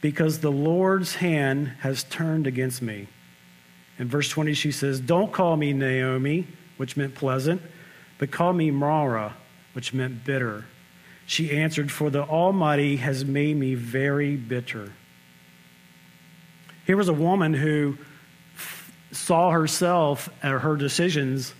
because 0.00 0.38
the 0.38 0.50
Lord's 0.50 1.16
hand 1.16 1.68
has 1.80 2.04
turned 2.04 2.46
against 2.46 2.80
me. 2.80 3.08
In 3.98 4.08
verse 4.08 4.30
20, 4.30 4.54
she 4.54 4.72
says, 4.72 5.00
Don't 5.00 5.34
call 5.34 5.54
me 5.58 5.74
Naomi, 5.74 6.46
which 6.78 6.96
meant 6.96 7.14
pleasant, 7.14 7.60
but 8.16 8.30
call 8.30 8.54
me 8.54 8.70
Mara, 8.70 9.36
which 9.74 9.92
meant 9.92 10.24
bitter. 10.24 10.64
She 11.26 11.54
answered, 11.54 11.92
For 11.92 12.08
the 12.08 12.22
Almighty 12.22 12.96
has 12.96 13.22
made 13.22 13.58
me 13.58 13.74
very 13.74 14.36
bitter. 14.36 14.94
Here 16.86 16.96
was 16.96 17.10
a 17.10 17.14
woman 17.14 17.52
who 17.52 17.98
saw 19.14 19.50
herself 19.50 20.28
or 20.42 20.58
her 20.58 20.76
decisions 20.76 21.54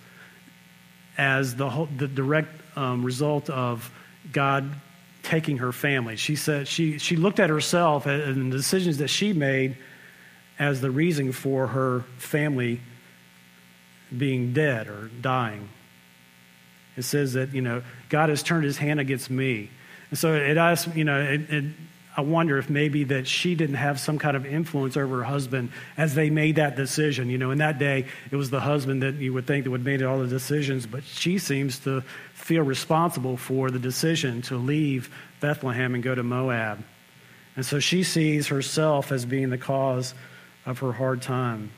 as 1.16 1.56
the, 1.56 1.70
whole, 1.70 1.88
the 1.96 2.08
direct 2.08 2.48
um, 2.76 3.04
result 3.04 3.48
of 3.50 3.90
God 4.32 4.74
taking 5.22 5.58
her 5.58 5.72
family. 5.72 6.16
She 6.16 6.36
said 6.36 6.68
she, 6.68 6.98
she 6.98 7.16
looked 7.16 7.40
at 7.40 7.50
herself 7.50 8.06
and 8.06 8.52
the 8.52 8.56
decisions 8.56 8.98
that 8.98 9.08
she 9.08 9.32
made 9.32 9.76
as 10.58 10.80
the 10.80 10.90
reason 10.90 11.32
for 11.32 11.68
her 11.68 12.04
family 12.18 12.80
being 14.16 14.52
dead 14.52 14.86
or 14.88 15.10
dying. 15.20 15.68
It 16.96 17.02
says 17.02 17.32
that, 17.32 17.52
you 17.52 17.62
know, 17.62 17.82
God 18.08 18.28
has 18.28 18.42
turned 18.42 18.64
his 18.64 18.78
hand 18.78 19.00
against 19.00 19.30
me. 19.30 19.70
And 20.10 20.18
so 20.18 20.34
it 20.34 20.56
asks, 20.56 20.94
you 20.94 21.04
know, 21.04 21.20
it, 21.20 21.50
it, 21.50 21.64
I 22.16 22.20
wonder 22.20 22.58
if 22.58 22.70
maybe 22.70 23.04
that 23.04 23.26
she 23.26 23.56
didn't 23.56 23.74
have 23.74 23.98
some 23.98 24.18
kind 24.18 24.36
of 24.36 24.46
influence 24.46 24.96
over 24.96 25.18
her 25.18 25.24
husband 25.24 25.70
as 25.96 26.14
they 26.14 26.30
made 26.30 26.56
that 26.56 26.76
decision. 26.76 27.28
You 27.28 27.38
know, 27.38 27.50
in 27.50 27.58
that 27.58 27.78
day, 27.78 28.06
it 28.30 28.36
was 28.36 28.50
the 28.50 28.60
husband 28.60 29.02
that 29.02 29.16
you 29.16 29.32
would 29.32 29.48
think 29.48 29.64
that 29.64 29.70
would 29.70 29.84
made 29.84 30.02
all 30.02 30.20
the 30.20 30.28
decisions, 30.28 30.86
but 30.86 31.02
she 31.02 31.38
seems 31.38 31.80
to 31.80 32.02
feel 32.32 32.62
responsible 32.62 33.36
for 33.36 33.70
the 33.70 33.80
decision 33.80 34.42
to 34.42 34.56
leave 34.56 35.12
Bethlehem 35.40 35.94
and 35.94 36.04
go 36.04 36.14
to 36.14 36.22
Moab. 36.22 36.84
And 37.56 37.66
so 37.66 37.80
she 37.80 38.04
sees 38.04 38.48
herself 38.48 39.10
as 39.10 39.24
being 39.24 39.50
the 39.50 39.58
cause 39.58 40.14
of 40.66 40.78
her 40.80 40.92
hard 40.92 41.20
time. 41.20 41.70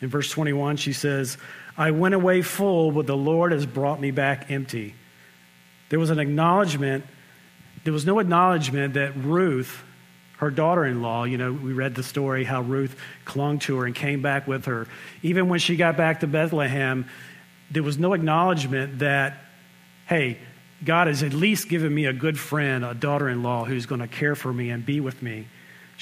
In 0.00 0.08
verse 0.08 0.30
21, 0.30 0.78
she 0.78 0.92
says, 0.92 1.38
I 1.76 1.90
went 1.90 2.14
away 2.14 2.42
full, 2.42 2.92
but 2.92 3.06
the 3.06 3.16
Lord 3.16 3.52
has 3.52 3.66
brought 3.66 4.00
me 4.00 4.10
back 4.10 4.50
empty. 4.50 4.94
There 5.90 5.98
was 5.98 6.10
an 6.10 6.18
acknowledgement, 6.18 7.04
there 7.84 7.92
was 7.92 8.06
no 8.06 8.18
acknowledgement 8.18 8.94
that 8.94 9.16
Ruth, 9.16 9.82
her 10.38 10.50
daughter 10.50 10.84
in 10.84 11.02
law, 11.02 11.24
you 11.24 11.38
know, 11.38 11.52
we 11.52 11.72
read 11.72 11.94
the 11.94 12.02
story 12.02 12.44
how 12.44 12.62
Ruth 12.62 12.96
clung 13.24 13.58
to 13.60 13.78
her 13.78 13.86
and 13.86 13.94
came 13.94 14.22
back 14.22 14.46
with 14.46 14.66
her. 14.66 14.86
Even 15.22 15.48
when 15.48 15.58
she 15.58 15.76
got 15.76 15.96
back 15.96 16.20
to 16.20 16.26
Bethlehem, 16.26 17.06
there 17.70 17.82
was 17.82 17.98
no 17.98 18.12
acknowledgement 18.12 19.00
that, 19.00 19.36
hey, 20.06 20.38
God 20.84 21.06
has 21.06 21.22
at 21.22 21.32
least 21.32 21.68
given 21.68 21.94
me 21.94 22.06
a 22.06 22.12
good 22.12 22.38
friend, 22.38 22.84
a 22.84 22.94
daughter 22.94 23.28
in 23.28 23.42
law 23.42 23.64
who's 23.64 23.86
going 23.86 24.00
to 24.00 24.08
care 24.08 24.34
for 24.34 24.52
me 24.52 24.70
and 24.70 24.84
be 24.84 25.00
with 25.00 25.22
me 25.22 25.46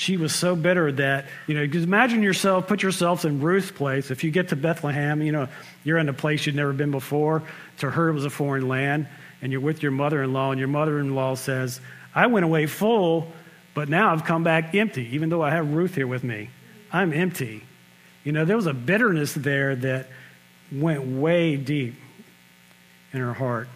she 0.01 0.17
was 0.17 0.35
so 0.35 0.57
bitter 0.57 0.91
that, 0.93 1.27
you 1.47 1.53
know, 1.53 1.63
imagine 1.63 2.23
yourself, 2.23 2.67
put 2.67 2.83
yourself 2.83 3.27
in 3.27 3.43
Ruth's 3.43 3.71
place. 3.71 4.11
If 4.11 4.25
you 4.25 4.31
get 4.31 4.49
to 4.49 4.57
Bethlehem, 4.57 5.21
you 5.21 5.31
know, 5.31 5.49
you're 5.85 5.99
in 5.99 6.09
a 6.09 6.15
place 6.15 6.47
you'd 6.47 6.55
never 6.55 6.73
been 6.73 6.91
before. 6.91 7.43
To 7.81 7.91
her, 7.91 8.09
it 8.09 8.15
was 8.15 8.25
a 8.25 8.31
foreign 8.31 8.67
land. 8.67 9.09
And 9.43 9.53
you're 9.53 9.61
with 9.61 9.83
your 9.83 9.93
mother 9.93 10.23
in 10.23 10.33
law, 10.33 10.51
and 10.51 10.59
your 10.59 10.69
mother 10.69 10.99
in 10.99 11.15
law 11.15 11.35
says, 11.35 11.81
I 12.15 12.27
went 12.27 12.45
away 12.45 12.67
full, 12.67 13.33
but 13.75 13.89
now 13.89 14.13
I've 14.13 14.25
come 14.25 14.45
back 14.45 14.75
empty, 14.75 15.09
even 15.15 15.29
though 15.29 15.43
I 15.43 15.51
have 15.51 15.73
Ruth 15.73 15.95
here 15.95 16.07
with 16.07 16.25
me. 16.25 16.51
I'm 16.93 17.13
empty. 17.13 17.63
You 18.25 18.33
know, 18.33 18.45
there 18.45 18.57
was 18.57 18.67
a 18.67 18.75
bitterness 18.75 19.33
there 19.33 19.77
that 19.77 20.09
went 20.71 21.05
way 21.07 21.57
deep 21.57 21.95
in 23.13 23.21
her 23.21 23.33
heart. 23.33 23.69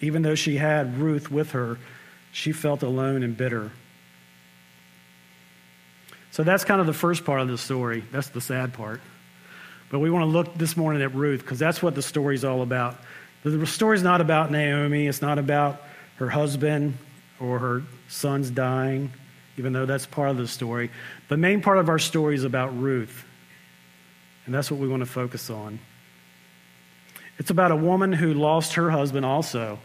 Even 0.00 0.22
though 0.22 0.34
she 0.34 0.56
had 0.56 0.98
Ruth 0.98 1.30
with 1.30 1.52
her, 1.52 1.78
she 2.32 2.52
felt 2.52 2.82
alone 2.82 3.22
and 3.22 3.36
bitter. 3.36 3.70
So 6.32 6.42
that's 6.42 6.64
kind 6.64 6.80
of 6.80 6.86
the 6.86 6.94
first 6.94 7.24
part 7.24 7.40
of 7.40 7.48
the 7.48 7.58
story. 7.58 8.02
That's 8.10 8.30
the 8.30 8.40
sad 8.40 8.72
part. 8.72 9.00
But 9.90 9.98
we 9.98 10.10
want 10.10 10.22
to 10.22 10.26
look 10.26 10.56
this 10.56 10.76
morning 10.76 11.02
at 11.02 11.14
Ruth 11.14 11.42
because 11.42 11.58
that's 11.58 11.82
what 11.82 11.94
the 11.94 12.02
story's 12.02 12.44
all 12.44 12.62
about. 12.62 12.96
The 13.44 13.66
story's 13.66 14.02
not 14.02 14.20
about 14.20 14.50
Naomi, 14.50 15.06
it's 15.06 15.22
not 15.22 15.38
about 15.38 15.82
her 16.16 16.28
husband 16.28 16.96
or 17.40 17.58
her 17.58 17.82
sons 18.08 18.50
dying, 18.50 19.12
even 19.56 19.72
though 19.72 19.86
that's 19.86 20.06
part 20.06 20.30
of 20.30 20.36
the 20.36 20.46
story. 20.46 20.90
The 21.28 21.36
main 21.36 21.60
part 21.60 21.78
of 21.78 21.88
our 21.88 21.98
story 21.98 22.34
is 22.34 22.44
about 22.44 22.78
Ruth. 22.78 23.24
And 24.46 24.54
that's 24.54 24.70
what 24.70 24.80
we 24.80 24.88
want 24.88 25.00
to 25.00 25.06
focus 25.06 25.50
on. 25.50 25.78
It's 27.38 27.50
about 27.50 27.70
a 27.70 27.76
woman 27.76 28.12
who 28.12 28.34
lost 28.34 28.74
her 28.74 28.90
husband 28.90 29.24
also. 29.24 29.78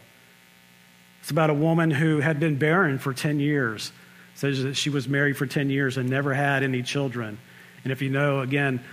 It's 1.22 1.32
about 1.32 1.50
a 1.50 1.54
woman 1.54 1.89
who 1.91 2.20
had 2.20 2.39
been 2.39 2.58
barren 2.58 3.00
for 3.00 3.13
10 3.13 3.39
years 3.39 3.91
says 4.38 4.62
that 4.62 4.76
she 4.76 4.91
was 4.91 5.08
married 5.08 5.36
for 5.36 5.48
10 5.48 5.72
years 5.72 5.98
and 5.98 6.10
never 6.10 6.32
had 6.32 6.62
any 6.62 6.84
children. 6.84 7.39
And 7.84 7.91
if 7.91 8.04
you 8.04 8.10
know, 8.12 8.41
again, 8.41 8.84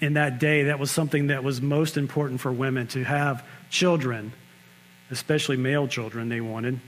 in 0.00 0.14
that 0.14 0.38
day, 0.38 0.64
that 0.64 0.78
was 0.78 0.90
something 0.90 1.28
that 1.28 1.42
was 1.42 1.60
most 1.60 1.96
important 1.96 2.40
for 2.40 2.52
women 2.52 2.86
to 2.88 3.02
have 3.02 3.44
children, 3.72 4.32
especially 5.10 5.56
male 5.56 5.88
children, 5.88 6.28
they 6.28 6.40
wanted. 6.40 6.78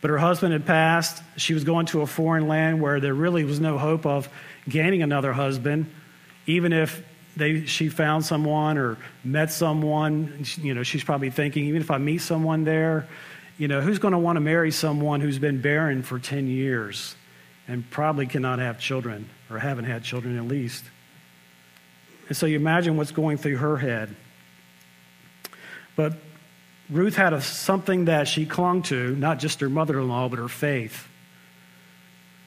But 0.00 0.10
her 0.10 0.18
husband 0.18 0.52
had 0.52 0.66
passed. 0.66 1.22
She 1.36 1.54
was 1.54 1.62
going 1.62 1.86
to 1.86 2.00
a 2.00 2.06
foreign 2.06 2.48
land 2.48 2.80
where 2.80 2.98
there 3.00 3.14
really 3.14 3.44
was 3.44 3.60
no 3.60 3.78
hope 3.78 4.06
of 4.06 4.28
gaining 4.68 5.02
another 5.02 5.32
husband, 5.32 5.92
even 6.46 6.72
if 6.72 7.04
they, 7.36 7.66
she 7.66 7.90
found 7.90 8.24
someone 8.24 8.78
or 8.78 8.96
met 9.22 9.52
someone. 9.52 10.44
You 10.56 10.74
know, 10.74 10.82
she's 10.82 11.04
probably 11.04 11.30
thinking, 11.30 11.66
even 11.66 11.82
if 11.82 11.90
I 11.90 11.98
meet 11.98 12.18
someone 12.18 12.64
there, 12.64 13.06
you 13.58 13.68
know, 13.68 13.80
who's 13.82 13.98
going 13.98 14.12
to 14.12 14.18
want 14.18 14.36
to 14.36 14.40
marry 14.40 14.70
someone 14.70 15.20
who's 15.20 15.38
been 15.38 15.60
barren 15.60 16.02
for 16.02 16.18
10 16.18 16.46
years 16.46 17.14
and 17.68 17.88
probably 17.90 18.26
cannot 18.26 18.58
have 18.58 18.78
children 18.78 19.28
or 19.50 19.58
haven't 19.58 19.84
had 19.84 20.02
children 20.02 20.38
at 20.38 20.44
least? 20.46 20.84
And 22.28 22.36
so 22.36 22.46
you 22.46 22.56
imagine 22.56 22.96
what's 22.96 23.12
going 23.12 23.36
through 23.36 23.58
her 23.58 23.76
head. 23.76 24.16
But 25.96 26.14
Ruth 26.88 27.16
had 27.16 27.32
a, 27.32 27.40
something 27.40 28.04
that 28.04 28.28
she 28.28 28.46
clung 28.46 28.82
to, 28.82 29.16
not 29.16 29.38
just 29.38 29.60
her 29.60 29.68
mother 29.68 29.98
in 29.98 30.08
law, 30.08 30.28
but 30.28 30.38
her 30.38 30.48
faith. 30.48 31.08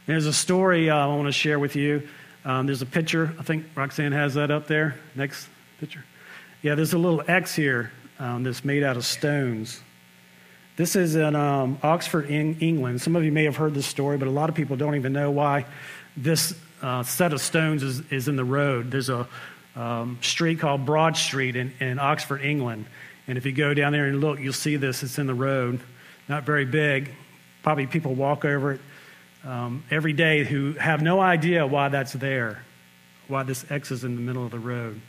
There's 0.06 0.26
a 0.26 0.34
story 0.34 0.90
uh, 0.90 0.96
I 0.96 1.08
want 1.08 1.28
to 1.28 1.32
share 1.32 1.60
with 1.60 1.76
you. 1.76 2.08
Um, 2.46 2.66
there's 2.68 2.82
a 2.82 2.86
picture. 2.86 3.34
I 3.38 3.44
think 3.44 3.66
Roxanne 3.76 4.14
has 4.14 4.36
that 4.36 4.50
up 4.50 4.68
there. 4.68 4.96
Next 5.14 5.48
picture. 5.80 6.06
Yeah, 6.62 6.76
there's 6.76 6.94
a 6.94 6.98
little 6.98 7.22
X 7.28 7.54
here 7.54 7.92
um, 8.18 8.44
that's 8.44 8.64
made 8.64 8.84
out 8.84 8.98
of 8.98 9.06
stones. 9.06 9.82
This 10.78 10.96
is 10.96 11.16
in 11.16 11.36
um, 11.36 11.78
Oxford, 11.84 12.30
in 12.30 12.58
England. 12.60 13.02
Some 13.02 13.16
of 13.18 13.24
you 13.26 13.32
may 13.32 13.44
have 13.44 13.58
heard 13.58 13.74
this 13.74 13.86
story, 13.86 14.18
but 14.18 14.28
a 14.28 14.32
lot 14.32 14.50
of 14.50 14.56
people 14.56 14.78
don't 14.78 14.96
even 14.96 15.12
know 15.12 15.30
why 15.32 15.66
this 16.16 16.54
uh, 16.82 17.04
set 17.04 17.34
of 17.34 17.42
stones 17.42 17.84
is, 17.84 18.02
is 18.10 18.28
in 18.30 18.38
the 18.38 18.46
road. 18.46 18.92
There's 18.92 19.10
a 19.10 19.28
um, 19.76 20.18
street 20.22 20.60
called 20.60 20.86
Broad 20.86 21.18
Street 21.18 21.56
in, 21.56 21.74
in 21.80 22.00
Oxford, 22.00 22.42
England. 22.42 22.86
And 23.30 23.38
if 23.38 23.46
you 23.46 23.52
go 23.52 23.76
down 23.76 23.92
there 23.92 24.08
and 24.08 24.20
look, 24.22 24.40
you'll 24.40 24.54
see 24.54 24.76
this. 24.76 25.04
It's 25.04 25.20
in 25.20 25.28
the 25.28 25.36
road. 25.36 25.82
Not 26.28 26.46
very 26.46 26.66
big. 26.66 27.12
Probably 27.62 27.86
people 27.86 28.16
walk 28.16 28.44
over 28.44 28.72
it 28.72 28.82
um, 29.46 29.84
every 29.92 30.14
day 30.14 30.44
who 30.44 30.74
have 30.74 31.04
no 31.04 31.20
idea 31.20 31.68
why 31.68 31.90
that's 31.90 32.14
there, 32.14 32.64
why 33.28 33.44
this 33.44 33.70
X 33.70 33.92
is 33.92 34.04
in 34.04 34.16
the 34.16 34.22
middle 34.22 34.44
of 34.44 34.50
the 34.50 34.58
road. 34.58 35.00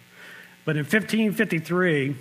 But 0.67 0.77
in 0.77 0.83
1553, 0.83 2.15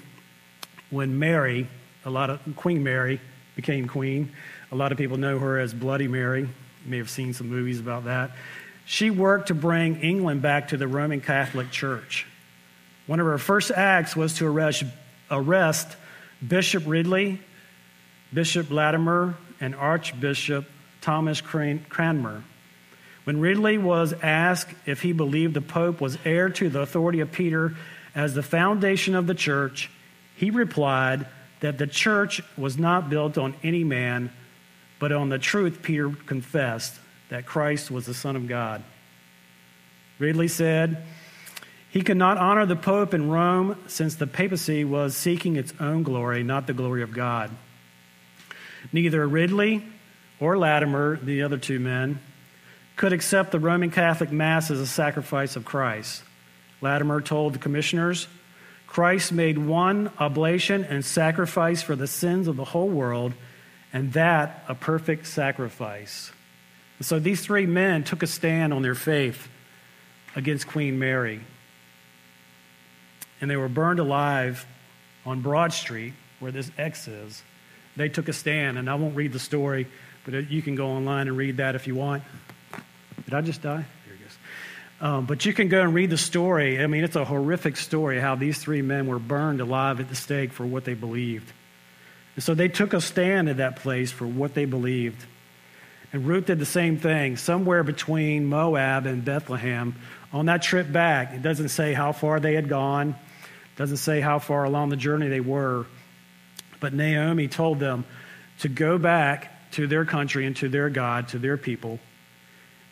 when 0.90 1.20
Mary, 1.20 1.68
a 2.06 2.10
lot 2.10 2.30
of 2.30 2.40
Queen 2.56 2.82
Mary, 2.82 3.20
became 3.58 3.86
queen. 3.86 4.32
A 4.72 4.78
lot 4.78 4.94
of 4.94 4.98
people 4.98 5.18
know 5.18 5.38
her 5.38 5.60
as 5.60 5.74
Bloody 5.74 6.08
Mary. 6.08 6.44
You 6.44 6.50
may 6.86 6.98
have 7.00 7.10
seen 7.10 7.34
some 7.34 7.50
movies 7.50 7.82
about 7.82 8.06
that. 8.06 8.32
She 8.86 9.12
worked 9.12 9.50
to 9.50 9.54
bring 9.54 10.00
England 10.00 10.42
back 10.42 10.70
to 10.70 10.78
the 10.78 10.88
Roman 10.88 11.20
Catholic 11.20 11.72
Church. 11.72 12.26
One 13.06 13.20
of 13.20 13.26
her 13.26 13.38
first 13.38 13.70
acts 13.70 14.16
was 14.16 14.36
to 14.36 14.48
arrest, 14.48 14.86
arrest 15.32 15.96
Bishop 16.46 16.84
Ridley, 16.86 17.42
Bishop 18.34 18.70
Latimer, 18.72 19.36
and 19.60 19.76
Archbishop 19.76 20.66
Thomas 21.02 21.42
Cranmer. 21.42 22.44
When 23.24 23.40
Ridley 23.40 23.78
was 23.78 24.14
asked 24.22 24.74
if 24.86 25.02
he 25.02 25.14
believed 25.14 25.54
the 25.54 25.62
Pope 25.62 26.02
was 26.02 26.18
heir 26.26 26.50
to 26.50 26.70
the 26.70 26.82
authority 26.82 27.20
of 27.20 27.32
Peter 27.32 27.76
as 28.16 28.34
the 28.34 28.44
foundation 28.44 29.16
of 29.16 29.28
the 29.28 29.36
church, 29.36 29.90
he 30.36 30.50
replied, 30.50 31.26
that 31.60 31.78
the 31.78 31.88
church 31.88 32.42
was 32.58 32.78
not 32.78 33.10
built 33.10 33.38
on 33.38 33.54
any 33.64 33.84
man, 33.84 34.32
But 35.00 35.14
on 35.14 35.30
the 35.30 35.40
truth, 35.40 35.82
Peter 35.82 36.10
confessed 36.10 37.00
that 37.30 37.46
Christ 37.46 37.90
was 37.90 38.06
the 38.06 38.14
Son 38.14 38.36
of 38.36 38.48
God. 38.48 38.84
Ridley 40.20 40.50
said, 40.50 41.06
he 41.90 42.02
could 42.02 42.18
not 42.18 42.38
honor 42.38 42.66
the 42.66 42.76
Pope 42.76 43.14
in 43.14 43.30
Rome 43.30 43.76
since 43.88 44.16
the 44.16 44.28
papacy 44.28 44.84
was 44.86 45.16
seeking 45.16 45.56
its 45.56 45.74
own 45.80 46.04
glory, 46.04 46.44
not 46.44 46.68
the 46.68 46.74
glory 46.74 47.02
of 47.02 47.12
God. 47.12 47.50
Neither 48.94 49.28
Ridley 49.28 49.84
or 50.40 50.58
Latimer, 50.58 51.18
the 51.18 51.42
other 51.42 51.58
two 51.58 51.80
men, 51.80 52.20
could 52.96 53.12
accept 53.12 53.52
the 53.52 53.60
Roman 53.60 53.92
Catholic 53.92 54.32
Mass 54.32 54.70
as 54.70 54.80
a 54.80 54.88
sacrifice 54.88 55.56
of 55.56 55.66
Christ. 55.66 56.22
Latimer 56.82 57.22
told 57.22 57.54
the 57.54 57.60
commissioners, 57.60 58.28
Christ 58.86 59.32
made 59.32 59.58
one 59.58 60.12
oblation 60.20 60.84
and 60.84 61.04
sacrifice 61.04 61.82
for 61.82 61.96
the 61.96 62.08
sins 62.08 62.48
of 62.48 62.56
the 62.56 62.66
whole 62.66 62.90
world, 62.90 63.34
and 63.92 64.14
that 64.14 64.64
a 64.68 64.76
perfect 64.76 65.28
sacrifice. 65.28 66.32
So 67.02 67.20
these 67.20 67.42
three 67.42 67.66
men 67.66 68.04
took 68.04 68.24
a 68.24 68.28
stand 68.28 68.74
on 68.74 68.82
their 68.82 68.96
faith 68.96 69.48
against 70.36 70.68
Queen 70.68 71.00
Mary. 71.00 71.42
And 73.42 73.50
they 73.50 73.58
were 73.58 73.70
burned 73.70 74.00
alive 74.00 74.66
on 75.26 75.42
Broad 75.42 75.74
Street, 75.74 76.14
where 76.40 76.52
this 76.52 76.72
X 76.78 77.08
is. 77.08 77.42
They 77.96 78.10
took 78.10 78.28
a 78.28 78.34
stand, 78.34 78.78
and 78.78 78.90
I 78.90 78.96
won't 78.96 79.16
read 79.16 79.34
the 79.34 79.40
story, 79.40 79.88
but 80.26 80.50
you 80.50 80.62
can 80.62 80.76
go 80.76 80.88
online 80.88 81.28
and 81.28 81.36
read 81.36 81.58
that 81.58 81.76
if 81.76 81.88
you 81.88 81.96
want. 81.96 82.24
Did 83.26 83.34
I 83.34 83.42
just 83.42 83.62
die? 83.62 83.86
Here 84.06 84.16
he 84.16 84.24
goes. 84.24 84.38
Um, 85.02 85.26
but 85.26 85.46
you 85.46 85.54
can 85.54 85.70
go 85.70 85.82
and 85.82 85.94
read 85.94 86.10
the 86.10 86.18
story. 86.18 86.82
I 86.82 86.88
mean, 86.88 87.04
it's 87.04 87.16
a 87.16 87.26
horrific 87.26 87.78
story 87.78 88.20
how 88.20 88.36
these 88.36 88.58
three 88.58 88.82
men 88.82 89.08
were 89.08 89.20
burned 89.20 89.62
alive 89.62 90.00
at 90.00 90.10
the 90.10 90.16
stake 90.16 90.52
for 90.52 90.66
what 90.66 90.86
they 90.86 90.94
believed. 90.94 91.52
And 92.36 92.44
so 92.44 92.54
they 92.54 92.70
took 92.70 92.94
a 92.94 93.02
stand 93.02 93.50
at 93.50 93.58
that 93.58 93.78
place 93.78 94.12
for 94.12 94.26
what 94.26 94.54
they 94.54 94.66
believed. 94.66 95.26
And 96.12 96.26
Ruth 96.26 96.46
did 96.46 96.58
the 96.58 96.66
same 96.66 96.98
thing, 96.98 97.38
somewhere 97.38 97.84
between 97.84 98.46
Moab 98.46 99.06
and 99.06 99.24
Bethlehem. 99.24 99.96
On 100.32 100.46
that 100.48 100.62
trip 100.62 100.92
back, 100.92 101.34
it 101.34 101.42
doesn't 101.42 101.70
say 101.70 101.94
how 101.94 102.14
far 102.14 102.40
they 102.40 102.54
had 102.56 102.68
gone, 102.70 103.16
doesn't 103.80 103.96
say 103.96 104.20
how 104.20 104.40
far 104.40 104.66
along 104.66 104.90
the 104.90 104.98
journey 104.98 105.30
they 105.30 105.40
were. 105.40 105.86
But 106.82 106.94
Naomi 106.94 107.48
told 107.48 107.80
them 107.80 108.04
to 108.60 108.68
go 108.68 108.98
back 108.98 109.72
to 109.72 109.88
their 109.88 110.04
country 110.04 110.46
and 110.46 110.54
to 110.58 110.68
their 110.68 110.90
God, 110.90 111.30
to 111.30 111.40
their 111.40 111.56
people. 111.56 111.98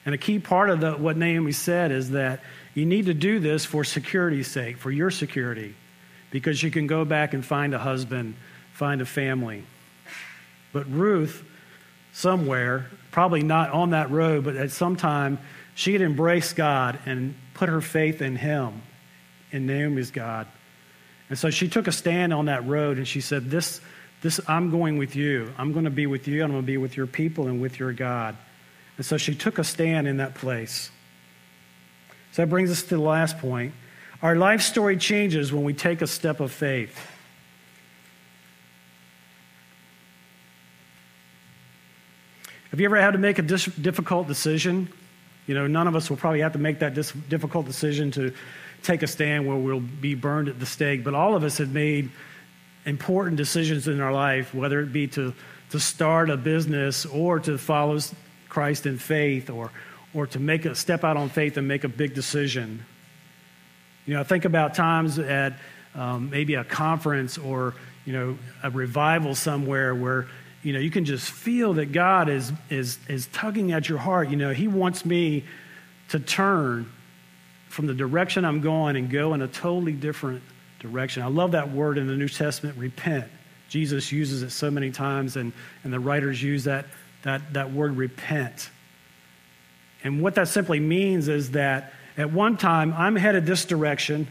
And 0.06 0.16
a 0.16 0.18
key 0.18 0.40
part 0.40 0.70
of 0.70 0.80
the, 0.80 0.94
what 0.94 1.18
Naomi 1.18 1.52
said 1.52 1.92
is 1.92 2.12
that 2.12 2.40
you 2.74 2.86
need 2.86 3.08
to 3.08 3.14
do 3.14 3.40
this 3.40 3.66
for 3.66 3.84
security's 3.84 4.48
sake, 4.48 4.78
for 4.78 4.90
your 4.90 5.12
security, 5.12 5.76
because 6.32 6.64
you 6.64 6.72
can 6.72 6.88
go 6.88 7.04
back 7.04 7.34
and 7.34 7.44
find 7.44 7.74
a 7.74 7.80
husband, 7.80 8.36
find 8.72 9.02
a 9.02 9.06
family. 9.06 9.66
But 10.72 10.90
Ruth, 10.90 11.44
somewhere, 12.14 12.86
probably 13.12 13.44
not 13.44 13.72
on 13.72 13.90
that 13.90 14.10
road, 14.10 14.46
but 14.46 14.56
at 14.56 14.72
some 14.72 14.96
time, 14.96 15.40
she 15.76 15.92
had 15.92 16.02
embraced 16.02 16.56
God 16.56 16.98
and 17.06 17.36
put 17.56 17.68
her 17.68 17.82
faith 17.82 18.22
in 18.22 18.38
Him, 18.38 18.84
in 19.52 19.66
Naomi's 19.66 20.12
God. 20.12 20.48
And 21.30 21.38
so 21.38 21.49
she 21.49 21.67
took 21.67 21.88
a 21.88 21.91
stand 21.91 22.34
on 22.34 22.45
that 22.45 22.65
road 22.65 22.97
and 22.97 23.07
she 23.07 23.21
said, 23.21 23.49
This, 23.49 23.82
this 24.21 24.39
I'm 24.47 24.69
going 24.71 24.97
with 24.97 25.15
you. 25.15 25.53
I'm 25.57 25.73
going 25.73 25.86
to 25.86 25.91
be 25.91 26.07
with 26.07 26.28
you. 26.28 26.43
I'm 26.43 26.51
going 26.51 26.63
to 26.63 26.65
be 26.65 26.78
with 26.78 26.95
your 26.95 27.07
people 27.07 27.47
and 27.47 27.61
with 27.61 27.80
your 27.80 27.93
God. 27.93 28.38
And 28.97 29.05
so 29.05 29.17
she 29.17 29.36
took 29.36 29.59
a 29.59 29.63
stand 29.63 30.07
in 30.07 30.17
that 30.17 30.36
place. 30.36 30.89
So 32.32 32.43
that 32.43 32.47
brings 32.47 32.71
us 32.71 32.84
to 32.84 32.89
the 32.89 33.01
last 33.01 33.39
point. 33.39 33.73
Our 34.21 34.36
life 34.36 34.61
story 34.61 34.97
changes 34.97 35.53
when 35.53 35.63
we 35.63 35.73
take 35.73 36.01
a 36.01 36.07
step 36.07 36.39
of 36.39 36.51
faith. 36.51 36.97
Have 42.71 42.80
you 42.80 42.86
ever 42.86 42.99
had 42.99 43.11
to 43.11 43.17
make 43.17 43.39
a 43.39 43.41
difficult 43.41 44.28
decision? 44.28 44.91
You 45.45 45.55
know, 45.55 45.67
none 45.67 45.88
of 45.88 45.95
us 45.95 46.09
will 46.09 46.17
probably 46.17 46.41
have 46.41 46.53
to 46.53 46.59
make 46.59 46.80
that 46.80 46.93
difficult 46.93 47.65
decision 47.65 48.11
to 48.11 48.34
take 48.84 49.03
a 49.03 49.07
stand 49.07 49.47
where 49.47 49.57
we'll 49.57 49.80
be 49.80 50.15
burned 50.15 50.47
at 50.47 50.59
the 50.59 50.65
stake, 50.65 51.03
but 51.03 51.13
all 51.13 51.36
of 51.36 51.43
us 51.43 51.57
have 51.57 51.71
made 51.71 52.09
important 52.86 53.38
decisions 53.38 53.88
in 53.88 53.99
our 53.99 54.13
life, 54.13 54.53
whether 54.53 54.80
it 54.80 54.93
be 54.93 55.07
to, 55.07 55.34
to 55.71 55.80
start 55.80 56.30
a 56.30 56.38
business 56.38 57.05
or 57.05 57.39
to 57.39 57.57
follow 57.57 57.99
Christ 58.49 58.86
in 58.86 58.97
faith 58.97 59.49
or, 59.49 59.71
or 60.13 60.28
to 60.28 60.39
make 60.39 60.65
a 60.65 60.73
step 60.73 61.03
out 61.03 61.17
on 61.17 61.30
faith 61.30 61.57
and 61.57 61.67
make 61.67 61.84
a 61.84 61.89
big 61.89 62.13
decision. 62.13 62.86
You 64.05 64.13
know, 64.13 64.23
think 64.23 64.45
about 64.45 64.73
times 64.73 65.19
at 65.19 65.53
um, 65.95 66.30
maybe 66.30 66.55
a 66.55 66.63
conference 66.63 67.38
or, 67.38 67.75
you 68.05 68.13
know, 68.13 68.38
a 68.63 68.69
revival 68.69 69.36
somewhere 69.36 69.93
where 69.93 70.28
you 70.63 70.73
know, 70.73 70.80
you 70.80 70.91
can 70.91 71.05
just 71.05 71.30
feel 71.32 71.73
that 71.75 71.91
God 71.91 72.30
is, 72.30 72.51
is, 72.69 72.99
is 73.07 73.28
tugging 73.28 73.71
at 73.71 73.88
your 73.88 73.99
heart. 73.99 74.30
You 74.30 74.36
know, 74.36 74.51
He 74.51 74.67
wants 74.67 75.05
me 75.05 75.45
to 76.09 76.19
turn 76.19 76.91
from 77.78 77.86
the 77.86 77.93
direction 77.93 78.43
I'm 78.43 78.61
going 78.61 78.95
and 78.95 79.07
go 79.07 79.36
in 79.36 79.43
a 79.43 79.47
totally 79.47 79.91
different 79.91 80.41
direction. 80.80 81.21
I 81.21 81.28
love 81.28 81.51
that 81.51 81.71
word 81.71 81.99
in 81.99 82.07
the 82.07 82.15
New 82.15 82.28
Testament, 82.28 82.75
repent. 82.75 83.25
Jesus 83.69 84.11
uses 84.11 84.41
it 84.41 84.49
so 84.49 84.71
many 84.71 84.89
times, 84.89 85.36
and, 85.36 85.53
and 85.84 85.93
the 85.93 85.99
writers 85.99 86.41
use 86.41 86.63
that, 86.63 86.88
that, 87.21 87.53
that 87.53 87.71
word 87.71 87.95
repent. 87.95 88.71
And 90.03 90.23
what 90.23 90.34
that 90.34 90.47
simply 90.47 90.80
means 90.80 91.28
is 91.28 91.51
that 91.51 91.93
at 92.17 92.34
one 92.34 92.57
time 92.57 92.95
I'm 92.97 93.15
headed 93.15 93.45
this 93.45 93.63
direction, 93.63 94.28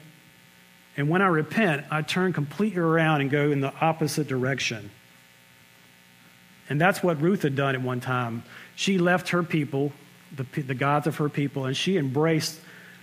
and 0.97 1.09
when 1.09 1.23
I 1.23 1.29
repent, 1.29 1.87
I 1.89 2.03
turn 2.03 2.33
completely 2.33 2.81
around 2.81 3.21
and 3.21 3.31
go 3.31 3.53
in 3.53 3.61
the 3.61 3.73
opposite 3.81 4.27
direction. 4.27 4.91
And 6.69 6.81
that's 6.81 7.01
what 7.01 7.21
Ruth 7.23 7.43
had 7.43 7.55
done 7.55 7.77
at 7.77 7.81
one 7.81 8.01
time. 8.01 8.43
She 8.75 8.99
left 8.99 9.29
her 9.29 9.45
people, 9.45 9.93
the, 10.35 10.63
the 10.63 10.75
gods 10.75 11.07
of 11.07 11.19
her 11.19 11.29
people, 11.29 11.67
and 11.67 11.77
she 11.77 11.97
embraced 11.97 12.59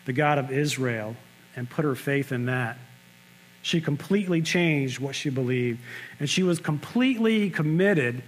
the 0.06 0.14
God 0.14 0.38
of 0.38 0.52
Israel 0.52 1.16
and 1.56 1.70
put 1.70 1.86
her 1.86 1.96
faith 1.96 2.32
in 2.32 2.48
that. 2.48 2.78
She 3.62 3.80
completely 3.80 4.42
changed 4.42 5.00
what 5.00 5.16
she 5.16 5.30
believed, 5.30 5.80
and 6.20 6.30
she 6.30 6.44
was 6.44 6.60
completely 6.60 7.50
committed 7.50 8.22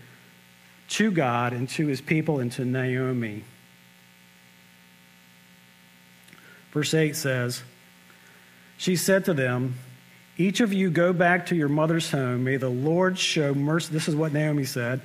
to 0.88 1.12
God 1.12 1.52
and 1.52 1.68
to 1.70 1.88
his 1.88 2.00
people 2.00 2.40
and 2.40 2.52
to 2.54 2.64
Naomi. 2.64 3.44
Verse 6.72 6.94
8 6.94 7.16
says, 7.16 7.64
She 8.78 8.96
said 8.96 9.26
to 9.26 9.34
them, 9.34 9.76
Each 10.38 10.62
of 10.62 10.72
you 10.72 10.90
go 10.90 11.12
back 11.12 11.48
to 11.48 11.56
your 11.56 11.70
mother's 11.70 12.12
home. 12.12 12.44
May 12.44 12.58
the 12.58 12.70
Lord 12.70 13.18
show 13.18 13.54
mercy. 13.54 13.92
This 13.92 14.08
is 14.08 14.16
what 14.16 14.32
Naomi 14.32 14.66
said. 14.66 15.02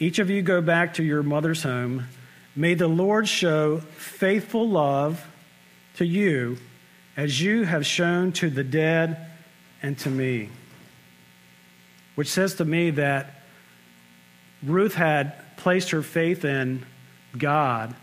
Each 0.00 0.18
of 0.18 0.30
you 0.30 0.42
go 0.42 0.60
back 0.60 0.94
to 0.94 1.04
your 1.04 1.22
mother's 1.22 1.62
home. 1.62 2.06
May 2.54 2.74
the 2.74 2.88
Lord 2.88 3.28
show 3.28 3.78
faithful 3.78 4.68
love 4.68 5.24
to 5.98 6.06
you 6.06 6.58
as 7.16 7.40
you 7.40 7.64
have 7.64 7.84
shown 7.84 8.32
to 8.32 8.48
the 8.48 8.64
dead 8.64 9.30
and 9.82 9.98
to 9.98 10.10
me. 10.10 10.48
Which 12.14 12.28
says 12.28 12.54
to 12.56 12.64
me 12.64 12.90
that 12.90 13.42
Ruth 14.64 14.94
had 14.94 15.56
placed 15.56 15.90
her 15.90 16.02
faith 16.02 16.44
in 16.44 16.84
God 17.36 17.94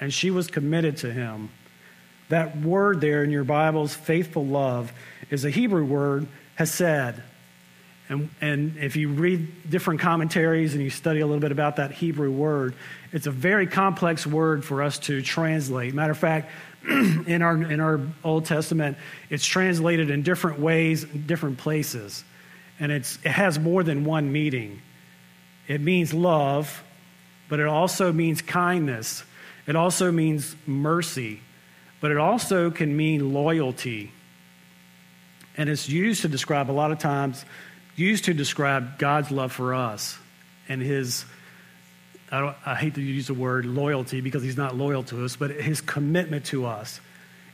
and 0.00 0.12
she 0.12 0.30
was 0.30 0.48
committed 0.48 0.98
to 0.98 1.12
Him. 1.12 1.50
That 2.28 2.56
word 2.58 3.00
there 3.00 3.22
in 3.22 3.30
your 3.30 3.44
Bibles, 3.44 3.94
faithful 3.94 4.44
love, 4.44 4.92
is 5.30 5.44
a 5.44 5.50
Hebrew 5.50 5.84
word, 5.84 6.26
hesed. 6.56 7.20
And, 8.08 8.28
and 8.40 8.76
if 8.76 8.96
you 8.96 9.08
read 9.08 9.70
different 9.70 10.00
commentaries 10.00 10.74
and 10.74 10.82
you 10.82 10.90
study 10.90 11.20
a 11.20 11.26
little 11.26 11.40
bit 11.40 11.52
about 11.52 11.76
that 11.76 11.90
Hebrew 11.90 12.30
word, 12.30 12.74
it's 13.12 13.26
a 13.26 13.30
very 13.30 13.66
complex 13.66 14.26
word 14.26 14.64
for 14.64 14.82
us 14.82 14.98
to 15.00 15.22
translate. 15.22 15.94
Matter 15.94 16.12
of 16.12 16.18
fact, 16.18 16.50
in 17.26 17.42
our, 17.42 17.54
in 17.54 17.80
our 17.80 18.00
Old 18.22 18.44
Testament, 18.44 18.98
it's 19.30 19.44
translated 19.44 20.10
in 20.10 20.22
different 20.22 20.60
ways, 20.60 21.04
different 21.04 21.58
places. 21.58 22.24
And 22.78 22.92
it's, 22.92 23.18
it 23.24 23.30
has 23.30 23.58
more 23.58 23.82
than 23.82 24.04
one 24.04 24.32
meaning. 24.32 24.82
It 25.66 25.80
means 25.80 26.12
love, 26.12 26.82
but 27.48 27.60
it 27.60 27.66
also 27.66 28.12
means 28.12 28.42
kindness. 28.42 29.24
It 29.66 29.76
also 29.76 30.12
means 30.12 30.54
mercy, 30.66 31.40
but 32.00 32.10
it 32.10 32.18
also 32.18 32.70
can 32.70 32.96
mean 32.96 33.32
loyalty. 33.32 34.12
And 35.56 35.70
it's 35.70 35.88
used 35.88 36.22
to 36.22 36.28
describe 36.28 36.70
a 36.70 36.72
lot 36.72 36.92
of 36.92 36.98
times 36.98 37.44
used 37.96 38.24
to 38.24 38.34
describe 38.34 38.98
God's 38.98 39.30
love 39.30 39.52
for 39.52 39.72
us 39.72 40.18
and 40.68 40.82
his, 40.82 41.24
I, 42.34 42.54
I, 42.66 42.74
hate 42.74 42.94
to 42.94 43.02
use 43.02 43.28
the 43.28 43.34
word 43.34 43.64
loyalty 43.64 44.20
because 44.20 44.42
he's 44.42 44.56
not 44.56 44.76
loyal 44.76 45.02
to 45.04 45.24
us, 45.24 45.36
but 45.36 45.50
his 45.50 45.80
commitment 45.80 46.46
to 46.46 46.66
us 46.66 47.00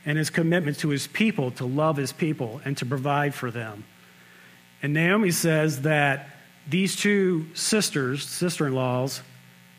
and 0.06 0.16
his 0.16 0.30
commitment 0.30 0.78
to 0.78 0.88
his 0.88 1.06
people 1.06 1.50
to 1.52 1.66
love 1.66 1.96
his 1.96 2.12
people 2.12 2.60
and 2.64 2.76
to 2.78 2.86
provide 2.86 3.34
for 3.34 3.50
them. 3.50 3.84
And 4.82 4.94
Naomi 4.94 5.30
says 5.30 5.82
that 5.82 6.30
these 6.68 6.96
two 6.96 7.46
sisters, 7.54 8.26
sister 8.26 8.66
in 8.66 8.74
laws, 8.74 9.20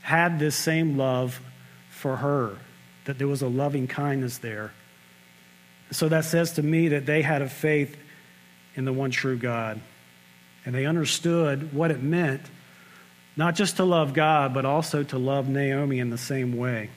had 0.01 0.39
this 0.39 0.55
same 0.55 0.97
love 0.97 1.41
for 1.89 2.17
her, 2.17 2.57
that 3.05 3.17
there 3.17 3.27
was 3.27 3.41
a 3.41 3.47
loving 3.47 3.87
kindness 3.87 4.37
there. 4.37 4.71
So 5.91 6.07
that 6.09 6.25
says 6.25 6.53
to 6.53 6.63
me 6.63 6.89
that 6.89 7.05
they 7.05 7.21
had 7.21 7.41
a 7.41 7.49
faith 7.49 7.97
in 8.75 8.85
the 8.85 8.93
one 8.93 9.11
true 9.11 9.37
God 9.37 9.81
and 10.65 10.75
they 10.75 10.85
understood 10.85 11.73
what 11.73 11.91
it 11.91 12.01
meant 12.01 12.41
not 13.35 13.55
just 13.55 13.77
to 13.77 13.85
love 13.85 14.13
God, 14.13 14.53
but 14.53 14.65
also 14.65 15.03
to 15.03 15.17
love 15.17 15.47
Naomi 15.47 15.99
in 15.99 16.09
the 16.09 16.17
same 16.17 16.57
way. 16.57 16.89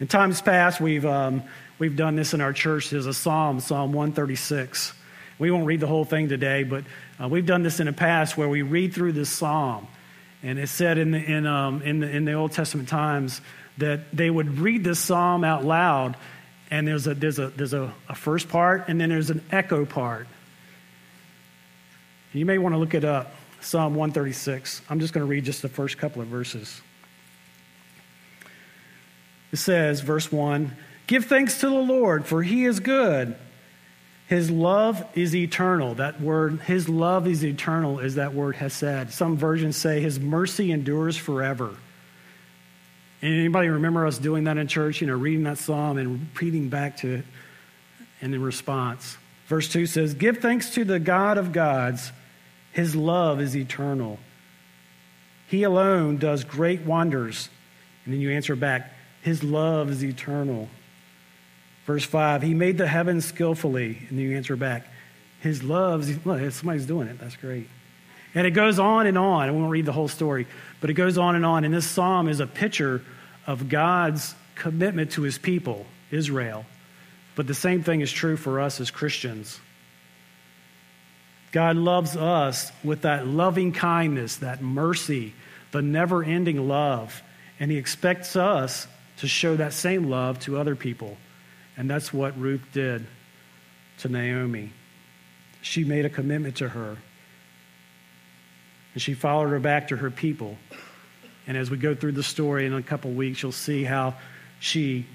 In 0.00 0.08
times 0.08 0.42
past, 0.42 0.80
we've, 0.80 1.06
um, 1.06 1.42
we've 1.78 1.96
done 1.96 2.16
this 2.16 2.34
in 2.34 2.40
our 2.40 2.52
church. 2.52 2.90
There's 2.90 3.06
a 3.06 3.14
psalm, 3.14 3.60
Psalm 3.60 3.92
136. 3.92 4.92
We 5.38 5.50
won't 5.50 5.66
read 5.66 5.80
the 5.80 5.86
whole 5.86 6.04
thing 6.04 6.28
today, 6.28 6.64
but 6.64 6.84
uh, 7.22 7.28
we've 7.28 7.46
done 7.46 7.62
this 7.62 7.80
in 7.80 7.86
the 7.86 7.92
past 7.92 8.36
where 8.36 8.48
we 8.48 8.62
read 8.62 8.92
through 8.92 9.12
this 9.12 9.30
psalm. 9.30 9.86
And 10.42 10.58
it 10.58 10.68
said 10.68 10.98
in 10.98 11.12
the, 11.12 11.18
in, 11.18 11.46
um, 11.46 11.80
in, 11.82 12.00
the, 12.00 12.10
in 12.10 12.24
the 12.24 12.32
Old 12.32 12.52
Testament 12.52 12.88
times 12.88 13.40
that 13.78 14.14
they 14.14 14.30
would 14.30 14.58
read 14.58 14.84
this 14.84 14.98
psalm 14.98 15.44
out 15.44 15.64
loud, 15.64 16.16
and 16.70 16.86
there's 16.86 17.06
a, 17.06 17.14
there's 17.14 17.38
a, 17.38 17.48
there's 17.48 17.72
a, 17.72 17.92
a 18.08 18.14
first 18.14 18.48
part, 18.48 18.88
and 18.88 19.00
then 19.00 19.08
there's 19.08 19.30
an 19.30 19.42
echo 19.50 19.84
part. 19.84 20.26
You 22.32 22.46
may 22.46 22.58
want 22.58 22.74
to 22.74 22.78
look 22.78 22.94
it 22.94 23.04
up, 23.04 23.34
Psalm 23.64 23.94
136. 23.94 24.82
I'm 24.90 25.00
just 25.00 25.14
going 25.14 25.24
to 25.26 25.30
read 25.30 25.44
just 25.44 25.62
the 25.62 25.68
first 25.68 25.96
couple 25.98 26.20
of 26.20 26.28
verses. 26.28 26.82
It 29.52 29.56
says, 29.56 30.00
verse 30.00 30.30
1 30.30 30.76
Give 31.06 31.24
thanks 31.24 31.60
to 31.60 31.68
the 31.68 31.74
Lord, 31.74 32.26
for 32.26 32.42
he 32.42 32.64
is 32.64 32.80
good. 32.80 33.36
His 34.26 34.50
love 34.50 35.04
is 35.14 35.36
eternal. 35.36 35.94
That 35.94 36.20
word, 36.20 36.60
his 36.60 36.88
love 36.88 37.26
is 37.26 37.44
eternal, 37.44 37.98
is 37.98 38.14
that 38.14 38.34
word 38.34 38.56
hesed. 38.56 39.12
Some 39.12 39.36
versions 39.36 39.76
say 39.76 40.00
his 40.00 40.18
mercy 40.18 40.72
endures 40.72 41.16
forever. 41.16 41.76
Anybody 43.20 43.68
remember 43.68 44.06
us 44.06 44.18
doing 44.18 44.44
that 44.44 44.56
in 44.58 44.66
church? 44.66 45.00
You 45.00 45.06
know, 45.06 45.14
reading 45.14 45.44
that 45.44 45.58
psalm 45.58 45.98
and 45.98 46.20
repeating 46.20 46.68
back 46.68 46.98
to 46.98 47.16
it 47.16 47.24
and 48.20 48.34
in 48.34 48.42
response. 48.42 49.16
Verse 49.46 49.68
2 49.68 49.86
says, 49.86 50.14
Give 50.14 50.38
thanks 50.38 50.70
to 50.70 50.84
the 50.84 50.98
God 50.98 51.38
of 51.38 51.52
gods. 51.52 52.12
His 52.74 52.96
love 52.96 53.40
is 53.40 53.56
eternal. 53.56 54.18
He 55.46 55.62
alone 55.62 56.16
does 56.16 56.42
great 56.42 56.80
wonders. 56.80 57.48
And 58.04 58.12
then 58.12 58.20
you 58.20 58.32
answer 58.32 58.56
back, 58.56 58.92
His 59.22 59.44
love 59.44 59.90
is 59.90 60.04
eternal. 60.04 60.68
Verse 61.86 62.04
5, 62.04 62.42
He 62.42 62.52
made 62.52 62.76
the 62.76 62.88
heavens 62.88 63.24
skillfully. 63.24 63.98
And 64.08 64.18
then 64.18 64.24
you 64.26 64.36
answer 64.36 64.56
back, 64.56 64.88
His 65.40 65.62
love, 65.62 66.00
is, 66.00 66.26
look, 66.26 66.50
somebody's 66.50 66.84
doing 66.84 67.06
it. 67.06 67.20
That's 67.20 67.36
great. 67.36 67.68
And 68.34 68.44
it 68.44 68.50
goes 68.50 68.80
on 68.80 69.06
and 69.06 69.16
on. 69.16 69.48
I 69.48 69.52
won't 69.52 69.70
read 69.70 69.86
the 69.86 69.92
whole 69.92 70.08
story, 70.08 70.48
but 70.80 70.90
it 70.90 70.94
goes 70.94 71.16
on 71.16 71.36
and 71.36 71.46
on. 71.46 71.62
And 71.62 71.72
this 71.72 71.86
psalm 71.86 72.28
is 72.28 72.40
a 72.40 72.46
picture 72.48 73.02
of 73.46 73.68
God's 73.68 74.34
commitment 74.56 75.12
to 75.12 75.22
His 75.22 75.38
people, 75.38 75.86
Israel. 76.10 76.66
But 77.36 77.46
the 77.46 77.54
same 77.54 77.84
thing 77.84 78.00
is 78.00 78.10
true 78.10 78.36
for 78.36 78.58
us 78.58 78.80
as 78.80 78.90
Christians. 78.90 79.60
God 81.54 81.76
loves 81.76 82.16
us 82.16 82.72
with 82.82 83.02
that 83.02 83.28
loving 83.28 83.70
kindness, 83.70 84.38
that 84.38 84.60
mercy, 84.60 85.34
the 85.70 85.82
never 85.82 86.24
ending 86.24 86.66
love. 86.66 87.22
And 87.60 87.70
He 87.70 87.76
expects 87.76 88.34
us 88.34 88.88
to 89.18 89.28
show 89.28 89.54
that 89.54 89.72
same 89.72 90.10
love 90.10 90.40
to 90.40 90.58
other 90.58 90.74
people. 90.74 91.16
And 91.76 91.88
that's 91.88 92.12
what 92.12 92.36
Ruth 92.36 92.64
did 92.72 93.06
to 93.98 94.08
Naomi. 94.08 94.72
She 95.62 95.84
made 95.84 96.04
a 96.04 96.10
commitment 96.10 96.56
to 96.56 96.68
her. 96.68 96.96
And 98.94 99.00
she 99.00 99.14
followed 99.14 99.50
her 99.50 99.60
back 99.60 99.88
to 99.88 99.96
her 99.96 100.10
people. 100.10 100.58
And 101.46 101.56
as 101.56 101.70
we 101.70 101.76
go 101.76 101.94
through 101.94 102.12
the 102.12 102.24
story 102.24 102.66
in 102.66 102.74
a 102.74 102.82
couple 102.82 103.12
weeks, 103.12 103.44
you'll 103.44 103.52
see 103.52 103.84
how 103.84 104.14
she 104.58 105.06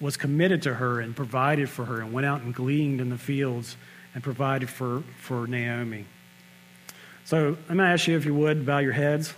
was 0.00 0.16
committed 0.16 0.62
to 0.62 0.74
her 0.74 0.98
and 0.98 1.14
provided 1.14 1.70
for 1.70 1.84
her 1.84 2.00
and 2.00 2.12
went 2.12 2.26
out 2.26 2.40
and 2.40 2.52
gleaned 2.52 3.00
in 3.00 3.08
the 3.08 3.18
fields 3.18 3.76
and 4.14 4.22
provided 4.22 4.68
for, 4.68 5.02
for 5.18 5.46
Naomi. 5.46 6.04
So 7.24 7.56
I'm 7.68 7.76
going 7.76 7.78
to 7.78 7.84
ask 7.84 8.08
you, 8.08 8.16
if 8.16 8.24
you 8.24 8.34
would, 8.34 8.66
bow 8.66 8.78
your 8.78 8.92
heads. 8.92 9.32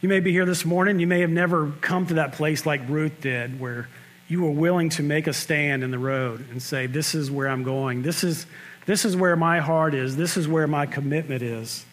You 0.00 0.08
may 0.08 0.20
be 0.20 0.30
here 0.30 0.46
this 0.46 0.64
morning. 0.64 1.00
You 1.00 1.06
may 1.06 1.20
have 1.20 1.30
never 1.30 1.72
come 1.80 2.06
to 2.06 2.14
that 2.14 2.32
place 2.32 2.64
like 2.64 2.88
Ruth 2.88 3.20
did, 3.20 3.58
where 3.58 3.88
you 4.28 4.42
were 4.42 4.50
willing 4.50 4.88
to 4.90 5.02
make 5.02 5.26
a 5.26 5.32
stand 5.32 5.82
in 5.82 5.90
the 5.90 5.98
road 5.98 6.48
and 6.50 6.62
say, 6.62 6.86
This 6.86 7.14
is 7.14 7.30
where 7.30 7.48
I'm 7.48 7.62
going. 7.62 8.02
This 8.02 8.22
is, 8.22 8.46
this 8.86 9.04
is 9.04 9.16
where 9.16 9.36
my 9.36 9.58
heart 9.58 9.94
is. 9.94 10.16
This 10.16 10.36
is 10.36 10.46
where 10.46 10.66
my 10.66 10.86
commitment 10.86 11.42
is. 11.42 11.84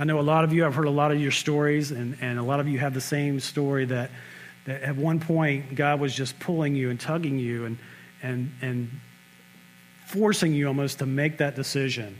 I 0.00 0.04
know 0.04 0.18
a 0.18 0.22
lot 0.22 0.44
of 0.44 0.54
you, 0.54 0.64
I've 0.64 0.74
heard 0.74 0.86
a 0.86 0.90
lot 0.90 1.12
of 1.12 1.20
your 1.20 1.30
stories, 1.30 1.90
and, 1.90 2.16
and 2.22 2.38
a 2.38 2.42
lot 2.42 2.58
of 2.58 2.66
you 2.66 2.78
have 2.78 2.94
the 2.94 3.02
same 3.02 3.38
story 3.38 3.84
that, 3.84 4.10
that 4.64 4.80
at 4.80 4.96
one 4.96 5.20
point 5.20 5.74
God 5.74 6.00
was 6.00 6.14
just 6.14 6.40
pulling 6.40 6.74
you 6.74 6.88
and 6.88 6.98
tugging 6.98 7.38
you 7.38 7.66
and, 7.66 7.78
and, 8.22 8.50
and 8.62 8.90
forcing 10.06 10.54
you 10.54 10.68
almost 10.68 11.00
to 11.00 11.06
make 11.06 11.36
that 11.36 11.54
decision. 11.54 12.16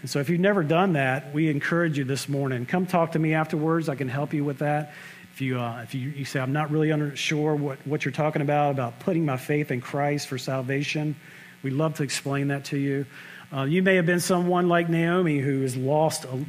And 0.00 0.10
so 0.10 0.18
if 0.18 0.28
you've 0.28 0.40
never 0.40 0.64
done 0.64 0.94
that, 0.94 1.32
we 1.32 1.48
encourage 1.48 1.96
you 1.96 2.02
this 2.02 2.28
morning. 2.28 2.66
Come 2.66 2.86
talk 2.86 3.12
to 3.12 3.20
me 3.20 3.34
afterwards. 3.34 3.88
I 3.88 3.94
can 3.94 4.08
help 4.08 4.34
you 4.34 4.42
with 4.42 4.58
that. 4.58 4.92
If 5.32 5.40
you, 5.40 5.60
uh, 5.60 5.82
if 5.84 5.94
you, 5.94 6.08
you 6.10 6.24
say, 6.24 6.40
I'm 6.40 6.52
not 6.52 6.72
really 6.72 6.90
under, 6.90 7.14
sure 7.14 7.54
what, 7.54 7.78
what 7.86 8.04
you're 8.04 8.10
talking 8.10 8.42
about, 8.42 8.72
about 8.72 8.98
putting 8.98 9.24
my 9.24 9.36
faith 9.36 9.70
in 9.70 9.80
Christ 9.80 10.26
for 10.26 10.38
salvation, 10.38 11.14
we'd 11.62 11.72
love 11.72 11.94
to 11.94 12.02
explain 12.02 12.48
that 12.48 12.64
to 12.64 12.76
you. 12.76 13.06
Uh, 13.54 13.62
you 13.62 13.80
may 13.80 13.94
have 13.94 14.06
been 14.06 14.18
someone 14.18 14.68
like 14.68 14.88
Naomi 14.88 15.38
who 15.38 15.62
has 15.62 15.76
lost 15.76 16.24
a, 16.24 16.44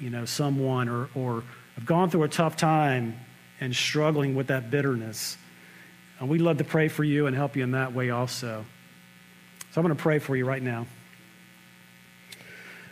you 0.00 0.10
know, 0.10 0.24
someone 0.24 0.88
or, 0.88 1.08
or 1.14 1.44
have 1.76 1.86
gone 1.86 2.10
through 2.10 2.24
a 2.24 2.28
tough 2.28 2.56
time 2.56 3.18
and 3.60 3.74
struggling 3.74 4.34
with 4.34 4.48
that 4.48 4.70
bitterness. 4.70 5.36
And 6.18 6.28
we'd 6.28 6.40
love 6.40 6.58
to 6.58 6.64
pray 6.64 6.88
for 6.88 7.04
you 7.04 7.26
and 7.26 7.36
help 7.36 7.56
you 7.56 7.62
in 7.62 7.72
that 7.72 7.94
way 7.94 8.10
also. 8.10 8.64
So 9.70 9.80
I'm 9.80 9.86
going 9.86 9.96
to 9.96 10.02
pray 10.02 10.18
for 10.18 10.36
you 10.36 10.44
right 10.44 10.62
now. 10.62 10.86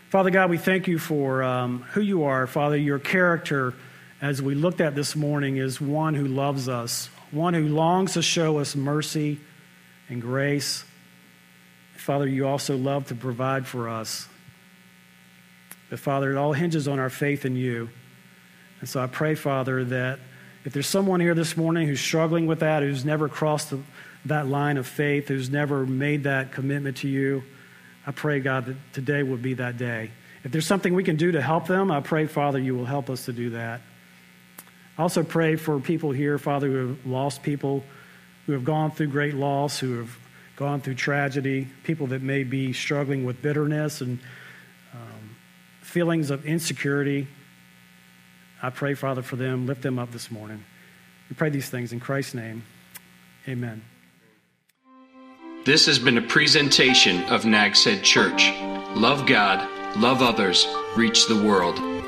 Father 0.09 0.31
God, 0.31 0.51
we 0.51 0.59
thank 0.59 0.89
you 0.89 0.99
for 0.99 1.43
um, 1.43 1.83
who 1.93 2.01
you 2.01 2.25
are. 2.25 2.47
Father, 2.47 2.77
your 2.77 2.99
character, 2.99 3.75
as 4.21 4.43
we 4.43 4.55
looked 4.55 4.81
at 4.81 4.97
this 4.97 5.15
morning, 5.15 5.57
is 5.57 5.81
one 5.81 6.15
who 6.15 6.27
loves 6.27 6.69
us, 6.69 7.09
one 7.31 7.55
who 7.55 7.69
longs 7.69 8.15
to 8.15 8.23
show 8.23 8.59
us 8.59 8.75
mercy 8.75 9.39
and 10.09 10.21
grace. 10.21 10.85
Father, 11.97 12.27
you 12.27 12.49
also 12.49 12.77
love 12.77 13.07
to 13.09 13.15
provide 13.15 13.67
for 13.67 13.89
us. 13.89 14.27
But 15.91 15.99
Father, 15.99 16.31
it 16.31 16.37
all 16.37 16.53
hinges 16.53 16.89
on 16.89 16.99
our 16.99 17.11
faith 17.11 17.45
in 17.45 17.57
you. 17.57 17.91
And 18.81 18.89
so 18.89 19.01
I 19.01 19.09
pray, 19.09 19.35
Father, 19.35 19.85
that 19.85 20.21
if 20.65 20.73
there's 20.73 20.87
someone 20.87 21.21
here 21.21 21.35
this 21.35 21.57
morning 21.57 21.87
who's 21.87 22.01
struggling 22.01 22.47
with 22.47 22.61
that, 22.61 22.83
who's 22.83 23.05
never 23.05 23.29
crossed 23.29 23.71
the, 23.71 23.81
that 24.27 24.47
line 24.47 24.77
of 24.77 24.87
faith, 24.87 25.29
who's 25.29 25.51
never 25.51 25.85
made 25.85 26.25
that 26.25 26.53
commitment 26.53 26.99
to 26.99 27.09
you, 27.09 27.43
I 28.07 28.13
pray, 28.13 28.41
God, 28.41 28.67
that 28.67 28.77
today 28.93 29.23
would 29.23 29.43
be 29.43 29.55
that 29.55 29.77
day. 29.77 30.11
If 30.45 30.53
there's 30.53 30.67
something 30.67 30.95
we 30.95 31.05
can 31.05 31.17
do 31.17 31.33
to 31.33 31.43
help 31.43 31.67
them, 31.67 31.91
I 31.91 32.01
pray, 32.01 32.27
Father, 32.27 32.59
you 32.59 32.75
will 32.75 32.87
help 32.87 33.11
us 33.11 33.27
to 33.27 33.33
do 33.33 33.51
that. 33.51 33.83
I 34.97 35.03
also 35.03 35.23
pray 35.23 35.57
for 35.57 35.79
people 35.81 36.13
here, 36.13 36.39
Father, 36.39 36.69
who 36.69 36.89
have 36.89 37.07
lost 37.07 37.43
people, 37.43 37.85
who 38.47 38.53
have 38.53 38.65
gone 38.65 38.91
through 38.91 39.09
great 39.09 39.35
loss, 39.35 39.79
who 39.79 39.99
have 39.99 40.19
gone 40.57 40.81
through 40.81 40.95
tragedy, 40.95 41.69
people 41.85 42.09
that 42.09 42.23
may 42.23 42.45
be 42.45 42.73
struggling 42.73 43.25
with 43.25 43.41
bitterness 43.43 44.01
and 44.01 44.19
feelings 45.91 46.31
of 46.31 46.47
insecurity. 46.47 47.27
I 48.63 48.71
pray, 48.71 48.95
Father, 48.95 49.23
for 49.23 49.35
them. 49.35 49.67
Lift 49.67 49.83
them 49.83 49.99
up 49.99 50.13
this 50.13 50.31
morning. 50.31 50.65
We 51.29 51.35
pray 51.35 51.51
these 51.51 51.69
things 51.69 51.93
in 51.93 51.99
Christ's 51.99 52.35
name. 52.35 52.65
Amen. 53.49 53.83
This 55.65 55.87
has 55.87 55.99
been 55.99 56.17
a 56.17 56.23
presentation 56.23 57.25
of 57.25 57.45
Nags 57.45 57.85
Head 57.85 58.05
Church. 58.05 58.53
Love 58.95 59.27
God, 59.27 59.69
love 59.97 60.23
others, 60.23 60.65
reach 60.97 61.27
the 61.27 61.43
world. 61.43 62.00